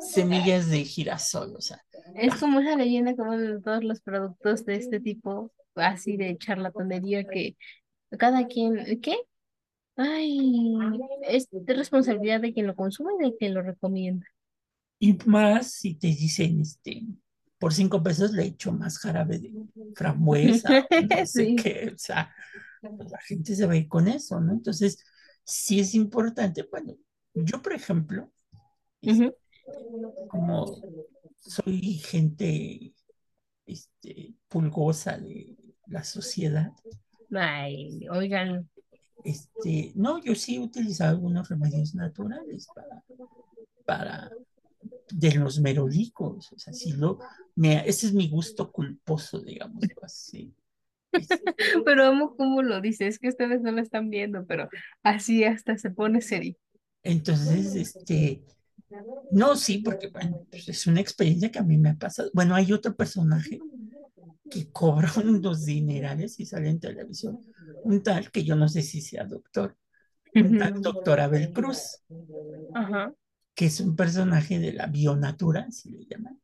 semillas 0.00 0.68
de 0.68 0.84
girasol, 0.84 1.54
o 1.56 1.60
sea, 1.60 1.80
Es 2.14 2.34
como 2.36 2.60
esa 2.60 2.76
leyenda 2.76 3.14
como 3.14 3.36
de 3.36 3.60
todos 3.60 3.84
los 3.84 4.00
productos 4.00 4.64
de 4.64 4.76
este 4.76 5.00
tipo, 5.00 5.52
así 5.74 6.16
de 6.16 6.36
charlatanería 6.38 7.24
que 7.24 7.56
cada 8.18 8.46
quien, 8.46 9.00
¿qué? 9.00 9.16
Ay, 9.96 10.78
es 11.22 11.48
de 11.50 11.74
responsabilidad 11.74 12.40
de 12.40 12.52
quien 12.54 12.66
lo 12.66 12.76
consume 12.76 13.12
y 13.20 13.30
de 13.30 13.36
quien 13.36 13.54
lo 13.54 13.62
recomienda. 13.62 14.26
Y 15.00 15.18
más 15.26 15.72
si 15.72 15.96
te 15.96 16.08
dicen, 16.08 16.62
este, 16.62 17.04
por 17.58 17.74
cinco 17.74 18.02
pesos 18.04 18.32
le 18.32 18.44
echo 18.46 18.72
más 18.72 18.98
jarabe 19.00 19.40
de 19.40 19.54
frambuesa, 19.94 20.88
no 20.98 21.26
sé 21.26 21.54
Sí. 21.54 21.54
qué, 21.54 21.92
o 21.94 21.98
sea, 21.98 22.34
pues 22.96 23.10
la 23.10 23.20
gente 23.20 23.56
se 23.56 23.66
va 23.66 23.74
a 23.74 23.76
ir 23.78 23.88
con 23.88 24.08
eso, 24.08 24.40
¿no? 24.40 24.54
Entonces, 24.54 25.04
sí 25.44 25.80
es 25.80 25.94
importante, 25.96 26.64
bueno, 26.70 26.96
yo, 27.34 27.62
por 27.62 27.74
ejemplo, 27.74 28.32
Ujú. 29.02 29.34
como 30.26 30.84
soy 31.38 31.80
gente 31.98 32.94
este, 33.66 34.34
pulgosa 34.48 35.18
de 35.18 35.58
la 35.86 36.04
sociedad, 36.04 36.72
Ay, 37.34 38.06
oigan, 38.10 38.68
este, 39.24 39.92
no, 39.96 40.18
yo 40.22 40.34
sí 40.34 40.56
he 40.56 40.60
utilizado 40.60 41.10
algunos 41.10 41.48
remedios 41.48 41.94
naturales 41.94 42.66
para, 42.74 43.02
para 43.86 44.30
de 45.12 45.34
los 45.34 45.60
merolicos, 45.60 46.52
o 46.52 46.58
sea, 46.58 46.72
sí 46.72 46.92
lo, 46.92 47.18
me, 47.54 47.88
ese 47.88 48.06
es 48.08 48.12
mi 48.14 48.28
gusto 48.28 48.70
culposo, 48.72 49.40
digamos 49.40 49.84
así. 50.02 50.54
Pero 51.84 52.04
amo 52.06 52.36
cómo 52.36 52.62
lo 52.62 52.80
dice, 52.80 53.06
es 53.06 53.18
que 53.18 53.28
ustedes 53.28 53.60
no 53.62 53.72
lo 53.72 53.80
están 53.80 54.10
viendo, 54.10 54.46
pero 54.46 54.68
así 55.02 55.44
hasta 55.44 55.76
se 55.78 55.90
pone 55.90 56.20
serio. 56.20 56.54
entonces, 57.02 57.74
este, 57.74 58.42
no, 59.30 59.56
sí, 59.56 59.78
porque 59.78 60.08
bueno, 60.08 60.46
pues 60.50 60.68
es 60.68 60.86
una 60.86 61.00
experiencia 61.00 61.50
que 61.50 61.58
a 61.58 61.62
mí 61.62 61.78
me 61.78 61.90
ha 61.90 61.94
pasado. 61.96 62.30
Bueno, 62.34 62.54
hay 62.54 62.72
otro 62.72 62.94
personaje 62.96 63.60
que 64.50 64.70
cobra 64.70 65.10
unos 65.24 65.64
dinerales 65.64 66.38
y 66.40 66.46
sale 66.46 66.68
en 66.70 66.80
televisión, 66.80 67.40
un 67.84 68.02
tal 68.02 68.30
que 68.30 68.44
yo 68.44 68.56
no 68.56 68.68
sé 68.68 68.82
si 68.82 69.00
sea 69.00 69.24
doctor, 69.24 69.76
un 70.34 70.58
tal 70.58 70.80
doctor 70.82 71.20
Abel 71.20 71.52
Cruz, 71.52 72.02
Ajá. 72.74 73.12
Que 73.60 73.66
es 73.66 73.80
un 73.80 73.96
personaje 73.96 74.58
de 74.60 74.72
la 74.74 74.86
bionatura, 74.88 75.66
así 75.68 75.90
le 75.92 76.06
llaman. 76.06 76.40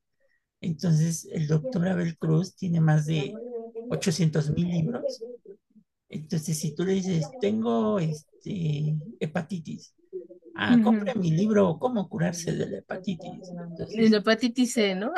Entonces, 0.60 1.26
el 1.32 1.48
doctor 1.48 1.88
Abel 1.88 2.18
Cruz 2.18 2.56
tiene 2.56 2.80
más 2.80 3.06
de 3.06 3.40
800 3.88 4.50
mil 4.50 4.70
libros. 4.70 5.24
Entonces, 6.08 6.58
si 6.58 6.74
tú 6.74 6.84
le 6.84 6.94
dices, 6.94 7.36
tengo 7.38 7.98
este, 8.00 8.96
hepatitis, 9.20 9.94
ah, 10.54 10.80
Ujú. 10.80 10.82
compre 10.82 11.14
mi 11.16 11.32
libro, 11.32 11.78
¿Cómo 11.80 12.08
curarse 12.08 12.52
de 12.54 12.68
la 12.70 12.78
hepatitis? 12.80 13.52
Entonces, 13.52 14.10
la 14.10 14.18
hepatitis 14.18 14.72
C, 14.74 14.94
¿no? 14.94 15.12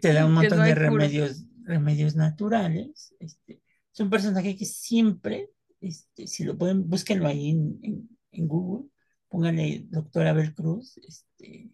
te 0.00 0.12
da 0.12 0.26
un 0.26 0.34
montón 0.34 0.58
no 0.58 0.64
de 0.64 0.74
cura. 0.82 1.06
remedios, 1.06 1.44
remedios 1.64 2.16
naturales. 2.16 3.14
Este, 3.18 3.60
es 3.92 4.00
un 4.00 4.10
personaje 4.10 4.56
que 4.56 4.64
siempre, 4.64 5.50
este, 5.80 6.26
si 6.26 6.44
lo 6.44 6.56
pueden, 6.56 6.88
búsquenlo 6.88 7.26
ahí 7.28 7.50
en, 7.50 7.78
en- 7.82 8.08
en 8.32 8.48
Google, 8.48 8.88
pónganle 9.32 9.86
doctor 9.90 10.26
Abel 10.28 10.54
Cruz, 10.54 10.98
este, 10.98 11.70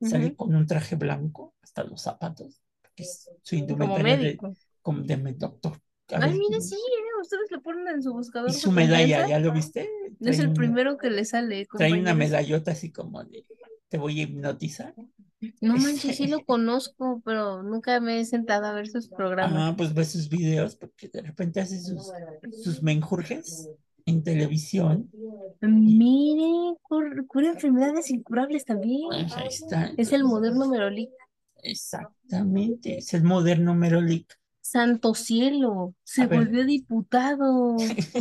sale 0.00 0.26
Ujú. 0.26 0.36
con 0.36 0.54
un 0.54 0.66
traje 0.66 0.96
blanco, 0.96 1.54
hasta 1.62 1.84
los 1.84 2.02
zapatos, 2.02 2.62
porque 2.82 3.04
es 3.04 3.30
su 3.42 3.56
indumentaria 3.56 4.16
de, 4.18 4.38
como 4.82 5.02
de 5.02 5.16
doctor 5.34 5.80
Ay, 6.14 6.30
Abel 6.30 6.38
mire, 6.38 6.56
Cruz. 6.56 6.70
sí, 6.70 6.76
eh, 6.76 7.20
ustedes 7.22 7.50
lo 7.50 7.62
ponen 7.62 7.88
en 7.88 8.02
su 8.02 8.12
Y 8.12 8.16
buscador 8.18 8.52
su 8.52 8.70
de 8.70 8.76
medalla. 8.76 9.28
¿ya 9.28 9.38
lo 9.38 9.52
viste? 9.52 9.88
Es 10.20 10.20
Trae 10.20 10.38
el 10.40 10.50
una, 10.50 10.54
primero 10.54 10.96
que 10.98 11.10
le 11.10 11.24
sale, 11.24 11.66
trae 11.76 11.92
una 11.92 12.14
medallota 12.14 12.72
así 12.72 12.92
como 12.92 13.24
de, 13.24 13.46
te 13.88 13.98
voy 13.98 14.20
a 14.20 14.22
hipnotizar. 14.24 14.94
No 15.60 15.76
manches, 15.76 16.16
sí 16.16 16.26
lo 16.26 16.44
conozco, 16.44 17.20
pero 17.24 17.62
nunca 17.62 18.00
me 18.00 18.20
he 18.20 18.24
sentado 18.24 18.66
a 18.66 18.72
ver 18.72 18.88
sus 18.88 19.08
programas. 19.08 19.68
ah, 19.70 19.74
pues 19.76 19.94
ve 19.94 20.04
sus 20.04 20.28
videos, 20.28 20.76
porque 20.76 21.08
de 21.08 21.22
repente 21.22 21.60
hace 21.60 21.80
sus, 21.80 22.12
sus 22.62 22.82
menjurjes 22.82 23.68
en 24.06 24.22
televisión. 24.22 25.10
Mire, 25.60 26.76
cur- 26.82 27.26
cura 27.26 27.48
enfermedades 27.48 28.10
incurables 28.10 28.64
también. 28.64 29.08
pues, 29.10 29.32
ahí 29.36 29.48
está. 29.48 29.92
Es 29.96 30.12
el 30.12 30.24
moderno 30.24 30.68
Merolic. 30.68 31.10
exactamente, 31.62 32.98
es 32.98 33.14
el 33.14 33.22
moderno 33.24 33.74
Merolic. 33.74 34.38
Santo 34.60 35.14
cielo, 35.14 35.94
se 36.04 36.22
A 36.22 36.26
ver, 36.26 36.38
volvió 36.40 36.64
diputado. 36.64 37.76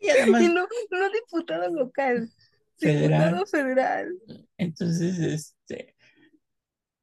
y 0.00 0.08
además 0.08 0.42
Y 0.42 0.48
no, 0.48 0.66
no 0.90 1.10
diputado 1.10 1.70
local, 1.72 2.30
federal. 2.78 3.20
diputado 3.20 3.46
federal. 3.46 4.18
Entonces, 4.58 5.18
este, 5.18 5.94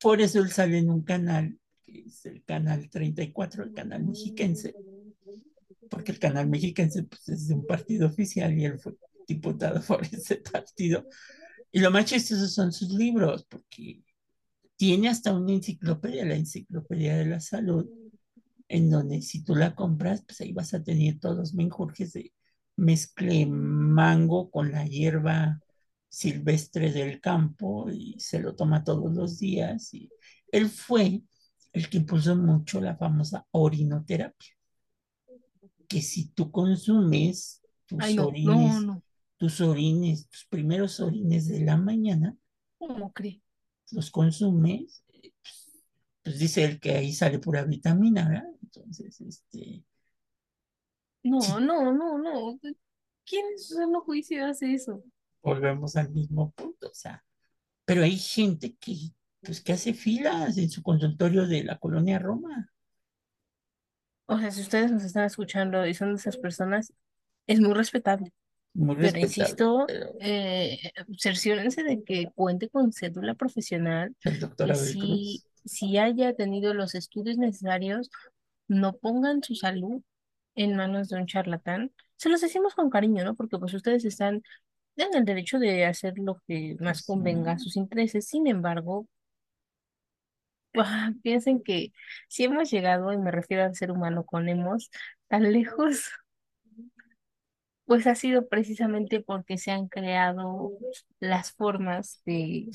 por 0.02 0.22
eso 0.22 0.40
él 0.40 0.52
sale 0.52 0.78
en 0.80 0.90
un 0.90 1.04
canal, 1.04 1.58
que 1.86 2.04
es 2.08 2.26
el 2.26 2.44
canal 2.44 2.90
34, 2.90 3.64
el 3.64 3.74
canal 3.74 4.04
mexiquense, 4.06 4.76
porque 5.90 6.12
el 6.12 6.20
canal 6.20 6.48
mexiquense 6.48 7.04
pues, 7.04 7.28
es 7.30 7.48
de 7.48 7.56
un 7.56 7.66
partido 7.66 8.08
oficial 8.08 8.58
y 8.58 8.66
él 8.66 8.80
fue 8.80 8.94
diputado 9.28 9.82
por 9.88 10.04
ese 10.06 10.38
partido. 10.38 11.08
Y 11.72 11.80
lo 11.80 11.92
más 11.92 12.06
chistoso 12.06 12.48
son 12.48 12.72
sus 12.72 12.90
libros, 12.92 13.46
porque 13.46 14.04
tiene 14.76 15.10
hasta 15.10 15.34
una 15.34 15.54
enciclopedia, 15.54 16.26
la 16.26 16.36
enciclopedia 16.36 17.18
de 17.18 17.26
la 17.26 17.40
salud, 17.40 17.88
en 18.68 18.90
donde 18.90 19.22
si 19.22 19.44
tú 19.44 19.56
la 19.56 19.76
compras, 19.76 20.24
pues 20.26 20.42
ahí 20.42 20.54
vas 20.54 20.74
a 20.74 20.84
tener 20.84 21.20
todos 21.20 21.38
los 21.38 21.54
menjurjes 21.54 22.14
de 22.14 22.34
mezcle 22.78 23.46
mango 23.46 24.50
con 24.50 24.72
la 24.72 24.86
hierba 24.86 25.60
silvestre 26.08 26.92
del 26.92 27.20
campo 27.22 27.90
y 27.92 28.20
se 28.20 28.40
lo 28.40 28.56
toma 28.56 28.84
todos 28.84 29.14
los 29.14 29.40
días. 29.40 29.94
Y 29.94 30.10
él 30.52 30.70
fue 30.70 31.24
el 31.74 31.90
que 31.90 31.98
impuso 31.98 32.36
mucho 32.36 32.82
la 32.82 32.96
famosa 32.96 33.46
orinoterapia, 33.52 34.54
que 35.90 36.02
si 36.04 36.30
tú 36.32 36.52
consumes 36.52 37.64
tus 37.88 38.00
Ay, 38.04 38.16
no, 38.16 38.24
no, 38.26 38.30
orines, 38.30 38.82
no. 38.82 39.04
tus 39.38 39.62
orines, 39.62 40.30
tus 40.30 40.46
primeros 40.48 41.02
orines 41.02 41.48
de 41.50 41.62
la 41.66 41.78
mañana, 41.78 42.38
¿Cómo 42.78 43.14
cree? 43.14 43.42
los 43.92 44.10
consumes, 44.12 45.04
pues, 45.08 45.34
pues 46.24 46.40
dice 46.40 46.64
él 46.66 46.80
que 46.80 46.92
ahí 46.96 47.14
sale 47.14 47.40
pura 47.40 47.64
vitamina, 47.66 48.28
¿verdad? 48.30 48.50
Entonces, 48.64 49.20
este, 49.22 49.84
No, 51.24 51.60
no, 51.62 51.94
no, 51.94 52.18
no. 52.18 52.60
¿Quién 53.26 53.46
en 53.54 53.60
su 53.60 53.76
sano 53.76 54.02
juicio 54.02 54.46
hace 54.46 54.74
eso? 54.74 55.04
volvemos 55.42 55.96
al 55.96 56.10
mismo 56.12 56.52
punto, 56.52 56.88
o 56.90 56.94
sea, 56.94 57.24
pero 57.86 58.04
hay 58.04 58.18
gente 58.18 58.76
que, 58.78 58.96
pues, 59.42 59.62
que 59.62 59.74
hace 59.74 59.94
filas 59.94 60.58
en 60.58 60.70
su 60.70 60.84
consultorio 60.84 61.48
de 61.48 61.64
la 61.64 61.80
colonia 61.80 62.20
Roma. 62.20 62.72
O 64.30 64.38
sea, 64.38 64.52
si 64.52 64.62
ustedes 64.62 64.92
nos 64.92 65.04
están 65.04 65.26
escuchando 65.26 65.86
y 65.88 65.94
son 65.96 66.10
de 66.10 66.20
esas 66.20 66.38
personas, 66.38 66.94
es 67.48 67.60
muy 67.60 67.74
respetable. 67.74 68.32
Muy 68.76 68.96
Pero 68.96 69.08
respetable, 69.08 69.26
insisto, 69.26 69.88
eh, 70.20 70.80
cerciórense 71.18 71.84
de 71.84 72.04
que 72.04 72.28
cuente 72.36 72.70
con 72.70 72.94
cédula 72.94 73.34
profesional 73.34 74.16
el 74.24 74.40
doctor 74.40 74.76
si, 74.76 75.44
si 75.66 75.98
haya 75.98 76.34
tenido 76.36 76.76
los 76.76 76.94
estudios 76.94 77.38
necesarios, 77.38 78.12
no 78.68 78.94
pongan 78.94 79.42
su 79.42 79.56
salud 79.56 80.04
en 80.54 80.76
manos 80.76 81.10
de 81.10 81.18
un 81.18 81.26
charlatán. 81.26 81.92
Se 82.16 82.30
los 82.30 82.42
decimos 82.42 82.76
con 82.76 82.92
cariño, 82.92 83.24
¿no? 83.26 83.36
Porque 83.36 83.58
pues 83.58 83.74
ustedes 83.74 84.06
están 84.06 84.44
en 84.96 85.16
el 85.16 85.26
derecho 85.26 85.58
de 85.58 85.86
hacer 85.86 86.14
lo 86.18 86.42
que 86.48 86.78
más 86.80 87.04
convenga 87.04 87.54
a 87.54 87.60
sus 87.60 87.78
intereses. 87.78 88.28
Sin 88.28 88.46
embargo, 88.46 89.08
piensen 91.24 91.62
que 91.64 91.92
si 92.28 92.46
hemos 92.46 92.70
llegado, 92.72 93.12
y 93.14 93.18
me 93.18 93.32
refiero 93.32 93.64
al 93.64 93.76
ser 93.76 93.92
humano 93.92 94.26
con 94.26 94.50
hemos, 94.50 94.90
tan 95.28 95.52
lejos, 95.52 96.10
pues 97.86 98.06
ha 98.08 98.16
sido 98.16 98.48
precisamente 98.48 99.20
porque 99.20 99.58
se 99.58 99.72
han 99.72 99.88
creado 99.88 100.72
las 101.20 101.52
formas 101.54 102.22
de, 102.26 102.68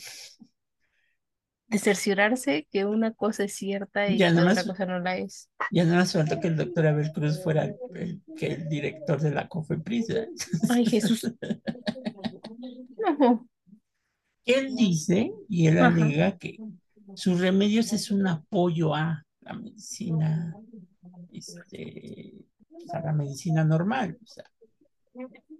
de 1.68 1.78
cerciorarse 1.78 2.66
que 2.70 2.84
una 2.84 3.12
cosa 3.12 3.44
es 3.44 3.54
cierta 3.54 4.08
y 4.08 4.18
ya 4.18 4.32
que 4.32 4.40
otra 4.40 4.64
cosa 4.64 4.86
no 4.86 4.98
la 4.98 5.16
es. 5.16 5.48
ya 5.70 5.84
nada 5.84 5.98
más 5.98 6.12
faltó 6.12 6.40
que 6.40 6.48
el 6.48 6.56
doctor 6.56 6.86
Abel 6.86 7.12
Cruz 7.12 7.42
fuera 7.42 7.64
el, 7.94 8.22
que 8.36 8.46
el 8.46 8.68
director 8.68 9.20
de 9.20 9.30
la 9.30 9.48
COFEPRIS, 9.48 10.08
¿verdad? 10.08 10.28
Ay, 10.70 10.86
Jesús. 10.86 11.32
No. 12.96 13.46
Él 14.46 14.74
dice 14.76 15.32
y 15.48 15.66
él 15.66 15.78
Ajá. 15.78 15.88
alega 15.88 16.38
que 16.38 16.58
sus 17.14 17.40
remedios 17.40 17.92
es 17.92 18.10
un 18.10 18.26
apoyo 18.26 18.94
a 18.94 19.24
la 19.40 19.52
medicina, 19.54 20.56
este, 21.32 22.34
a 22.92 23.00
la 23.00 23.12
medicina 23.12 23.64
normal, 23.64 24.18
o 24.20 24.26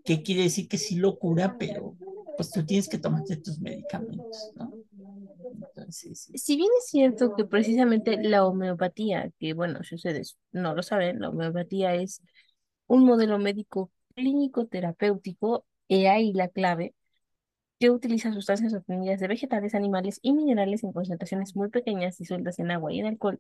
¿Qué 0.05 0.23
quiere 0.23 0.43
decir 0.43 0.69
que 0.69 0.79
sí 0.79 0.97
lo 0.97 1.19
cura, 1.19 1.57
pero 1.59 1.97
pues 2.37 2.51
tú 2.51 2.65
tienes 2.65 2.89
que 2.89 2.99
tomarte 2.99 3.37
tus 3.37 3.61
medicamentos, 3.61 4.51
¿no? 4.57 4.73
Entonces, 5.55 6.31
Si 6.35 6.57
bien 6.57 6.69
es 6.79 6.89
cierto 6.89 7.35
que 7.37 7.45
precisamente 7.45 8.21
la 8.23 8.45
homeopatía, 8.45 9.31
que 9.39 9.55
bueno, 9.55 9.83
si 9.85 9.95
ustedes 9.95 10.37
no 10.53 10.75
lo 10.75 10.83
saben, 10.83 11.21
la 11.21 11.31
homeopatía 11.31 11.95
es 11.95 12.21
un 12.87 13.05
modelo 13.05 13.39
médico 13.39 13.91
clínico 14.15 14.67
terapéutico, 14.67 15.65
y 15.89 16.07
ahí 16.07 16.33
la 16.33 16.49
clave, 16.49 16.95
que 17.85 17.91
utiliza 17.91 18.33
sustancias 18.33 18.73
obtenidas 18.73 19.21
de 19.21 19.29
vegetales, 19.29 19.75
animales 19.75 20.19
y 20.23 20.33
minerales 20.33 20.83
en 20.85 20.93
concentraciones 20.93 21.55
muy 21.55 21.69
pequeñas 21.69 22.17
disueltas 22.17 22.59
en 22.59 22.71
agua 22.71 22.91
y 22.91 23.01
en 23.01 23.07
alcohol, 23.07 23.39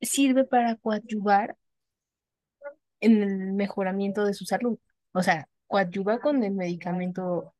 sirve 0.00 0.44
para 0.44 0.76
coadyuvar 0.76 1.54
en 3.00 3.22
el 3.22 3.52
mejoramiento 3.52 4.24
de 4.24 4.32
su 4.32 4.46
salud. 4.46 4.78
O 5.12 5.22
sea, 5.22 5.46
coadyuva 5.66 6.20
con 6.20 6.42
el 6.42 6.54
medicamento 6.54 7.52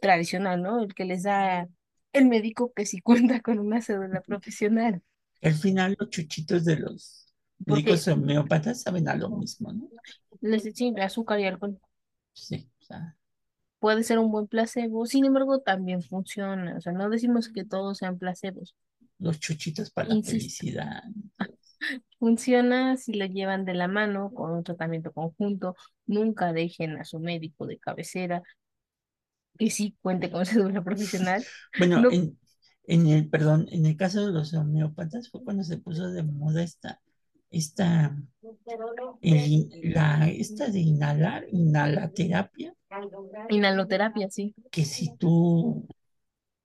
tradicional, 0.00 0.60
¿no? 0.60 0.82
El 0.82 0.92
que 0.92 1.04
les 1.04 1.22
da 1.22 1.68
el 2.12 2.26
médico 2.26 2.72
que 2.74 2.84
sí 2.84 3.00
cuenta 3.00 3.40
con 3.42 3.60
una 3.60 3.80
cédula 3.80 4.22
profesional. 4.22 5.02
al 5.40 5.54
final 5.54 5.94
los 6.00 6.10
chuchitos 6.10 6.64
de 6.64 6.80
los 6.80 7.32
médicos 7.64 8.08
homeópatas 8.08 8.82
saben 8.82 9.08
a 9.08 9.14
lo 9.14 9.30
mismo, 9.30 9.72
¿no? 9.72 9.88
les 10.40 10.66
echan 10.66 10.98
azúcar 10.98 11.38
y 11.38 11.44
alcohol. 11.44 11.78
Sí, 12.32 12.68
o 12.80 12.84
sea, 12.84 13.16
Puede 13.82 14.02
ser 14.04 14.18
un 14.18 14.32
buen 14.32 14.48
placebo, 14.48 15.06
sin 15.06 15.26
embargo, 15.26 15.60
también 15.60 16.02
funciona. 16.02 16.78
O 16.78 16.80
sea, 16.80 16.92
no 16.94 17.10
decimos 17.10 17.50
que 17.50 17.66
todos 17.66 17.98
sean 17.98 18.18
placebos. 18.18 18.74
los 19.18 19.40
chuchitos 19.40 19.90
para 19.90 20.10
la 20.10 20.16
Insisto. 20.16 20.30
felicidad. 20.32 21.02
Funciona 22.18 22.96
si 22.96 23.12
lo 23.14 23.26
llevan 23.26 23.64
de 23.64 23.74
la 23.74 23.88
mano 23.88 24.32
con 24.32 24.52
un 24.52 24.64
tratamiento 24.64 25.12
conjunto. 25.12 25.76
Nunca 26.06 26.52
dejen 26.52 26.96
a 26.98 27.04
su 27.04 27.18
médico 27.20 27.66
de 27.66 27.78
cabecera 27.78 28.42
que 29.58 29.70
sí 29.70 29.96
cuente 30.02 30.30
con 30.30 30.44
cédula 30.46 30.82
profesional. 30.82 31.46
Bueno, 31.76 32.00
No. 32.00 32.08
en, 32.08 32.38
en 32.84 33.06
el, 33.08 33.28
perdón, 33.28 33.66
en 33.70 33.86
el 33.86 33.96
caso 33.96 34.26
de 34.26 34.32
los 34.32 34.54
homeópatas 34.54 35.30
fue 35.30 35.44
cuando 35.44 35.64
se 35.64 35.78
puso 35.78 36.10
de 36.10 36.22
moda 36.22 36.62
esta, 36.62 37.00
esta, 37.52 38.16
la, 39.20 40.28
esta 40.28 40.68
de 40.68 40.80
inhalar, 40.80 41.46
inhalaterapia, 41.52 42.74
Inhaloterapia, 43.48 44.28
sí. 44.30 44.54
que 44.70 44.84
si 44.84 45.16
tú 45.16 45.86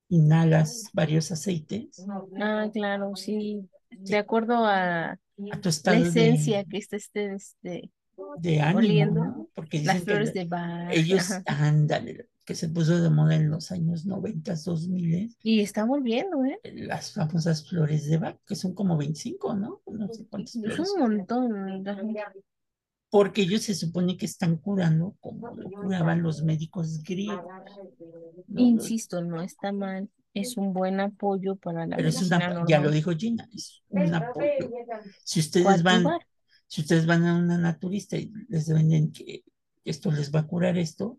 inhalas 0.10 0.90
varios 0.94 1.32
aceites, 1.32 2.06
Ah, 2.40 2.70
claro, 2.74 3.16
sí. 3.16 3.70
De 3.90 4.18
acuerdo 4.18 4.66
a 4.66 5.18
a 5.52 5.62
tu 5.62 5.70
la 5.86 5.98
esencia 5.98 6.58
de, 6.60 6.66
que 6.66 6.78
está 6.78 6.98
este, 6.98 7.36
este, 7.36 7.92
de 8.40 8.62
ánimo, 8.62 8.80
oliendo, 8.80 9.24
¿no? 9.24 9.50
Porque 9.54 9.84
las 9.84 9.98
que 10.00 10.04
flores 10.06 10.34
de 10.34 10.46
Bach. 10.46 10.90
ellos, 10.92 11.30
ándale, 11.46 12.28
que 12.48 12.56
se 12.56 12.70
puso 12.70 13.02
de 13.02 13.10
moda 13.10 13.36
en 13.36 13.50
los 13.50 13.72
años 13.72 14.06
90, 14.06 14.56
2000, 14.56 15.36
Y 15.44 15.60
está 15.60 15.84
volviendo, 15.84 16.46
¿eh? 16.46 16.58
las 16.76 17.12
famosas 17.12 17.68
flores 17.68 18.08
de 18.08 18.18
Bach, 18.18 18.38
que 18.48 18.56
son 18.56 18.74
como 18.74 18.96
25, 18.96 19.54
¿no? 19.54 19.82
No 19.86 20.08
sé 20.14 20.26
cuántas 20.30 20.56
Es 20.56 20.62
flores. 20.62 20.94
un 20.96 21.00
montón. 21.02 21.84
porque 23.10 23.42
ellos 23.42 23.64
se 23.64 23.76
supone 23.76 24.16
que 24.16 24.26
están 24.26 24.56
curando 24.56 25.18
como 25.20 25.54
lo 25.58 25.70
curaban 25.70 26.24
los 26.24 26.42
médicos 26.42 27.04
griegos, 27.04 27.44
¿no? 28.48 28.62
Insisto, 28.62 29.22
no 29.22 29.42
está 29.42 29.74
mal. 29.74 30.10
Es 30.34 30.56
un 30.56 30.72
buen 30.72 31.02
apoyo 31.02 31.58
para 31.58 31.86
la 31.86 31.98
Pero 31.98 32.08
es 32.08 32.22
una, 32.22 32.64
ya 32.66 32.80
lo 32.80 32.92
dijo 32.92 33.12
Gina, 33.12 33.46
es 33.54 33.84
un 33.90 34.14
apoyo. 34.14 34.72
Si 35.26 35.42
ustedes 35.42 35.84
van, 35.84 36.06
si 36.66 36.80
ustedes 36.80 37.06
van 37.06 37.26
a 37.26 37.36
una 37.38 37.58
naturista 37.58 38.16
y 38.16 38.32
les 38.48 38.70
venden 38.70 39.12
que 39.12 39.44
esto 39.84 40.12
les 40.12 40.34
va 40.34 40.40
a 40.42 40.48
curar 40.48 40.78
esto, 40.78 41.18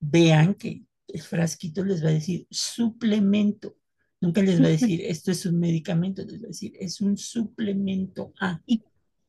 vean 0.00 0.54
que 0.54 0.82
el 1.06 1.20
frasquito 1.20 1.84
les 1.84 2.04
va 2.04 2.08
a 2.08 2.12
decir 2.12 2.46
suplemento. 2.50 3.76
Nunca 4.20 4.42
les 4.42 4.60
va 4.60 4.66
a 4.66 4.70
decir 4.70 5.00
esto 5.04 5.30
es 5.30 5.46
un 5.46 5.58
medicamento, 5.58 6.22
les 6.24 6.40
va 6.40 6.46
a 6.46 6.48
decir 6.48 6.72
es 6.78 7.00
un 7.00 7.16
suplemento 7.16 8.32
A. 8.40 8.60
Y 8.66 8.82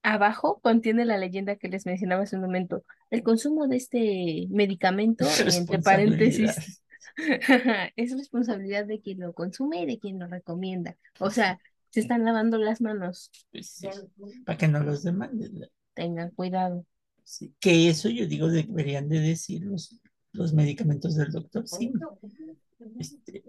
abajo 0.03 0.59
contiene 0.61 1.05
la 1.05 1.17
leyenda 1.17 1.55
que 1.57 1.69
les 1.69 1.85
mencionaba 1.85 2.23
hace 2.23 2.35
un 2.35 2.43
momento. 2.43 2.83
El 3.09 3.23
consumo 3.23 3.67
de 3.67 3.77
este 3.77 4.47
medicamento, 4.49 5.25
entre 5.55 5.79
paréntesis, 5.79 6.83
es 7.95 8.17
responsabilidad 8.17 8.85
de 8.85 9.01
quien 9.01 9.19
lo 9.19 9.33
consume 9.33 9.83
y 9.83 9.85
de 9.85 9.99
quien 9.99 10.19
lo 10.19 10.27
recomienda. 10.27 10.97
O 11.19 11.29
sea, 11.29 11.59
se 11.89 11.99
están 11.99 12.23
lavando 12.23 12.57
las 12.57 12.81
manos. 12.81 13.29
Pues 13.51 13.67
sí, 13.67 13.87
para 14.45 14.57
que 14.57 14.67
no 14.67 14.79
los 14.81 15.03
demanden. 15.03 15.67
Tengan 15.93 16.31
cuidado. 16.31 16.85
Sí, 17.23 17.53
que 17.59 17.89
eso 17.89 18.09
yo 18.09 18.25
digo 18.25 18.49
deberían 18.49 19.07
de 19.07 19.19
decir 19.19 19.63
los, 19.63 19.99
los 20.33 20.53
medicamentos 20.53 21.15
del 21.15 21.31
doctor 21.31 21.67
Sim. 21.67 21.93
Este, 22.97 23.43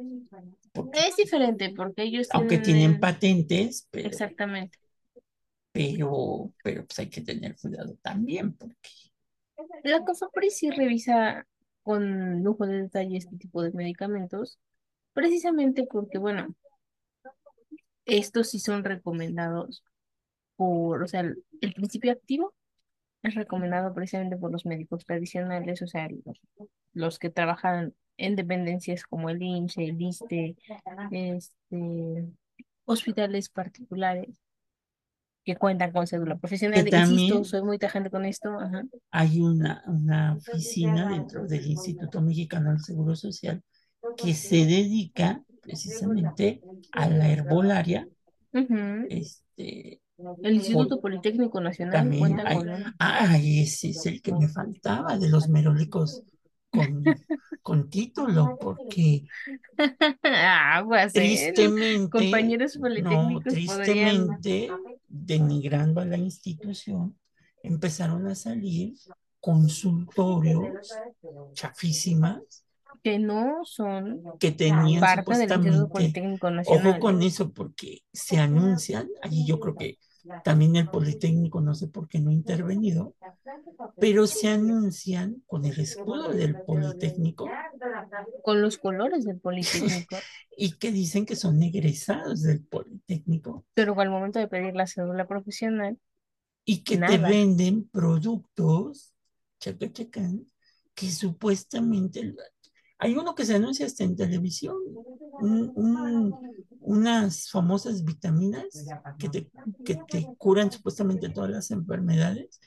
porque, 0.72 0.99
Es 0.99 1.16
diferente 1.16 1.72
porque 1.74 2.03
ellos 2.03 2.28
aunque 2.33 2.59
tienen 2.59 3.01
patentes, 3.01 3.89
pero, 3.91 4.09
Exactamente. 4.09 4.78
pero, 5.72 6.53
pero 6.62 6.85
pues 6.85 6.99
hay 6.99 7.09
que 7.09 7.22
tener 7.22 7.57
cuidado 7.57 7.97
también, 8.03 8.55
porque 8.55 8.76
La 9.85 10.05
COFEPRIS 10.05 10.57
sí 10.57 10.70
revisa 10.70 11.47
con 11.83 12.43
lujo 12.43 12.66
de 12.66 12.83
detalle 12.83 13.16
este 13.16 13.37
tipo 13.37 13.62
de 13.62 13.72
medicamentos, 13.72 14.59
precisamente 15.14 15.87
porque, 15.91 16.18
bueno, 16.18 16.55
estos 18.05 18.51
sí 18.51 18.59
son 18.59 18.85
recomendados 18.85 19.83
por, 20.57 21.03
o 21.03 21.09
sea, 21.09 21.20
el, 21.20 21.43
el 21.61 21.72
principio 21.72 22.12
activo 22.12 22.55
es 23.22 23.34
recomendado 23.34 23.94
precisamente 23.94 24.36
por 24.36 24.50
los 24.52 24.66
médicos 24.66 25.04
tradicionales, 25.04 25.82
o 25.82 25.86
sea, 25.86 26.08
los, 26.24 26.40
los 26.92 27.18
que 27.18 27.30
trabajan 27.30 27.94
en 28.16 28.36
dependencias 28.36 29.04
como 29.04 29.30
el 29.30 29.42
IMSS, 29.42 29.78
el 29.78 30.00
ISSSTE, 30.00 30.56
este, 31.10 32.28
hospitales 32.84 33.48
particulares 33.48 34.28
que 35.44 35.56
cuentan 35.56 35.92
con 35.92 36.06
cédula 36.06 36.36
profesional. 36.36 36.78
Insisto, 36.78 36.96
también- 36.98 37.44
soy 37.44 37.62
muy 37.62 37.78
tajante 37.78 38.10
con 38.10 38.24
esto, 38.24 38.58
ajá. 38.60 38.84
hay 39.10 39.40
una, 39.40 39.82
una 39.86 40.34
oficina 40.34 41.08
dentro 41.08 41.46
del 41.46 41.66
Instituto 41.66 42.20
Mexicano 42.20 42.70
del 42.70 42.80
Seguro 42.80 43.16
Social 43.16 43.62
que 44.16 44.34
se 44.34 44.66
dedica 44.66 45.42
precisamente 45.62 46.60
a 46.92 47.08
la 47.08 47.30
herbolaria. 47.30 48.08
Este, 49.08 50.01
El 50.18 50.54
Instituto 50.54 51.00
Politécnico 51.00 51.60
Nacional 51.60 51.92
también 51.94 52.20
cuenta 52.34 52.48
hay, 52.48 52.56
con 52.58 52.68
un- 52.68 52.94
ay, 52.98 53.60
ese 53.62 53.90
es 53.90 54.06
el 54.06 54.22
que 54.22 54.32
me 54.32 54.48
faltaba 54.48 55.18
de 55.18 55.28
los 55.28 55.48
merólicos 55.48 56.22
con, 56.70 57.04
con 57.62 57.90
título, 57.90 58.56
porque 58.60 59.24
¿eh? 59.46 59.58
Los 60.88 61.12
tristemente, 61.12 62.10
compañeros 62.10 62.76
no, 62.76 62.82
politécnicos 62.82 63.42
podrían 63.44 63.54
tristemente, 63.54 64.70
denigrando 65.08 66.00
a 66.00 66.04
la 66.04 66.16
institución, 66.18 67.16
empezaron 67.62 68.26
a 68.26 68.34
salir 68.34 68.94
consultorios 69.40 70.88
chafísimas 71.54 72.64
que 73.03 73.18
no 73.18 73.64
son 73.64 74.22
que 74.38 74.53
tenían 74.53 75.00
parte 75.00 75.32
del 75.32 75.48
supuestamente, 75.48 75.88
Politécnico 75.88 76.48
ojo 76.66 76.98
con 77.00 77.22
eso, 77.22 77.53
porque 77.53 78.03
se 78.12 78.38
anuncian, 78.38 79.09
allí 79.22 79.44
yo 79.46 79.59
creo 79.59 79.74
que 79.74 79.98
también 80.44 80.76
el 80.76 80.88
Politécnico, 80.88 81.61
no 81.61 81.74
sé 81.74 81.88
por 81.88 82.09
qué 82.09 82.20
no 82.20 82.30
ha 82.30 82.34
intervenido, 82.34 83.14
pero 83.98 84.26
se 84.26 84.48
anuncian 84.48 85.42
con 85.46 85.64
el 85.64 85.78
escudo 85.80 86.28
del 86.28 86.61
Politécnico. 86.62 87.48
Con 88.42 88.62
los 88.62 88.78
colores 88.78 89.24
del 89.24 89.40
Politécnico, 89.40 90.16
y 90.57 90.72
que 90.78 90.92
dicen 90.92 91.26
que 91.26 91.34
son 91.34 91.61
egresados 91.62 92.42
del 92.42 92.64
Politécnico. 92.64 93.64
Pero 93.74 93.98
al 94.00 94.11
momento 94.11 94.38
de 94.38 94.46
pedir 94.46 94.74
la 94.74 94.86
cédula 94.86 95.26
profesional, 95.26 95.98
y 96.64 96.84
que 96.84 96.98
te 96.98 97.18
venden 97.18 97.88
productos, 97.88 99.12
chaca, 99.59 99.92
chacán, 99.92 100.46
que 100.94 101.11
supuestamente 101.11 102.34
hay 103.03 103.14
uno 103.16 103.34
que 103.34 103.44
se 103.44 103.57
anuncia 103.57 103.84
hasta 103.84 104.05
en 104.05 104.14
televisión, 104.14 104.76
un- 105.40 105.72
un- 105.74 106.34
unas 106.80 107.50
famosas 107.50 108.05
vitaminas 108.05 108.64
que 109.18 109.28
te, 109.28 109.50
que 109.84 109.96
te 110.09 110.26
curan 110.38 110.70
supuestamente 110.70 111.28
todas 111.30 111.50
las 111.50 111.70
enfermedades 111.72 112.61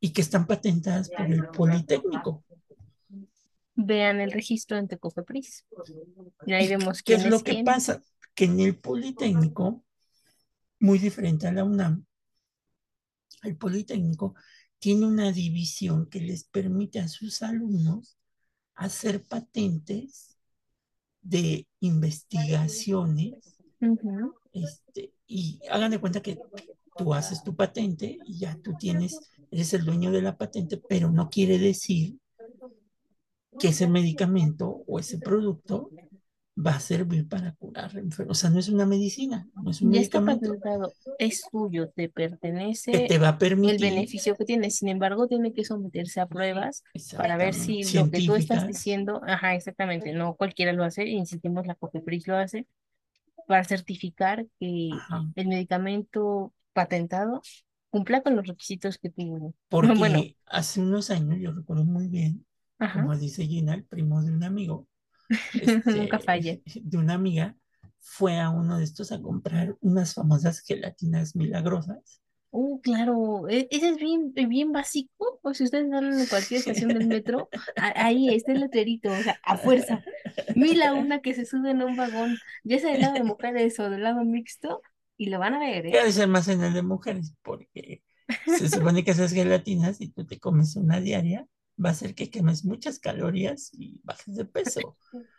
y 0.00 0.12
que 0.12 0.20
están 0.20 0.46
patentadas 0.48 1.08
por 1.10 1.26
el 1.26 1.46
Politécnico. 1.46 2.44
vean 3.74 4.20
el 4.20 4.32
registro 4.32 4.76
ante 4.76 4.98
COFEPRIS. 4.98 5.64
Y 6.46 6.52
ahí 6.52 6.66
¿Y 6.66 6.68
vemos 6.68 7.02
¿Qué 7.02 7.14
es 7.14 7.24
lo 7.26 7.38
que 7.42 7.52
quién. 7.52 7.64
pasa? 7.64 8.02
Que 8.34 8.44
en 8.46 8.58
el 8.60 8.76
Politécnico, 8.76 9.84
muy 10.80 10.98
diferente 10.98 11.46
a 11.46 11.52
la 11.52 11.62
UNAM, 11.64 12.04
el 13.44 13.56
Politécnico 13.56 14.34
tiene 14.80 15.06
una 15.06 15.30
división 15.30 16.06
que 16.08 16.20
les 16.20 16.44
permite 16.44 16.98
a 16.98 17.06
sus 17.08 17.42
alumnos 17.42 18.18
hacer 18.74 19.24
patentes 19.24 20.36
de 21.20 21.66
investigaciones 21.80 23.56
este, 24.52 25.12
y 25.26 25.60
hagan 25.70 25.90
de 25.90 25.98
cuenta 25.98 26.20
que 26.20 26.38
tú 26.96 27.14
haces 27.14 27.42
tu 27.42 27.54
patente 27.54 28.18
y 28.24 28.38
ya 28.38 28.56
tú 28.62 28.74
tienes 28.78 29.18
eres 29.52 29.74
el 29.74 29.84
dueño 29.84 30.10
de 30.10 30.22
la 30.22 30.36
patente, 30.36 30.78
pero 30.78 31.10
no 31.10 31.28
quiere 31.28 31.58
decir 31.58 32.18
que 33.58 33.68
ese 33.68 33.86
medicamento 33.86 34.82
o 34.86 34.98
ese 34.98 35.18
producto 35.18 35.90
va 36.56 36.72
a 36.76 36.80
servir 36.80 37.28
para 37.28 37.54
curar 37.54 37.96
enfermos. 37.98 38.38
O 38.38 38.40
sea, 38.40 38.50
no 38.50 38.58
es 38.58 38.68
una 38.68 38.86
medicina, 38.86 39.48
no 39.54 39.70
es 39.70 39.82
un 39.82 39.90
Ya 39.90 40.00
está 40.00 40.20
medicamento. 40.20 40.20
patentado, 40.20 40.94
es 41.18 41.48
tuyo, 41.50 41.90
te 41.90 42.08
que 42.90 43.00
pertenece 43.00 43.00
te 43.00 43.18
va 43.18 43.28
a 43.30 43.38
el 43.64 43.78
permitir, 43.78 43.78
beneficio 43.78 44.36
que 44.36 44.44
tiene. 44.44 44.70
Sin 44.70 44.88
embargo, 44.88 45.26
tiene 45.28 45.52
que 45.52 45.64
someterse 45.64 46.20
a 46.20 46.26
pruebas 46.26 46.84
para 47.16 47.36
ver 47.36 47.54
si 47.54 47.84
lo 47.92 48.08
que 48.10 48.22
tú 48.22 48.34
estás 48.36 48.66
diciendo, 48.66 49.20
ajá, 49.26 49.54
exactamente, 49.54 50.12
no 50.12 50.34
cualquiera 50.36 50.72
lo 50.72 50.84
hace, 50.84 51.06
insistimos, 51.08 51.66
la 51.66 51.74
COFEPRIS 51.74 52.28
lo 52.28 52.36
hace, 52.36 52.66
para 53.46 53.64
certificar 53.64 54.46
que 54.60 55.04
ajá, 55.08 55.22
el 55.36 55.48
medicamento 55.48 56.54
patentado 56.72 57.42
cumpla 57.90 58.22
con 58.22 58.36
los 58.36 58.46
requisitos 58.46 58.98
que 58.98 59.10
tú, 59.10 59.54
bueno, 59.94 60.28
porque 60.28 60.36
hace 60.46 60.80
unos 60.80 61.10
años, 61.10 61.38
yo 61.40 61.52
recuerdo 61.52 61.84
muy 61.84 62.08
bien, 62.08 62.46
ajá, 62.78 63.02
como 63.02 63.16
dice 63.16 63.46
Gina, 63.46 63.74
el 63.74 63.84
primo 63.84 64.22
de 64.22 64.32
un 64.32 64.44
amigo, 64.44 64.88
nunca 65.86 66.18
falla. 66.18 66.52
este, 66.52 66.80
de 66.84 66.98
una 66.98 67.14
amiga, 67.14 67.56
fue 68.00 68.38
a 68.40 68.50
uno 68.50 68.78
de 68.78 68.84
estos 68.84 69.12
a 69.12 69.20
comprar 69.20 69.76
unas 69.80 70.14
famosas 70.14 70.60
gelatinas 70.60 71.36
milagrosas. 71.36 72.20
Uh, 72.50 72.80
claro, 72.82 73.48
e- 73.48 73.66
ese 73.70 73.90
es 73.90 73.96
bien, 73.96 74.32
bien 74.34 74.72
básico. 74.72 75.40
O 75.42 75.54
si 75.54 75.64
ustedes 75.64 75.88
van 75.88 76.12
en 76.12 76.26
cualquier 76.26 76.58
estación 76.60 76.90
del 76.90 77.06
metro, 77.06 77.48
a- 77.76 78.06
ahí 78.06 78.28
está 78.28 78.52
el 78.52 78.60
letrerito, 78.60 79.10
o 79.10 79.22
sea, 79.22 79.38
a 79.42 79.56
fuerza. 79.56 80.02
Mil 80.56 80.82
a 80.82 80.92
una 80.94 81.20
que 81.20 81.34
se 81.34 81.46
sube 81.46 81.70
en 81.70 81.82
un 81.82 81.96
vagón, 81.96 82.36
ya 82.64 82.78
sea 82.78 82.92
del 82.92 83.00
lado 83.00 83.14
de 83.14 83.24
mujeres 83.24 83.78
o 83.80 83.88
del 83.88 84.02
lado 84.02 84.24
mixto, 84.24 84.82
y 85.16 85.30
lo 85.30 85.38
van 85.38 85.54
a 85.54 85.60
ver, 85.60 85.86
¿eh? 85.86 85.90
debe 85.92 86.12
ser 86.12 86.28
más 86.28 86.48
en 86.48 86.62
el 86.62 86.74
de 86.74 86.82
mujeres, 86.82 87.34
porque 87.42 88.02
se 88.46 88.68
supone 88.68 89.04
que 89.04 89.12
esas 89.12 89.32
gelatinas, 89.32 89.96
si 89.98 90.08
tú 90.08 90.26
te 90.26 90.38
comes 90.38 90.76
una 90.76 91.00
diaria, 91.00 91.46
va 91.84 91.90
a 91.90 91.92
hacer 91.92 92.14
que 92.14 92.30
quemes 92.30 92.64
muchas 92.64 92.98
calorías 92.98 93.70
y 93.74 94.00
bajes 94.04 94.36
de 94.36 94.44
peso. 94.44 94.96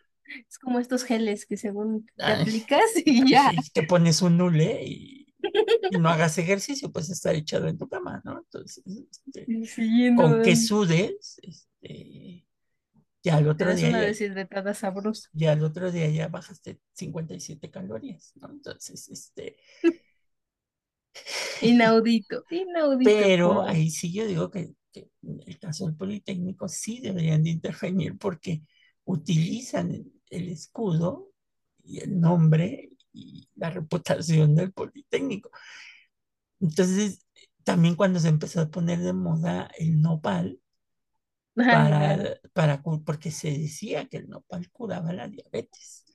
Es 0.50 0.58
como 0.58 0.80
estos 0.80 1.04
geles 1.04 1.46
que 1.46 1.58
según 1.58 2.10
te 2.18 2.24
Ay, 2.24 2.42
aplicas 2.42 2.82
y 3.06 3.30
ya. 3.30 3.52
te 3.74 3.84
pones 3.84 4.22
un 4.22 4.40
hule 4.42 4.84
y, 4.86 5.36
y 5.90 5.98
no 6.00 6.10
hagas 6.10 6.38
ejercicio, 6.38 6.92
pues 6.92 7.10
estar 7.10 7.36
echado 7.36 7.68
en 7.68 7.78
tu 7.78 7.88
cama, 7.90 8.22
¿no? 8.26 8.40
Entonces, 8.40 8.84
este, 9.12 9.52
Siguiendo, 9.66 10.24
con 10.24 10.42
que 10.42 10.56
sudes, 10.56 11.40
este, 11.44 12.46
ya 13.24 13.38
al 13.38 13.48
otro 13.50 13.76
día 13.76 13.90
una 13.90 14.02
ya, 14.02 14.74
sabrosa. 14.74 15.30
ya 15.32 15.52
al 15.54 15.64
otro 15.64 15.92
día 15.92 16.10
ya 16.10 16.28
bajaste 16.28 16.80
57 16.94 17.72
calorías, 17.72 18.34
¿no? 18.36 18.50
Entonces, 18.52 19.10
este, 19.10 19.58
Inaudito, 21.62 22.44
inaudito. 22.50 23.12
pero 23.12 23.62
ahí 23.64 23.90
sí 23.90 24.12
yo 24.14 24.26
digo 24.28 24.50
que, 24.52 24.74
que 24.94 25.10
en 25.24 25.42
el 25.46 25.60
caso 25.60 25.86
del 25.86 25.96
Politécnico 25.96 26.70
sí 26.70 27.02
deberían 27.02 27.44
de 27.44 27.50
intervenir 27.50 28.18
porque 28.18 28.64
utilizan 29.06 29.92
el, 30.30 30.50
escudo 30.50 31.32
y 31.84 32.00
el 32.00 32.20
nombre 32.20 32.92
y 33.12 33.50
la 33.56 33.70
reputación 33.70 34.56
del 34.56 34.72
Politécnico. 34.72 35.52
Entonces, 36.60 37.26
también 37.64 37.96
cuando 37.96 38.20
se 38.20 38.30
empezó 38.30 38.62
a 38.62 38.72
poner 38.72 39.00
de 39.00 39.14
moda 39.14 39.70
el 39.78 40.02
nopal, 40.02 40.60
para, 41.56 42.40
para, 42.54 42.82
porque 42.82 43.32
se 43.32 43.52
decía 43.52 44.08
que 44.08 44.18
el 44.18 44.30
nopal 44.30 44.70
curaba 44.72 45.14
la 45.14 45.28
diabetes. 45.28 46.06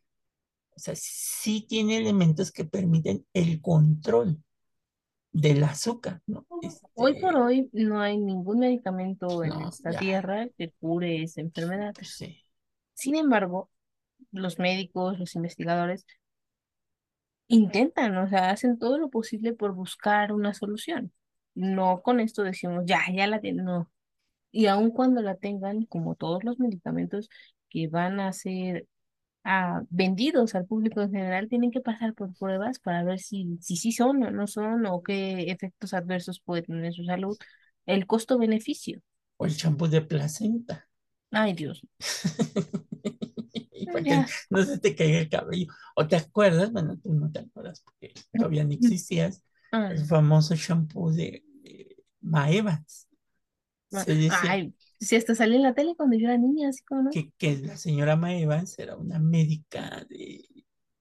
O 0.70 0.80
sea, 0.80 0.94
sí 0.96 1.66
tiene 1.68 1.98
elementos 1.98 2.52
que 2.52 2.64
permiten 2.64 3.26
el 3.32 3.60
control 3.60 4.42
del 5.40 5.62
azúcar, 5.64 6.20
¿no? 6.26 6.46
Hoy 6.94 7.20
por 7.20 7.34
Este, 7.34 7.42
hoy 7.42 7.70
no 7.72 8.00
hay 8.00 8.18
ningún 8.18 8.58
medicamento 8.60 9.44
en 9.44 9.50
no, 9.50 9.68
esta 9.68 9.90
ya, 9.90 9.98
tierra 9.98 10.48
que 10.56 10.72
cure 10.80 11.22
esa 11.22 11.40
enfermedad. 11.40 11.94
sí. 12.02 12.36
Sin 12.94 13.16
embargo, 13.16 13.70
los 14.32 14.58
médicos, 14.58 15.18
los 15.18 15.34
investigadores 15.36 16.06
intentan, 17.48 18.16
o 18.16 18.28
sea, 18.28 18.50
hacen 18.50 18.78
todo 18.78 18.98
lo 18.98 19.10
posible 19.10 19.52
por 19.54 19.72
buscar 19.74 20.32
una 20.32 20.54
solución. 20.54 21.12
No 21.54 22.02
con 22.02 22.20
esto 22.20 22.42
decimos, 22.42 22.84
ya, 22.86 23.00
ya 23.14 23.26
la 23.26 23.40
tienen, 23.40 23.64
no. 23.64 23.90
Y 24.52 24.66
aun 24.66 24.90
cuando 24.90 25.22
la 25.22 25.36
tengan, 25.36 25.84
como 25.86 26.14
todos 26.16 26.44
los 26.44 26.58
medicamentos 26.58 27.28
que 27.70 27.88
van 27.88 28.20
a 28.20 28.32
ser 28.32 28.86
ah, 29.48 29.82
vendidos 29.90 30.54
al 30.54 30.66
público 30.66 31.02
en 31.02 31.10
general, 31.12 31.48
tienen 31.48 31.70
que 31.72 31.80
pasar 31.82 32.14
por 32.14 32.34
pruebas 32.36 32.78
para 32.80 33.04
ver 33.04 33.20
si 33.20 33.58
si 33.62 33.76
sí 33.76 33.92
son 33.92 34.22
o 34.24 34.30
no 34.32 34.46
son, 34.48 34.86
o 34.86 35.02
qué 35.02 35.50
efectos 35.52 35.94
adversos 35.94 36.40
pueden 36.40 36.64
tener 36.66 36.84
en 36.86 36.92
su 36.94 37.04
salud. 37.04 37.38
El 37.86 38.06
costo-beneficio. 38.06 39.02
O 39.36 39.46
el 39.46 39.56
champú 39.56 39.88
de 39.88 40.00
placenta. 40.02 40.88
Ay, 41.30 41.54
Dios. 41.54 41.82
Y 43.80 43.86
para 43.86 44.04
que 44.04 44.10
Ya. 44.10 44.26
no 44.50 44.64
se 44.64 44.78
te 44.78 44.94
caiga 44.96 45.18
el 45.20 45.28
cabello. 45.28 45.72
¿O 45.96 46.06
te 46.06 46.16
acuerdas? 46.16 46.72
Bueno, 46.72 46.98
tú 46.98 47.14
no 47.14 47.30
te 47.30 47.40
acuerdas 47.40 47.80
porque 47.84 48.12
todavía 48.36 48.64
no 48.64 48.72
existías. 48.72 49.44
Ah, 49.72 49.94
El 49.94 50.04
famoso 50.06 50.56
champú 50.56 51.10
de, 51.12 51.44
de 51.62 51.96
Maevans. 52.20 53.08
Se 53.90 54.14
decía 54.16 54.38
Ay, 54.50 54.72
si 55.00 55.16
hasta 55.16 55.34
salí 55.34 55.56
en 55.56 55.62
la 55.62 55.74
tele 55.74 55.94
cuando 55.96 56.16
yo 56.16 56.26
era 56.28 56.38
niña, 56.38 56.68
así 56.68 56.82
como, 56.84 57.02
¿no? 57.04 57.10
que, 57.10 57.32
que 57.38 57.56
la 57.58 57.76
señora 57.76 58.16
Maevans 58.16 58.78
era 58.78 58.96
una 58.96 59.18
médica 59.18 60.04
de, 60.08 60.44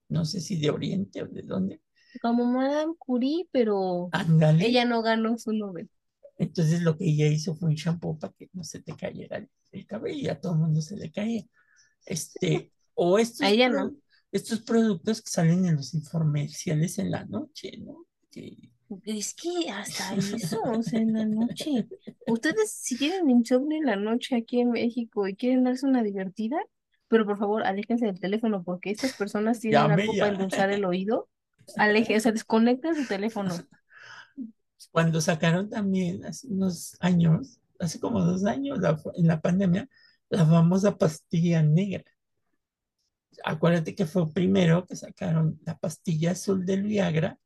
no 0.08 0.24
sé 0.24 0.40
si 0.40 0.56
de 0.58 0.70
Oriente 0.70 1.22
o 1.22 1.26
de 1.28 1.42
dónde. 1.42 1.82
Como 2.22 2.44
Madame 2.46 2.94
Curie, 2.98 3.48
pero 3.52 4.08
Ándale. 4.12 4.66
ella 4.66 4.84
no 4.84 5.02
ganó 5.02 5.36
su 5.38 5.52
Nobel. 5.52 5.88
Entonces 6.38 6.82
lo 6.82 6.96
que 6.96 7.04
ella 7.06 7.26
hizo 7.26 7.54
fue 7.54 7.68
un 7.70 7.74
shampoo 7.74 8.18
para 8.18 8.32
que 8.32 8.48
no 8.52 8.62
se 8.64 8.80
te 8.80 8.94
cayera 8.96 9.38
el, 9.38 9.50
el 9.72 9.86
cabello 9.86 10.18
y 10.18 10.28
a 10.28 10.40
todo 10.40 10.52
el 10.54 10.58
mundo 10.60 10.80
se 10.80 10.96
le 10.96 11.10
caía. 11.10 11.44
Este, 12.06 12.72
o 12.94 13.18
estos, 13.18 13.42
A 13.42 13.50
ella 13.50 13.68
pro- 13.68 13.84
no. 13.90 13.96
estos 14.32 14.60
productos 14.62 15.20
que 15.22 15.30
salen 15.30 15.66
en 15.66 15.76
los 15.76 15.94
infomerciales 15.94 16.98
en 16.98 17.10
la 17.10 17.24
noche, 17.24 17.72
¿no? 17.78 18.06
Que, 18.30 18.56
Es 19.04 19.34
que 19.34 19.70
hasta 19.70 20.14
eso, 20.14 20.60
o 20.78 20.82
sea, 20.82 21.00
en 21.00 21.12
la 21.12 21.24
noche. 21.24 21.88
Ustedes, 22.26 22.70
si 22.70 22.96
tienen 22.96 23.28
insomnio 23.30 23.78
en 23.78 23.86
la 23.86 23.96
noche 23.96 24.36
aquí 24.36 24.60
en 24.60 24.70
México 24.70 25.26
y 25.28 25.36
quieren 25.36 25.64
darse 25.64 25.86
una 25.86 26.02
divertida, 26.02 26.58
pero 27.08 27.26
por 27.26 27.38
favor, 27.38 27.64
aléjense 27.64 28.06
del 28.06 28.20
teléfono 28.20 28.62
porque 28.64 28.90
estas 28.90 29.14
personas 29.14 29.60
tienen 29.60 29.80
llame 29.80 30.02
algo 30.02 30.12
para 30.14 30.28
ya. 30.28 30.32
endulzar 30.34 30.70
el 30.70 30.84
oído. 30.84 31.28
Alejen, 31.76 32.16
o 32.16 32.20
sea, 32.20 32.32
desconecten 32.32 32.94
su 32.94 33.04
teléfono. 33.06 33.54
Cuando 34.90 35.20
sacaron 35.20 35.68
también 35.68 36.24
hace 36.24 36.48
unos 36.48 36.96
años, 37.00 37.60
hace 37.78 38.00
como 38.00 38.22
dos 38.24 38.44
años, 38.44 38.78
la- 38.78 39.00
en 39.16 39.26
la 39.26 39.40
pandemia, 39.40 39.88
la 40.30 40.46
famosa 40.46 40.96
pastilla 40.96 41.62
negra. 41.62 42.04
Acuérdate 43.44 43.94
que 43.94 44.06
fue 44.06 44.32
primero 44.32 44.86
que 44.86 44.96
sacaron 44.96 45.58
la 45.64 45.76
pastilla 45.78 46.32
azul 46.32 46.64
del 46.66 46.82
Viagra 46.84 47.38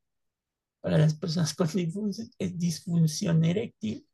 para 0.82 0.98
las 0.98 1.14
personas 1.16 1.54
con 1.56 1.68
disfunción, 1.68 2.30
eh, 2.40 2.52
disfunción 2.54 3.44
eréctil 3.46 4.08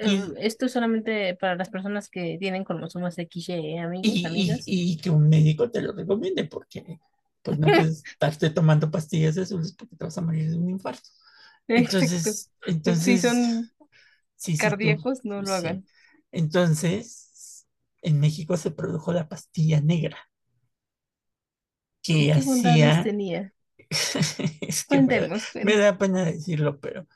y, 0.00 0.22
Esto 0.38 0.66
es 0.66 0.72
solamente 0.72 1.36
para 1.36 1.54
las 1.56 1.70
personas 1.70 2.08
que 2.08 2.36
tienen 2.38 2.64
cromosomas 2.64 3.18
XY, 3.18 3.52
¿eh, 3.54 3.78
amigos, 3.80 4.24
y, 4.24 4.62
y- 4.64 4.64
amigas. 4.64 4.72
y 4.94 4.96
que 4.98 5.10
un 5.10 5.28
médico 5.28 5.70
te 5.70 5.82
lo 5.82 5.92
recomiende 5.92 6.44
porque 6.44 7.00
pues 7.42 7.58
no 7.58 7.72
puedes 7.72 8.04
estarte 8.10 8.50
tomando 8.50 8.90
pastillas 8.90 9.38
azules 9.38 9.72
porque 9.74 9.96
te 9.96 10.04
vas 10.04 10.18
a 10.18 10.22
morir 10.22 10.50
de 10.50 10.56
un 10.58 10.70
infarto. 10.70 11.08
Exacto. 11.68 12.32
Entonces, 12.32 12.50
Si 12.94 13.18
entonces, 13.18 13.18
son 13.18 13.72
sí, 14.36 14.56
sí, 14.56 14.74
tú, 14.74 15.06
cardíacos, 15.06 15.24
no 15.24 15.42
lo 15.42 15.54
sí. 15.54 15.54
hagan. 15.54 15.88
Entonces, 16.32 17.66
en 18.02 18.20
México 18.20 18.56
se 18.56 18.70
produjo 18.72 19.12
la 19.12 19.28
pastilla 19.28 19.80
negra 19.80 20.18
que 22.02 22.32
¿Qué 22.32 22.40
bondades 22.42 23.00
hacía, 23.00 23.00
tenía? 23.00 23.52
es 24.60 24.84
que 24.84 25.00
me 25.00 25.20
da, 25.20 25.28
me 25.60 25.92
pena 25.94 26.24
decirlo, 26.24 26.80
pero 26.80 27.06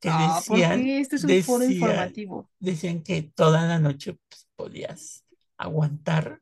que 0.00 0.12
Ah, 0.12 0.42
decían, 0.52 0.94
este 1.00 1.16
es 1.16 1.24
un 1.24 1.36
foro 1.38 1.64
decían, 1.64 1.64
informativo. 1.64 2.50
decían 2.58 3.02
que 3.02 3.22
toda 3.22 3.66
la 3.66 3.78
noche 3.78 4.18
pues, 4.28 4.48
podías 4.56 5.24
aguantar 5.56 6.40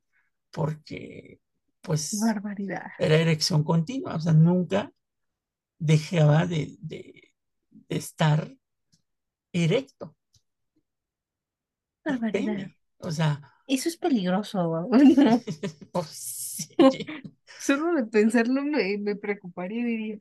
porque 0.50 1.40
pues 1.80 2.36
Barbaridad. 2.42 2.92
era 2.98 3.16
erección 3.16 3.64
continua, 3.64 4.16
o 4.16 4.20
sea, 4.20 4.32
nunca 4.34 4.92
dejaba 5.78 6.46
de, 6.46 6.76
de- 6.80 7.32
de 7.70 7.96
estar 7.96 8.56
erecto 9.52 10.16
Barbaridad. 12.04 12.70
O 12.98 13.10
sea, 13.10 13.40
Eso 13.66 13.88
es 13.88 13.96
peligroso. 13.96 14.88
Pues 15.92 16.47
sí, 16.58 16.74
solo 17.60 17.94
de 17.94 18.06
pensarlo 18.06 18.62
me, 18.62 18.98
me 18.98 19.16
preocuparía, 19.16 19.84
diría. 19.84 20.18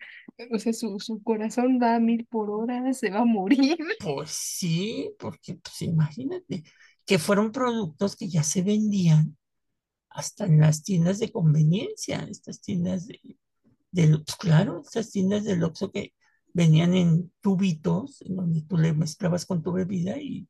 O 0.51 0.59
sea, 0.59 0.73
su, 0.73 0.99
su 0.99 1.21
corazón 1.23 1.79
va 1.81 1.95
a 1.95 1.99
mil 1.99 2.25
por 2.25 2.49
hora, 2.49 2.93
se 2.93 3.09
va 3.09 3.19
a 3.19 3.25
morir. 3.25 3.77
pues 3.99 4.31
sí, 4.31 5.11
porque 5.19 5.55
pues 5.55 5.81
imagínate 5.81 6.63
que 7.05 7.19
fueron 7.19 7.51
productos 7.51 8.15
que 8.15 8.29
ya 8.29 8.43
se 8.43 8.61
vendían 8.61 9.37
hasta 10.09 10.45
en 10.45 10.59
las 10.59 10.83
tiendas 10.83 11.19
de 11.19 11.31
conveniencia, 11.31 12.27
estas 12.29 12.61
tiendas 12.61 13.07
de, 13.07 13.19
de 13.91 14.07
pues 14.09 14.35
claro, 14.37 14.81
estas 14.83 15.11
tiendas 15.11 15.43
del 15.43 15.63
Oxxo 15.63 15.91
que 15.91 16.13
venían 16.53 16.93
en 16.95 17.31
tubitos, 17.41 18.21
en 18.23 18.35
donde 18.35 18.61
tú 18.63 18.77
le 18.77 18.93
mezclabas 18.93 19.45
con 19.45 19.63
tu 19.63 19.71
bebida 19.71 20.17
y, 20.19 20.47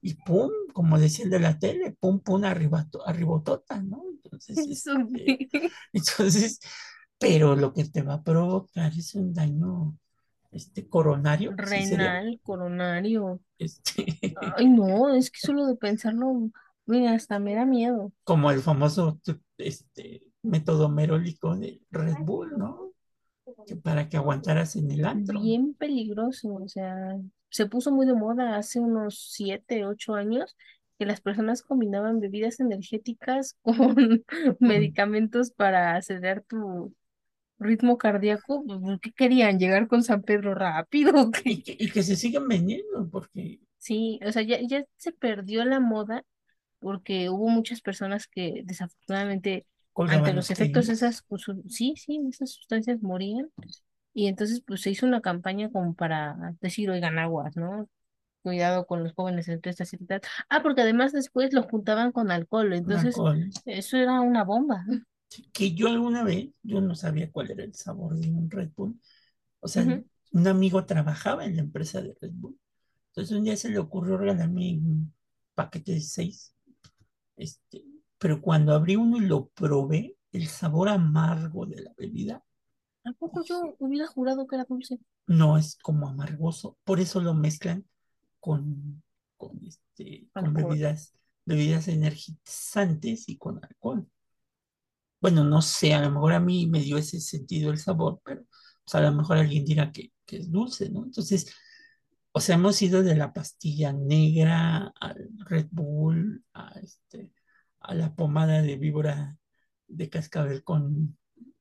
y 0.00 0.14
pum, 0.14 0.50
como 0.72 0.98
decía 0.98 1.24
el 1.24 1.30
de 1.30 1.40
la 1.40 1.58
tele, 1.58 1.96
pum, 2.00 2.20
pum, 2.20 2.44
arriba, 2.44 2.86
arribotota, 3.06 3.82
¿no? 3.82 4.02
Entonces, 4.30 4.58
este, 4.68 4.90
sí. 5.08 5.48
entonces, 5.92 6.60
pero 7.18 7.56
lo 7.56 7.72
que 7.72 7.84
te 7.84 8.02
va 8.02 8.14
a 8.14 8.22
provocar 8.22 8.92
es 8.92 9.14
un 9.14 9.32
daño 9.32 9.96
este, 10.50 10.88
coronario, 10.88 11.50
¿sí? 11.52 11.56
Renal, 11.56 12.40
coronario. 12.42 13.40
Este, 13.58 14.34
Ay, 14.56 14.68
no, 14.68 15.14
es 15.14 15.30
que 15.30 15.40
solo 15.40 15.66
de 15.66 15.76
pensarlo, 15.76 16.50
mira, 16.86 17.12
hasta 17.12 17.38
me 17.38 17.54
da 17.54 17.64
miedo. 17.64 18.12
como 18.24 18.50
el 18.50 18.60
famoso 18.60 19.20
este, 19.58 20.22
método 20.42 20.88
merólico 20.88 21.56
de 21.56 21.80
Red 21.90 22.18
Bull, 22.22 22.56
¿no? 22.56 22.92
Que 23.66 23.76
para 23.76 24.08
que 24.08 24.16
aguantaras 24.16 24.76
en 24.76 24.90
el 24.90 25.04
antro. 25.04 25.40
Bien 25.40 25.74
peligroso, 25.74 26.54
o 26.54 26.68
sea, 26.68 27.16
se 27.50 27.66
puso 27.66 27.90
muy 27.90 28.06
de 28.06 28.14
moda 28.14 28.56
hace 28.56 28.78
unos 28.78 29.30
siete, 29.32 29.84
ocho 29.84 30.14
años 30.14 30.56
que 30.98 31.06
las 31.06 31.20
personas 31.20 31.62
combinaban 31.62 32.20
bebidas 32.20 32.60
energéticas 32.60 33.56
con 33.62 34.24
medicamentos 34.58 35.50
para 35.52 35.96
acelerar 35.96 36.42
tu 36.42 36.94
ritmo 37.58 37.98
cardíaco. 37.98 38.64
Pues, 38.64 39.00
¿Qué 39.00 39.12
querían? 39.12 39.58
¿Llegar 39.58 39.88
con 39.88 40.02
San 40.02 40.22
Pedro 40.22 40.54
rápido? 40.54 41.30
Y 41.44 41.62
que, 41.62 41.76
y 41.78 41.90
que 41.90 42.02
se 42.02 42.16
siguen 42.16 42.48
vendiendo, 42.48 43.08
porque 43.10 43.60
Sí, 43.78 44.18
o 44.26 44.32
sea, 44.32 44.42
ya, 44.42 44.58
ya 44.60 44.84
se 44.96 45.12
perdió 45.12 45.64
la 45.64 45.80
moda 45.80 46.24
porque 46.80 47.30
hubo 47.30 47.48
muchas 47.48 47.80
personas 47.80 48.26
que 48.26 48.62
desafortunadamente 48.64 49.66
ante 49.94 50.32
los 50.32 50.50
efectos 50.50 50.86
de 50.88 50.92
esas, 50.94 51.24
pues, 51.28 51.44
sí, 51.68 51.94
sí, 51.96 52.20
esas 52.28 52.52
sustancias 52.52 53.02
morían. 53.02 53.50
Y 54.14 54.26
entonces, 54.26 54.62
pues 54.66 54.80
se 54.82 54.90
hizo 54.90 55.06
una 55.06 55.20
campaña 55.20 55.70
como 55.70 55.94
para 55.94 56.54
decir, 56.60 56.90
oigan, 56.90 57.18
aguas, 57.18 57.56
¿no? 57.56 57.88
Cuidado 58.48 58.86
con 58.86 59.04
los 59.04 59.12
jóvenes 59.14 59.48
entre 59.48 59.70
esta 59.70 59.84
cierta 59.84 60.16
edad. 60.16 60.22
Ah, 60.48 60.62
porque 60.62 60.82
además 60.82 61.12
después 61.12 61.52
lo 61.52 61.62
juntaban 61.64 62.12
con 62.12 62.30
alcohol, 62.30 62.72
entonces 62.72 63.14
alcohol. 63.14 63.50
eso 63.66 63.96
era 63.96 64.20
una 64.20 64.44
bomba. 64.44 64.84
Que 65.52 65.74
yo 65.74 65.88
alguna 65.88 66.24
vez, 66.24 66.50
yo 66.62 66.80
no 66.80 66.94
sabía 66.94 67.30
cuál 67.30 67.50
era 67.50 67.64
el 67.64 67.74
sabor 67.74 68.16
de 68.18 68.30
un 68.30 68.50
Red 68.50 68.70
Bull. 68.76 68.98
O 69.60 69.68
sea, 69.68 69.84
Ujú. 69.84 70.04
un 70.32 70.46
amigo 70.48 70.86
trabajaba 70.86 71.44
en 71.44 71.56
la 71.56 71.62
empresa 71.62 72.00
de 72.02 72.16
Red 72.20 72.32
Bull. 72.34 72.58
Entonces 73.10 73.36
un 73.36 73.44
día 73.44 73.56
se 73.56 73.70
le 73.70 73.78
ocurrió 73.78 74.16
regalarme 74.18 74.74
un 74.78 75.14
paquete 75.54 75.92
de 75.94 76.00
seis. 76.02 76.54
Este, 77.36 77.84
pero 78.18 78.42
cuando 78.42 78.74
abrí 78.74 78.96
uno 78.96 79.18
y 79.18 79.22
lo 79.26 79.48
probé, 79.48 80.16
el 80.32 80.48
sabor 80.48 80.88
amargo 80.90 81.66
de 81.66 81.82
la 81.82 81.92
bebida 81.96 82.44
¿A 83.04 83.12
poco 83.12 83.42
yo 83.42 83.74
hubiera 83.80 84.06
jurado 84.06 84.46
que 84.46 84.54
era 84.54 84.64
dulce? 84.64 85.00
no 85.26 85.58
es 85.58 85.76
como 85.76 86.08
amargoso. 86.08 86.76
Por 86.84 87.00
eso 87.00 87.20
lo 87.20 87.34
mezclan 87.34 87.84
con, 88.40 89.02
con, 89.36 89.58
este, 89.66 90.28
con 90.32 90.54
bebidas, 90.54 91.14
bebidas 91.44 91.88
energizantes 91.88 93.28
y 93.28 93.36
con 93.38 93.64
alcohol. 93.64 94.06
Bueno, 95.20 95.42
no 95.44 95.62
sé, 95.62 95.94
a 95.94 96.00
lo 96.02 96.10
mejor 96.10 96.32
a 96.32 96.40
mí 96.40 96.66
me 96.68 96.80
dio 96.80 96.96
ese 96.96 97.20
sentido 97.20 97.70
el 97.72 97.78
sabor, 97.78 98.20
pero 98.24 98.44
pues, 98.84 98.94
a 98.94 99.00
lo 99.00 99.12
mejor 99.12 99.38
alguien 99.38 99.64
dirá 99.64 99.90
que, 99.90 100.12
que 100.24 100.36
es 100.38 100.50
dulce, 100.50 100.90
¿no? 100.90 101.02
Entonces, 101.04 101.52
o 102.32 102.40
sea, 102.40 102.54
hemos 102.54 102.80
ido 102.82 103.02
de 103.02 103.16
la 103.16 103.32
pastilla 103.32 103.92
negra 103.92 104.92
al 105.00 105.28
Red 105.38 105.68
Bull, 105.72 106.44
a, 106.54 106.72
este, 106.80 107.32
a 107.80 107.94
la 107.94 108.14
pomada 108.14 108.62
de 108.62 108.76
víbora 108.76 109.36
de 109.88 110.08
cascabel 110.08 110.62
con 110.62 111.18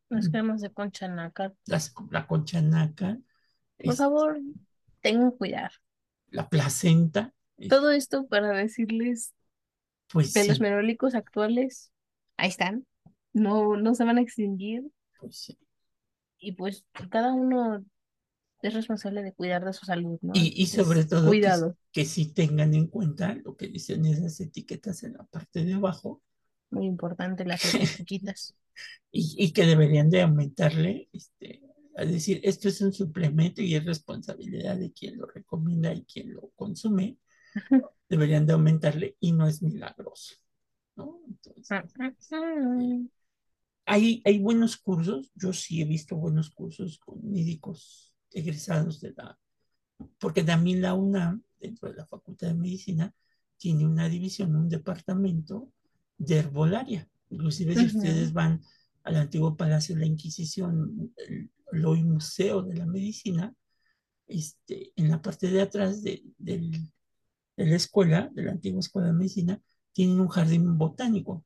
Las 0.09 0.29
cremas 0.29 0.61
de 0.61 0.69
concha 0.71 1.07
nácar. 1.07 1.55
las- 1.65 1.93
la 2.11 2.27
concha 2.27 2.61
naca, 2.61 3.17
Por 3.77 3.93
es, 3.93 3.97
favor, 3.97 4.39
tengan 5.01 5.31
cuidado. 5.31 5.71
La 6.31 6.49
placenta, 6.49 7.33
es- 7.57 7.69
Todo 7.69 7.91
esto 7.91 8.27
para 8.27 8.49
decirles 8.51 9.33
pues 10.09 10.33
que 10.33 10.43
los 10.45 10.59
merólicos 10.61 11.15
actuales, 11.15 11.91
ahí 12.37 12.49
están, 12.49 12.85
no, 13.33 13.75
no 13.77 13.95
se 13.95 14.03
van 14.05 14.17
a 14.17 14.21
extinguir 14.21 14.83
pues 15.19 15.37
sí. 15.37 15.57
y 16.39 16.53
pues 16.53 16.85
cada 17.09 17.33
uno 17.33 17.83
es 18.61 18.73
responsable 18.75 19.23
de 19.23 19.33
cuidar 19.33 19.65
de 19.65 19.73
su 19.73 19.85
salud, 19.85 20.19
¿no? 20.21 20.33
Y, 20.33 20.61
y 20.61 20.67
sobre 20.67 21.03
todo 21.05 21.39
que, 21.39 21.39
cuidado, 21.39 21.77
que 21.91 22.05
sí 22.05 22.33
tengan 22.33 22.73
en 22.73 22.87
cuenta 22.87 23.35
lo 23.35 23.55
que 23.57 23.67
dicen 23.67 24.05
esas 24.05 24.39
etiquetas 24.39 25.03
en 25.03 25.13
la 25.13 25.23
parte 25.25 25.63
de 25.65 25.73
abajo 25.73 26.21
muy 26.69 26.85
importante 26.85 27.43
las 27.45 27.63
letras 27.65 27.91
chiquitas. 27.93 28.55
y, 29.11 29.35
y 29.37 29.51
que 29.53 29.65
deberían 29.65 30.09
de 30.09 30.21
aumentarle, 30.21 31.09
este, 31.13 31.61
a 31.97 32.05
decir, 32.05 32.39
esto 32.43 32.69
es 32.69 32.79
un 32.81 32.93
suplemento 32.93 33.61
y 33.61 33.73
es 33.73 33.83
responsabilidad 33.83 34.77
de 34.77 34.91
quien 34.93 35.17
lo 35.17 35.25
recomienda 35.25 35.91
y 35.91 36.03
quien 36.03 36.31
lo 36.31 36.51
consume, 36.55 37.17
deberían 38.07 38.45
de 38.45 38.53
aumentarle 38.53 39.17
y 39.19 39.31
no 39.31 39.47
es 39.47 39.63
milagroso, 39.63 40.35
¿no? 40.95 41.19
Entonces, 41.27 41.67
Mm, 42.29 43.07
hay, 43.87 44.21
hay 44.25 44.37
buenos 44.37 44.77
cursos, 44.77 45.31
yo 45.33 45.53
sí 45.53 45.81
he 45.81 45.85
visto 45.85 46.15
buenos 46.15 46.51
cursos 46.51 46.99
con 46.99 47.19
médicos 47.27 48.13
egresados 48.29 49.01
de 49.01 49.13
la, 49.13 49.39
porque 50.19 50.43
también 50.43 50.83
la 50.83 50.93
UNAM, 50.93 51.41
dentro 51.59 51.89
de 51.89 51.95
la 51.95 52.05
Facultad 52.05 52.49
de 52.49 52.53
Medicina, 52.53 53.11
tiene 53.57 53.87
una 53.87 54.07
división, 54.07 54.55
un 54.55 54.69
departamento 54.69 55.71
de 56.15 56.37
herbolaria. 56.37 57.09
Inclusive 57.31 57.73
si 57.73 57.85
ustedes 57.87 58.31
van 58.33 58.61
al 59.03 59.15
antiguo 59.15 59.57
Palacio 59.57 59.95
de 59.95 60.01
la 60.01 60.07
Inquisición, 60.07 61.11
el, 61.17 61.49
el 61.71 61.85
hoy 61.85 62.03
Museo 62.03 62.61
de 62.63 62.75
la 62.75 62.85
Medicina, 62.85 63.53
este, 64.27 64.93
en 64.95 65.09
la 65.09 65.21
parte 65.21 65.49
de 65.49 65.61
atrás 65.61 66.03
de, 66.03 66.23
del- 66.37 66.91
de 67.57 67.65
la 67.65 67.75
escuela, 67.75 68.29
de 68.33 68.43
la 68.43 68.51
antigua 68.51 68.79
escuela 68.81 69.07
de 69.09 69.13
medicina, 69.13 69.61
tienen 69.93 70.19
un 70.21 70.27
jardín 70.29 70.77
botánico 70.77 71.45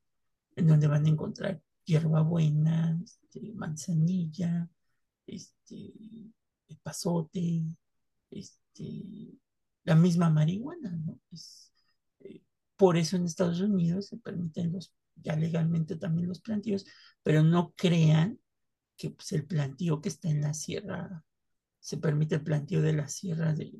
en 0.56 0.68
donde 0.68 0.88
van 0.88 1.06
a 1.06 1.10
encontrar 1.10 1.62
hierbabuena, 1.84 2.98
este, 3.04 3.52
manzanilla, 3.54 4.68
este, 5.26 5.92
pasote, 6.82 7.64
este, 8.30 9.04
la 9.84 9.94
misma 9.94 10.30
marihuana, 10.30 10.90
¿no? 10.90 11.18
Es, 11.30 11.72
eh, 12.20 12.42
por 12.76 12.96
eso 12.96 13.16
en 13.16 13.24
Estados 13.24 13.60
Unidos 13.60 14.08
se 14.08 14.16
permiten 14.18 14.72
los, 14.72 14.92
ya 15.16 15.36
legalmente 15.36 15.96
también 15.96 16.28
los 16.28 16.40
plantíos, 16.40 16.86
pero 17.22 17.42
no 17.42 17.72
crean 17.76 18.38
que 18.96 19.10
pues, 19.10 19.32
el 19.32 19.46
plantío 19.46 20.00
que 20.00 20.08
está 20.08 20.28
en 20.28 20.42
la 20.42 20.54
sierra, 20.54 21.24
se 21.80 21.96
permite 21.96 22.36
el 22.36 22.42
plantío 22.44 22.80
de 22.82 22.92
la 22.92 23.08
sierra 23.08 23.52
de, 23.52 23.72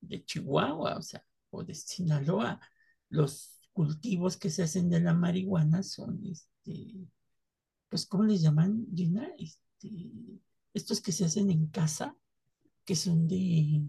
de 0.00 0.24
Chihuahua, 0.24 0.96
o 0.96 1.02
sea, 1.02 1.24
o 1.50 1.64
de 1.64 1.74
Sinaloa. 1.74 2.60
Los 3.08 3.58
cultivos 3.72 4.36
que 4.36 4.50
se 4.50 4.62
hacen 4.62 4.88
de 4.88 5.00
la 5.00 5.14
marihuana 5.14 5.82
son, 5.82 6.24
este, 6.26 7.08
pues, 7.88 8.06
¿cómo 8.06 8.24
les 8.24 8.42
llaman, 8.42 8.86
Gina? 8.94 9.28
Este, 9.38 10.10
estos 10.74 11.00
que 11.00 11.12
se 11.12 11.24
hacen 11.24 11.50
en 11.50 11.68
casa, 11.68 12.16
que 12.84 12.96
son 12.96 13.26
de, 13.26 13.82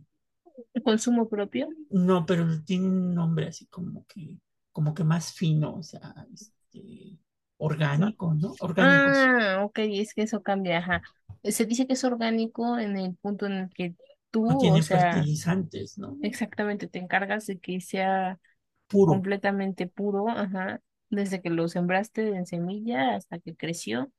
Consumo 0.84 1.28
propio. 1.28 1.70
no, 1.90 2.26
pero 2.26 2.64
tienen 2.64 2.92
un 2.92 3.16
nombre 3.16 3.48
así 3.48 3.68
como 3.68 4.06
que, 4.08 4.40
como 4.72 4.94
que 4.94 5.04
más 5.04 5.34
fino, 5.34 5.76
o 5.76 5.84
sea, 5.84 6.28
este, 6.34 7.18
orgánico, 7.58 8.34
¿no? 8.34 8.56
Orgánicos. 8.60 9.30
Ah, 9.30 9.62
ok, 9.66 9.80
es 9.80 10.14
que 10.14 10.22
eso 10.24 10.44
cambia, 10.44 10.78
ajá. 10.80 11.02
Se 11.44 11.66
dice 11.66 11.88
que 11.88 11.94
es 11.94 12.04
orgánico 12.04 12.78
en 12.78 12.98
el 12.98 13.16
punto 13.16 13.46
en 13.48 13.54
el 13.54 13.70
que 13.74 13.96
tú, 14.30 14.46
No 14.50 14.58
o 14.76 14.80
tiene 14.80 14.82
sea, 14.82 15.30
fertilizantes, 15.38 15.98
¿no? 15.98 16.18
exactamente 16.22 16.88
te 16.88 17.00
encargas 17.00 17.48
de 17.48 17.60
que 17.60 17.82
sea 17.82 18.40
Puro. 18.90 19.24
completamente 19.24 19.88
puro, 19.88 20.30
ajá, 20.30 20.82
desde 21.10 21.42
que 21.42 21.50
lo 21.52 21.68
sembraste 21.70 22.30
en 22.36 22.46
semilla 22.48 23.16
hasta 23.16 23.40
que 23.40 23.56
creció 23.58 24.12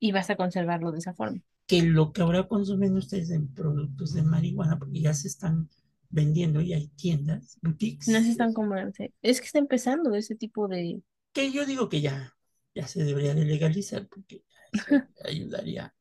y 0.00 0.12
vas 0.12 0.30
a 0.30 0.36
conservarlo 0.36 0.92
de 0.92 0.98
esa 1.00 1.14
forma. 1.14 1.40
que 1.68 1.82
lo 1.82 2.12
que 2.12 2.22
ahora 2.22 2.48
consumen 2.48 2.96
ustedes 2.96 3.30
en 3.30 3.54
productos 3.54 4.12
de 4.14 4.22
marihuana, 4.22 4.76
porque 4.78 5.00
ya 5.00 5.14
se 5.14 5.28
están 5.28 5.70
vendiendo 6.10 6.60
y 6.60 6.72
hay 6.72 6.88
tiendas, 6.88 7.58
boutiques, 7.62 8.06
No 8.06 8.20
se 8.22 8.30
están 8.30 8.52
como, 8.54 8.74
es 9.22 9.40
que 9.40 9.46
está 9.46 9.58
empezando 9.60 10.12
ese 10.16 10.34
tipo 10.34 10.66
de, 10.68 11.00
que 11.32 11.50
yo 11.52 11.64
digo 11.66 11.88
que 11.88 12.00
ya, 12.02 12.36
ya 12.78 12.86
se 12.86 13.02
debería 13.02 13.34
de 13.34 13.44
legalizar, 13.44 14.06
porque 14.08 14.44
eso 14.72 14.84
ayudaría 15.24 15.92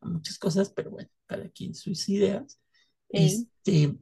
a 0.00 0.08
muchas 0.08 0.38
cosas, 0.38 0.70
pero 0.70 0.90
bueno, 0.90 1.08
cada 1.24 1.48
quien 1.48 1.74
sus 1.74 2.08
ideas. 2.10 2.60
Este, 3.08 3.96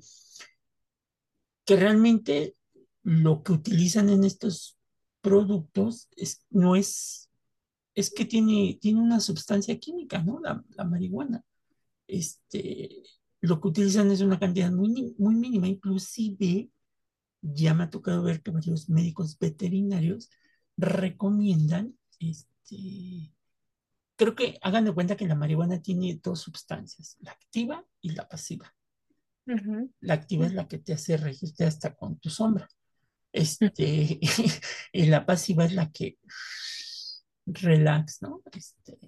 que 1.64 1.76
realmente 1.76 2.56
lo 3.04 3.42
que 3.42 3.52
utilizan 3.52 4.08
en 4.08 4.24
estos 4.24 4.76
productos 5.20 6.08
es, 6.16 6.44
no 6.50 6.74
es, 6.74 7.30
es 7.94 8.10
que 8.10 8.24
tiene, 8.24 8.78
tiene 8.80 9.00
una 9.00 9.20
sustancia 9.20 9.78
química, 9.78 10.22
¿no? 10.22 10.40
La, 10.40 10.64
la 10.70 10.84
marihuana. 10.84 11.44
Este, 12.08 13.02
lo 13.42 13.60
que 13.60 13.68
utilizan 13.68 14.10
es 14.10 14.22
una 14.22 14.40
cantidad 14.40 14.72
muy, 14.72 15.14
muy 15.18 15.36
mínima, 15.36 15.68
inclusive 15.68 16.68
ya 17.42 17.74
me 17.74 17.84
ha 17.84 17.90
tocado 17.90 18.24
ver 18.24 18.42
que 18.42 18.50
varios 18.50 18.88
médicos 18.88 19.38
veterinarios 19.38 20.30
recomiendan 20.76 21.96
este, 22.30 23.32
creo 24.16 24.34
que 24.34 24.58
hagan 24.62 24.84
de 24.84 24.92
cuenta 24.92 25.16
que 25.16 25.26
la 25.26 25.34
marihuana 25.34 25.80
tiene 25.82 26.20
dos 26.22 26.40
sustancias, 26.40 27.16
la 27.20 27.32
activa 27.32 27.84
y 28.00 28.10
la 28.10 28.28
pasiva. 28.28 28.74
La 30.00 30.14
activa 30.14 30.46
es 30.46 30.54
la 30.54 30.66
que 30.66 30.78
te 30.78 30.94
hace 30.94 31.16
reírte 31.18 31.64
hasta 31.64 31.94
con 31.94 32.18
tu 32.18 32.30
sombra. 32.30 32.68
Este, 33.32 34.18
y 34.92 35.06
la 35.06 35.26
pasiva 35.26 35.64
es 35.64 35.74
la 35.74 35.90
que 35.90 36.18
relax, 37.46 38.22
¿no? 38.22 38.42
Este, 38.52 38.98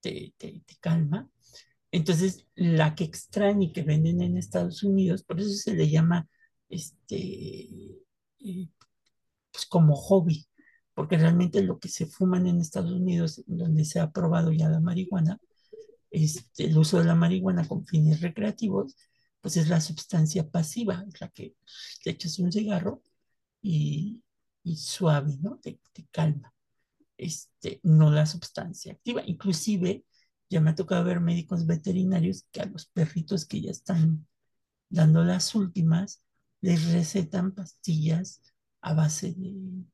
te, 0.00 0.34
te, 0.36 0.62
te 0.66 0.76
calma. 0.80 1.28
Entonces, 1.90 2.46
la 2.54 2.94
que 2.94 3.04
extraen 3.04 3.62
y 3.62 3.72
que 3.72 3.82
venden 3.82 4.20
en 4.20 4.36
Estados 4.36 4.82
Unidos, 4.82 5.22
por 5.22 5.40
eso 5.40 5.54
se 5.54 5.74
le 5.74 5.88
llama 5.88 6.28
este, 6.68 7.16
eh, 8.40 8.68
pues 9.50 9.66
como 9.66 9.94
hobby, 9.94 10.46
porque 10.96 11.18
realmente 11.18 11.62
lo 11.62 11.78
que 11.78 11.90
se 11.90 12.06
fuman 12.06 12.46
en 12.46 12.60
Estados 12.60 12.92
Unidos, 12.92 13.44
donde 13.46 13.84
se 13.84 14.00
ha 14.00 14.04
aprobado 14.04 14.50
ya 14.52 14.70
la 14.70 14.80
marihuana, 14.80 15.38
este, 16.10 16.64
el 16.66 16.78
uso 16.78 16.98
de 16.98 17.04
la 17.04 17.14
marihuana 17.14 17.68
con 17.68 17.84
fines 17.86 18.22
recreativos, 18.22 18.96
pues 19.42 19.58
es 19.58 19.68
la 19.68 19.82
sustancia 19.82 20.48
pasiva, 20.50 21.04
es 21.06 21.20
la 21.20 21.28
que 21.28 21.54
te 22.02 22.10
echas 22.12 22.38
un 22.38 22.50
cigarro 22.50 23.02
y, 23.62 24.22
y 24.64 24.76
suave, 24.76 25.36
¿no? 25.42 25.58
Te, 25.58 25.80
te 25.92 26.06
calma. 26.10 26.54
Este, 27.18 27.80
no 27.82 28.10
la 28.10 28.24
sustancia 28.24 28.92
activa. 28.92 29.22
Inclusive, 29.26 30.06
ya 30.48 30.62
me 30.62 30.70
ha 30.70 30.74
tocado 30.74 31.04
ver 31.04 31.20
médicos 31.20 31.66
veterinarios 31.66 32.46
que 32.52 32.62
a 32.62 32.66
los 32.66 32.86
perritos 32.86 33.44
que 33.44 33.60
ya 33.60 33.70
están 33.70 34.26
dando 34.88 35.24
las 35.24 35.54
últimas, 35.54 36.22
les 36.62 36.92
recetan 36.92 37.54
pastillas 37.54 38.42
a 38.80 38.94
base 38.94 39.34
de, 39.34 39.84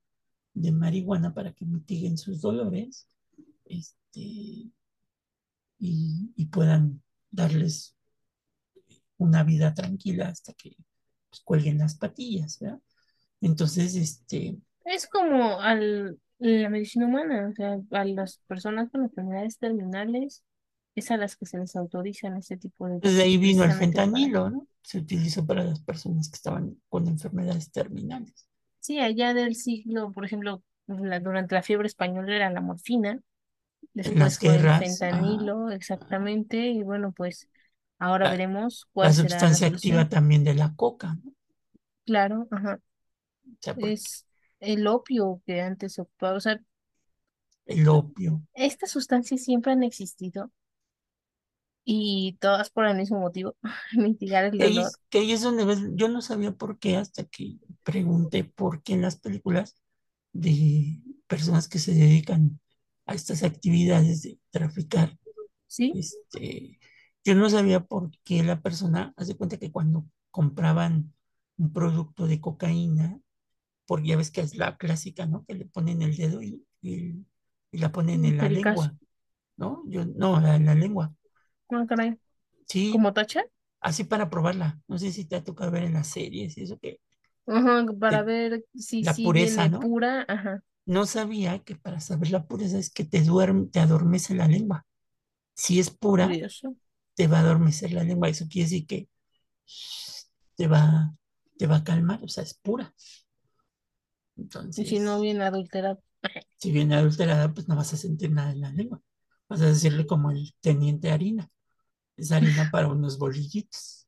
de 0.55 0.73
marihuana 0.73 1.33
para 1.35 1.53
que 1.53 1.65
mitiguen 1.65 2.19
sus 2.19 2.41
dolores 2.41 3.09
este, 3.65 4.21
y, 4.21 4.73
y 5.79 6.47
puedan 6.47 7.03
darles 7.31 7.97
una 9.17 9.45
vida 9.45 9.73
tranquila 9.75 10.29
hasta 10.29 10.53
que 10.53 10.77
pues, 11.31 11.41
cuelguen 11.45 11.79
las 11.79 11.97
patillas, 11.97 12.59
¿verdad? 12.59 12.81
Entonces, 13.41 13.97
este, 13.97 14.57
Es 14.85 15.07
como 15.07 15.61
al, 15.61 16.19
la 16.39 16.69
medicina 16.69 17.07
humana, 17.07 17.49
o 17.51 17.55
sea, 17.55 17.79
a 17.91 18.05
las 18.05 18.39
personas 18.47 18.91
con 18.91 19.03
enfermedades 19.03 19.59
terminales, 19.59 20.45
es 20.95 21.11
a 21.11 21.17
las 21.17 21.37
que 21.37 21.47
se 21.47 21.59
les 21.59 21.75
autorizan 21.75 22.37
este 22.37 22.57
tipo 22.57 22.87
de 22.87 22.99
pues 22.99 23.17
de 23.17 23.23
ahí 23.23 23.39
vino 23.39 23.65
el 23.65 23.73
fentanilo, 23.73 24.51
¿no? 24.51 24.67
Se 24.83 24.99
utilizó 24.99 25.47
para 25.47 25.65
las 25.65 25.81
personas 25.81 26.29
que 26.29 26.37
estaban 26.37 26.77
con 26.89 27.09
enfermedades 27.09 27.71
terminales. 27.71 28.47
Sí, 28.83 29.01
allá 29.01 29.35
del 29.35 29.57
siglo, 29.57 30.13
por 30.13 30.27
ejemplo, 30.27 30.63
la- 30.89 31.21
durante 31.21 31.57
la 31.57 31.65
fiebre 31.65 31.89
española 31.89 32.37
era 32.37 32.51
la 32.51 32.61
morfina, 32.61 33.21
después 33.95 34.39
las 34.39 34.39
fue 34.39 34.57
el 34.57 34.71
guerras, 34.71 34.77
fentanilo, 34.77 35.71
exactamente, 35.71 36.59
y 36.69 36.83
bueno, 36.85 37.13
pues 37.17 37.49
ahora 37.99 38.27
La- 38.27 38.31
veremos 38.31 38.87
La 39.01 39.13
cuál 39.13 39.17
será 39.17 39.47
la 39.49 39.59
sustancia 39.59 39.67
activa 39.69 40.09
solución. 40.09 40.09
también 40.09 40.45
de 40.45 40.55
la 40.55 40.75
coca, 40.75 41.19
¿no? 41.23 41.33
Claro, 42.05 42.47
ajá, 42.51 42.81
O 43.47 43.57
sea, 43.61 43.75
porque 43.79 43.95
es 43.95 44.27
el 44.61 44.87
opio 44.87 45.43
que 45.47 45.61
antes 45.63 45.95
se 45.95 46.03
ocupaba, 46.03 46.37
o 46.37 46.41
sea, 46.41 46.61
el 47.67 47.89
opio. 47.89 48.41
estas 48.55 48.91
sustancias 48.91 49.43
siempre 49.43 49.73
han 49.73 49.83
existido 49.83 50.51
y 51.85 52.37
todas 52.41 52.71
por 52.71 52.87
el 52.87 52.97
mismo 52.97 53.21
motivo, 53.21 53.57
mitigar 53.97 54.45
el 54.45 54.59
ahí, 54.59 54.79
dolor. 54.79 54.81
es- 54.81 55.01
que 55.11 55.19
ahí 55.19 55.33
es 55.33 55.43
donde 55.43 55.65
ves, 55.65 55.81
yo 55.95 56.09
no 56.09 56.23
sabía 56.23 56.53
por 56.53 56.79
qué 56.79 56.97
hasta 56.97 57.25
que 57.25 57.59
pregunté 57.85 58.45
por 58.45 58.83
qué 58.83 58.95
en 58.95 59.03
las 59.03 59.17
películas 59.17 59.77
de 60.33 61.01
personas 61.27 61.69
que 61.69 61.79
se 61.79 61.95
dedican 61.95 62.61
a 63.07 63.15
estas 63.15 63.43
actividades 63.43 64.23
de 64.23 64.39
traficar, 64.51 65.19
¿Sí? 65.67 66.01
este, 66.01 66.79
yo 67.25 67.35
no 67.37 67.51
sabía 67.51 67.81
por 67.85 68.11
qué 68.25 68.43
la 68.45 68.61
persona, 68.63 69.15
hace 69.19 69.37
cuenta 69.37 69.59
que 69.59 69.73
cuando 69.73 70.07
compraban 70.31 71.15
un 71.59 71.73
producto 71.73 72.27
de 72.29 72.41
cocaína, 72.41 73.21
porque 73.87 74.09
ya 74.09 74.17
ves 74.17 74.31
que 74.31 74.41
es 74.43 74.57
la 74.57 74.77
clásica, 74.77 75.27
¿no? 75.27 75.45
Que 75.47 75.55
le 75.55 75.67
ponen 75.67 76.03
el 76.03 76.17
dedo 76.17 76.43
y, 76.43 76.65
y- 76.83 77.27
y 77.73 77.79
la 77.79 77.93
ponen 77.93 78.25
en 78.25 78.37
la 78.39 78.49
lengua, 78.49 78.97
¿no? 79.57 79.83
Yo, 79.89 80.05
no, 80.07 80.41
la- 80.41 80.57
en 80.57 80.67
la 80.67 80.75
lengua. 80.75 81.15
Ah, 81.73 81.85
caray. 81.89 82.17
Sí, 82.67 82.87
¿Como 82.89 83.13
tacha? 83.15 83.45
así 83.81 84.05
para 84.05 84.31
probarla. 84.31 84.81
No 84.89 84.99
sé 84.99 85.13
si 85.13 85.27
te 85.27 85.37
ha 85.37 85.45
tocado 85.45 85.71
ver 85.73 85.85
en 85.85 85.95
las 85.95 86.09
series 86.09 86.59
y 86.59 86.63
eso 86.65 86.79
que 86.81 87.01
Ajá, 87.47 87.87
para 88.01 88.23
te- 88.23 88.25
ver 88.25 88.65
si 88.75 89.05
la 89.05 89.21
sí 89.25 89.29
pureza, 89.29 89.29
viene 89.31 89.69
¿no? 89.69 89.81
pura, 89.81 90.25
ajá. 90.29 90.63
no 90.87 91.07
sabía 91.07 91.61
que 91.65 91.77
para 91.77 92.01
saber 92.01 92.31
la 92.31 92.47
pureza 92.47 92.79
es 92.79 92.91
que 92.91 93.05
te 93.05 93.23
duerme, 93.23 93.67
te 93.69 93.81
adormece 93.81 94.35
la 94.35 94.49
lengua. 94.49 94.87
Si 95.55 95.81
es 95.81 95.91
pura, 95.91 96.41
Curioso. 96.41 96.77
te 97.15 97.29
va 97.29 97.39
a 97.39 97.43
adormecer 97.43 97.93
la 97.93 98.05
lengua. 98.05 98.29
Eso 98.31 98.47
quiere 98.49 98.67
decir 98.71 98.87
que 98.89 99.09
te 100.57 100.67
va, 100.73 100.83
te 101.59 101.67
va 101.73 101.77
a 101.77 101.85
calmar, 101.85 102.21
o 102.25 102.29
sea, 102.29 102.43
es 102.45 102.55
pura. 102.55 102.93
Y 104.77 104.85
Entonces, 104.85 104.87
si 104.87 104.99
no 105.01 105.19
viene 105.21 105.45
adulterado. 105.45 106.03
si 106.57 106.73
viene 106.73 106.95
adulterada, 106.97 107.53
pues 107.53 107.69
no 107.69 107.77
vas 107.77 107.93
a 107.93 107.97
sentir 107.97 108.31
nada 108.33 108.53
en 108.53 108.61
la 108.61 108.71
lengua. 108.73 109.01
Vas 109.49 109.61
a 109.63 109.67
decirle 109.67 110.07
como 110.07 110.31
el 110.31 110.55
teniente 110.61 111.11
harina. 111.11 111.51
Es 112.17 112.33
harina 112.33 112.71
para 112.71 112.89
unos 112.89 113.19
bolillitos. 113.19 114.07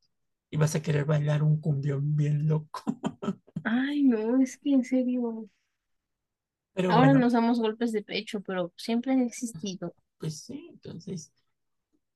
Y 0.50 0.56
vas 0.56 0.74
a 0.74 0.82
querer 0.82 1.04
bailar 1.04 1.42
un 1.42 1.60
cumbión 1.60 2.16
bien 2.16 2.46
loco. 2.48 2.82
Ay, 3.62 4.02
no, 4.04 4.40
es 4.42 4.56
que 4.58 4.72
en 4.72 4.84
serio. 4.84 5.48
Pero 6.72 6.92
Ahora 6.92 7.12
bueno, 7.12 7.20
nos 7.20 7.34
damos 7.34 7.60
golpes 7.60 7.92
de 7.92 8.02
pecho, 8.02 8.40
pero 8.40 8.72
siempre 8.78 9.12
han 9.12 9.20
existido. 9.20 9.94
pues 10.18 10.40
sí, 10.42 10.68
entonces 10.70 11.32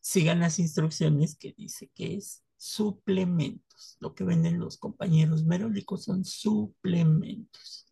sigan 0.00 0.40
las 0.40 0.58
instrucciones 0.58 1.36
que 1.36 1.54
dice 1.56 1.90
que 1.94 2.16
es 2.16 2.44
suplementos. 2.56 3.96
Lo 4.00 4.14
que 4.14 4.24
venden 4.24 4.60
los 4.60 4.78
compañeros 4.78 5.44
merólicos 5.44 6.04
son 6.04 6.24
suplementos. 6.24 7.86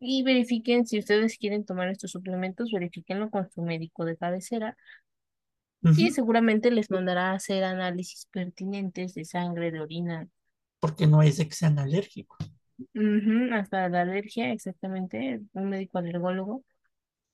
Y 0.00 0.22
verifiquen, 0.24 0.86
si 0.86 0.98
ustedes 0.98 1.38
quieren 1.38 1.64
tomar 1.64 1.88
estos 1.88 2.10
suplementos, 2.10 2.70
verifíquenlo 2.72 3.30
con 3.30 3.48
su 3.50 3.62
médico 3.62 4.04
de 4.04 4.16
cabecera 4.16 4.76
y 5.94 6.10
Ujú, 6.10 6.12
seguramente 6.12 6.70
les 6.70 6.90
mandará 6.90 7.30
a 7.32 7.34
hacer 7.34 7.64
análisis 7.64 8.26
pertinentes 8.32 9.14
de 9.14 9.24
sangre, 9.24 9.70
de 9.72 9.80
orina, 9.80 10.28
Porque 10.80 11.06
no 11.06 11.22
es 11.22 11.38
de 11.38 11.48
que 11.48 11.54
sean 11.54 11.78
alérgicos. 11.78 12.36
hasta 13.52 13.88
la 13.88 14.02
alergia, 14.02 14.52
exactamente, 14.52 15.40
un 15.52 15.68
médico 15.70 15.98
alergólogo 15.98 16.64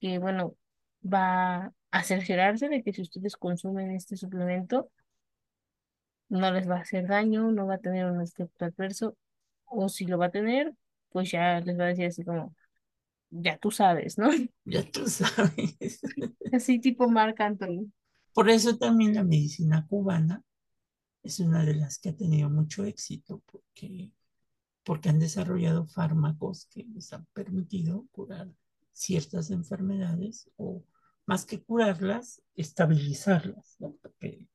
que, 0.01 0.19
bueno, 0.19 0.57
va 1.05 1.73
a 1.93 2.05
cerciorarse 2.05 2.69
de 2.69 2.83
que 2.83 2.93
si 2.95 3.03
ustedes 3.03 3.37
consumen 3.37 3.93
este 3.93 4.17
suplemento, 4.17 4.91
no 6.29 6.51
les 6.53 6.69
va 6.69 6.77
a 6.77 6.81
hacer 6.81 7.07
daño, 7.07 7.51
no 7.53 7.67
va 7.67 7.75
a 7.75 7.79
tener 7.79 8.07
un 8.07 8.21
efecto 8.23 8.65
adverso, 8.65 9.17
o 9.67 9.89
si 9.89 10.07
lo 10.07 10.19
va 10.19 10.27
a 10.27 10.31
tener, 10.31 10.73
pues 11.11 11.31
ya 11.31 11.61
les 11.61 11.79
va 11.79 11.85
a 11.85 11.89
decir 11.89 12.07
así 12.07 12.25
como, 12.25 12.55
ya 13.31 13.59
tú 13.59 13.71
sabes, 13.73 14.19
¿no? 14.19 14.31
Ya 14.65 14.83
tú 14.85 15.09
sabes. 15.09 16.01
Así 16.53 16.79
tipo 16.81 17.09
Marc 17.09 17.41
Anthony. 17.41 17.91
Por 18.39 18.51
eso 18.51 18.77
también 18.79 19.17
la 19.17 19.25
medicina 19.25 19.85
cubana 19.89 20.45
es 21.25 21.41
una 21.41 21.65
de 21.65 21.75
las 21.75 21.99
que 21.99 22.11
ha 22.11 22.17
tenido 22.17 22.49
mucho 22.49 22.85
éxito, 22.85 23.43
porque, 23.51 24.13
porque 24.85 25.09
han 25.09 25.19
desarrollado 25.19 25.89
fármacos 25.89 26.69
que 26.71 26.85
les 26.85 27.13
han 27.13 27.27
permitido 27.33 28.07
curar 28.13 28.49
ciertas 28.93 29.51
enfermedades 29.51 30.49
o 30.55 30.85
más 31.27 31.47
que 31.47 31.65
curarlas, 31.65 32.41
estabilizarlas, 32.55 33.75
¿no? 33.81 33.97
Porque 34.01 34.49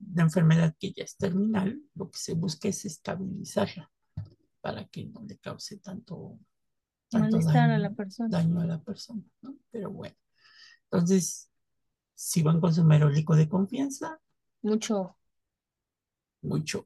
una 0.00 0.24
enfermedad 0.24 0.74
que 0.76 0.92
ya 0.92 1.04
es 1.04 1.16
terminal, 1.16 1.80
lo 1.94 2.10
que 2.10 2.18
se 2.18 2.34
busca 2.34 2.66
es 2.66 2.84
estabilizarla 2.84 3.92
para 4.60 4.88
que 4.88 5.04
no 5.04 5.22
le 5.22 5.38
cause 5.38 5.76
tanto, 5.76 6.36
tanto 7.08 7.36
Malestar 7.36 7.70
a 7.70 7.74
daño, 7.74 7.78
la 7.78 7.94
persona. 7.94 8.28
daño 8.28 8.60
a 8.60 8.66
la 8.66 8.82
persona, 8.82 9.22
¿no? 9.40 9.54
Pero 9.70 9.92
bueno, 9.92 10.16
entonces, 10.90 11.49
si 12.28 12.42
van 12.42 12.60
con 12.60 12.74
su 12.74 12.84
merólico 12.84 13.34
de 13.36 13.48
confianza, 13.48 14.20
Mucho. 14.62 15.16
mucho 16.42 16.84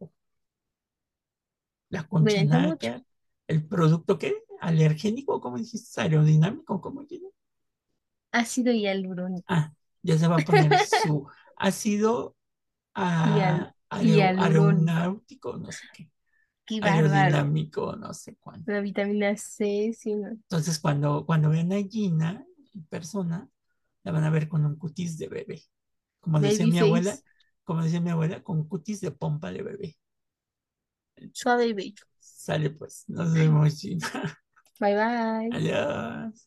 la 1.89 2.07
nácar, 2.45 3.05
el 3.49 3.67
producto 3.67 4.19
que 4.19 4.35
alergénico, 4.61 5.41
como 5.41 5.57
dijiste, 5.59 6.01
aerodinámico, 6.01 6.81
como 6.81 7.05
dijiste. 7.07 7.33
Ácido 8.33 8.71
hialurónico. 8.73 9.49
Ah, 9.49 9.73
ya 10.03 10.19
se 10.19 10.29
va 10.29 10.37
a 10.37 10.45
poner 10.45 10.79
su 10.79 11.27
ácido 11.57 12.37
a- 12.95 13.25
Hial- 13.25 13.73
hialurónico. 13.99 14.93
aeronáutico, 14.93 15.57
no 15.59 15.73
sé 15.73 15.89
qué, 15.93 16.11
aerodinámico, 16.81 17.97
no 17.97 18.15
sé 18.15 18.37
cuánto. 18.39 18.73
La 18.73 18.81
vitamina 18.83 19.35
C, 19.39 19.93
sí, 19.95 20.15
¿no? 20.15 20.37
Entonces, 20.49 20.79
cuando, 20.79 21.27
cuando 21.27 21.51
vean 21.51 21.73
a 21.73 21.83
Gina 21.83 22.47
en 22.75 22.85
persona, 22.87 23.49
la 24.05 24.13
van 24.13 24.25
a 24.25 24.31
ver 24.31 24.49
con 24.49 24.65
un 24.65 24.77
cutis 24.77 25.19
de 25.19 25.29
bebé. 25.29 25.63
Como 26.21 26.41
decía 26.41 26.61
Baby 26.61 26.73
mi 26.73 26.79
abuela, 26.79 27.19
como 27.65 27.83
decía 27.83 28.01
mi 28.01 28.11
abuela, 28.11 28.43
con 28.43 28.69
cutis 28.69 29.01
de 29.01 29.11
pompa 29.11 29.51
de 29.51 29.63
bebé. 29.63 29.99
Suave 31.33 31.67
y 31.67 31.73
bello. 31.73 32.05
Sale 32.19 32.71
pues, 32.71 33.05
nos 33.09 33.33
vemos, 33.33 33.81
Gina. 33.81 34.09
Bye 34.81 34.95
bye. 34.95 35.51
Adiós. 35.53 36.45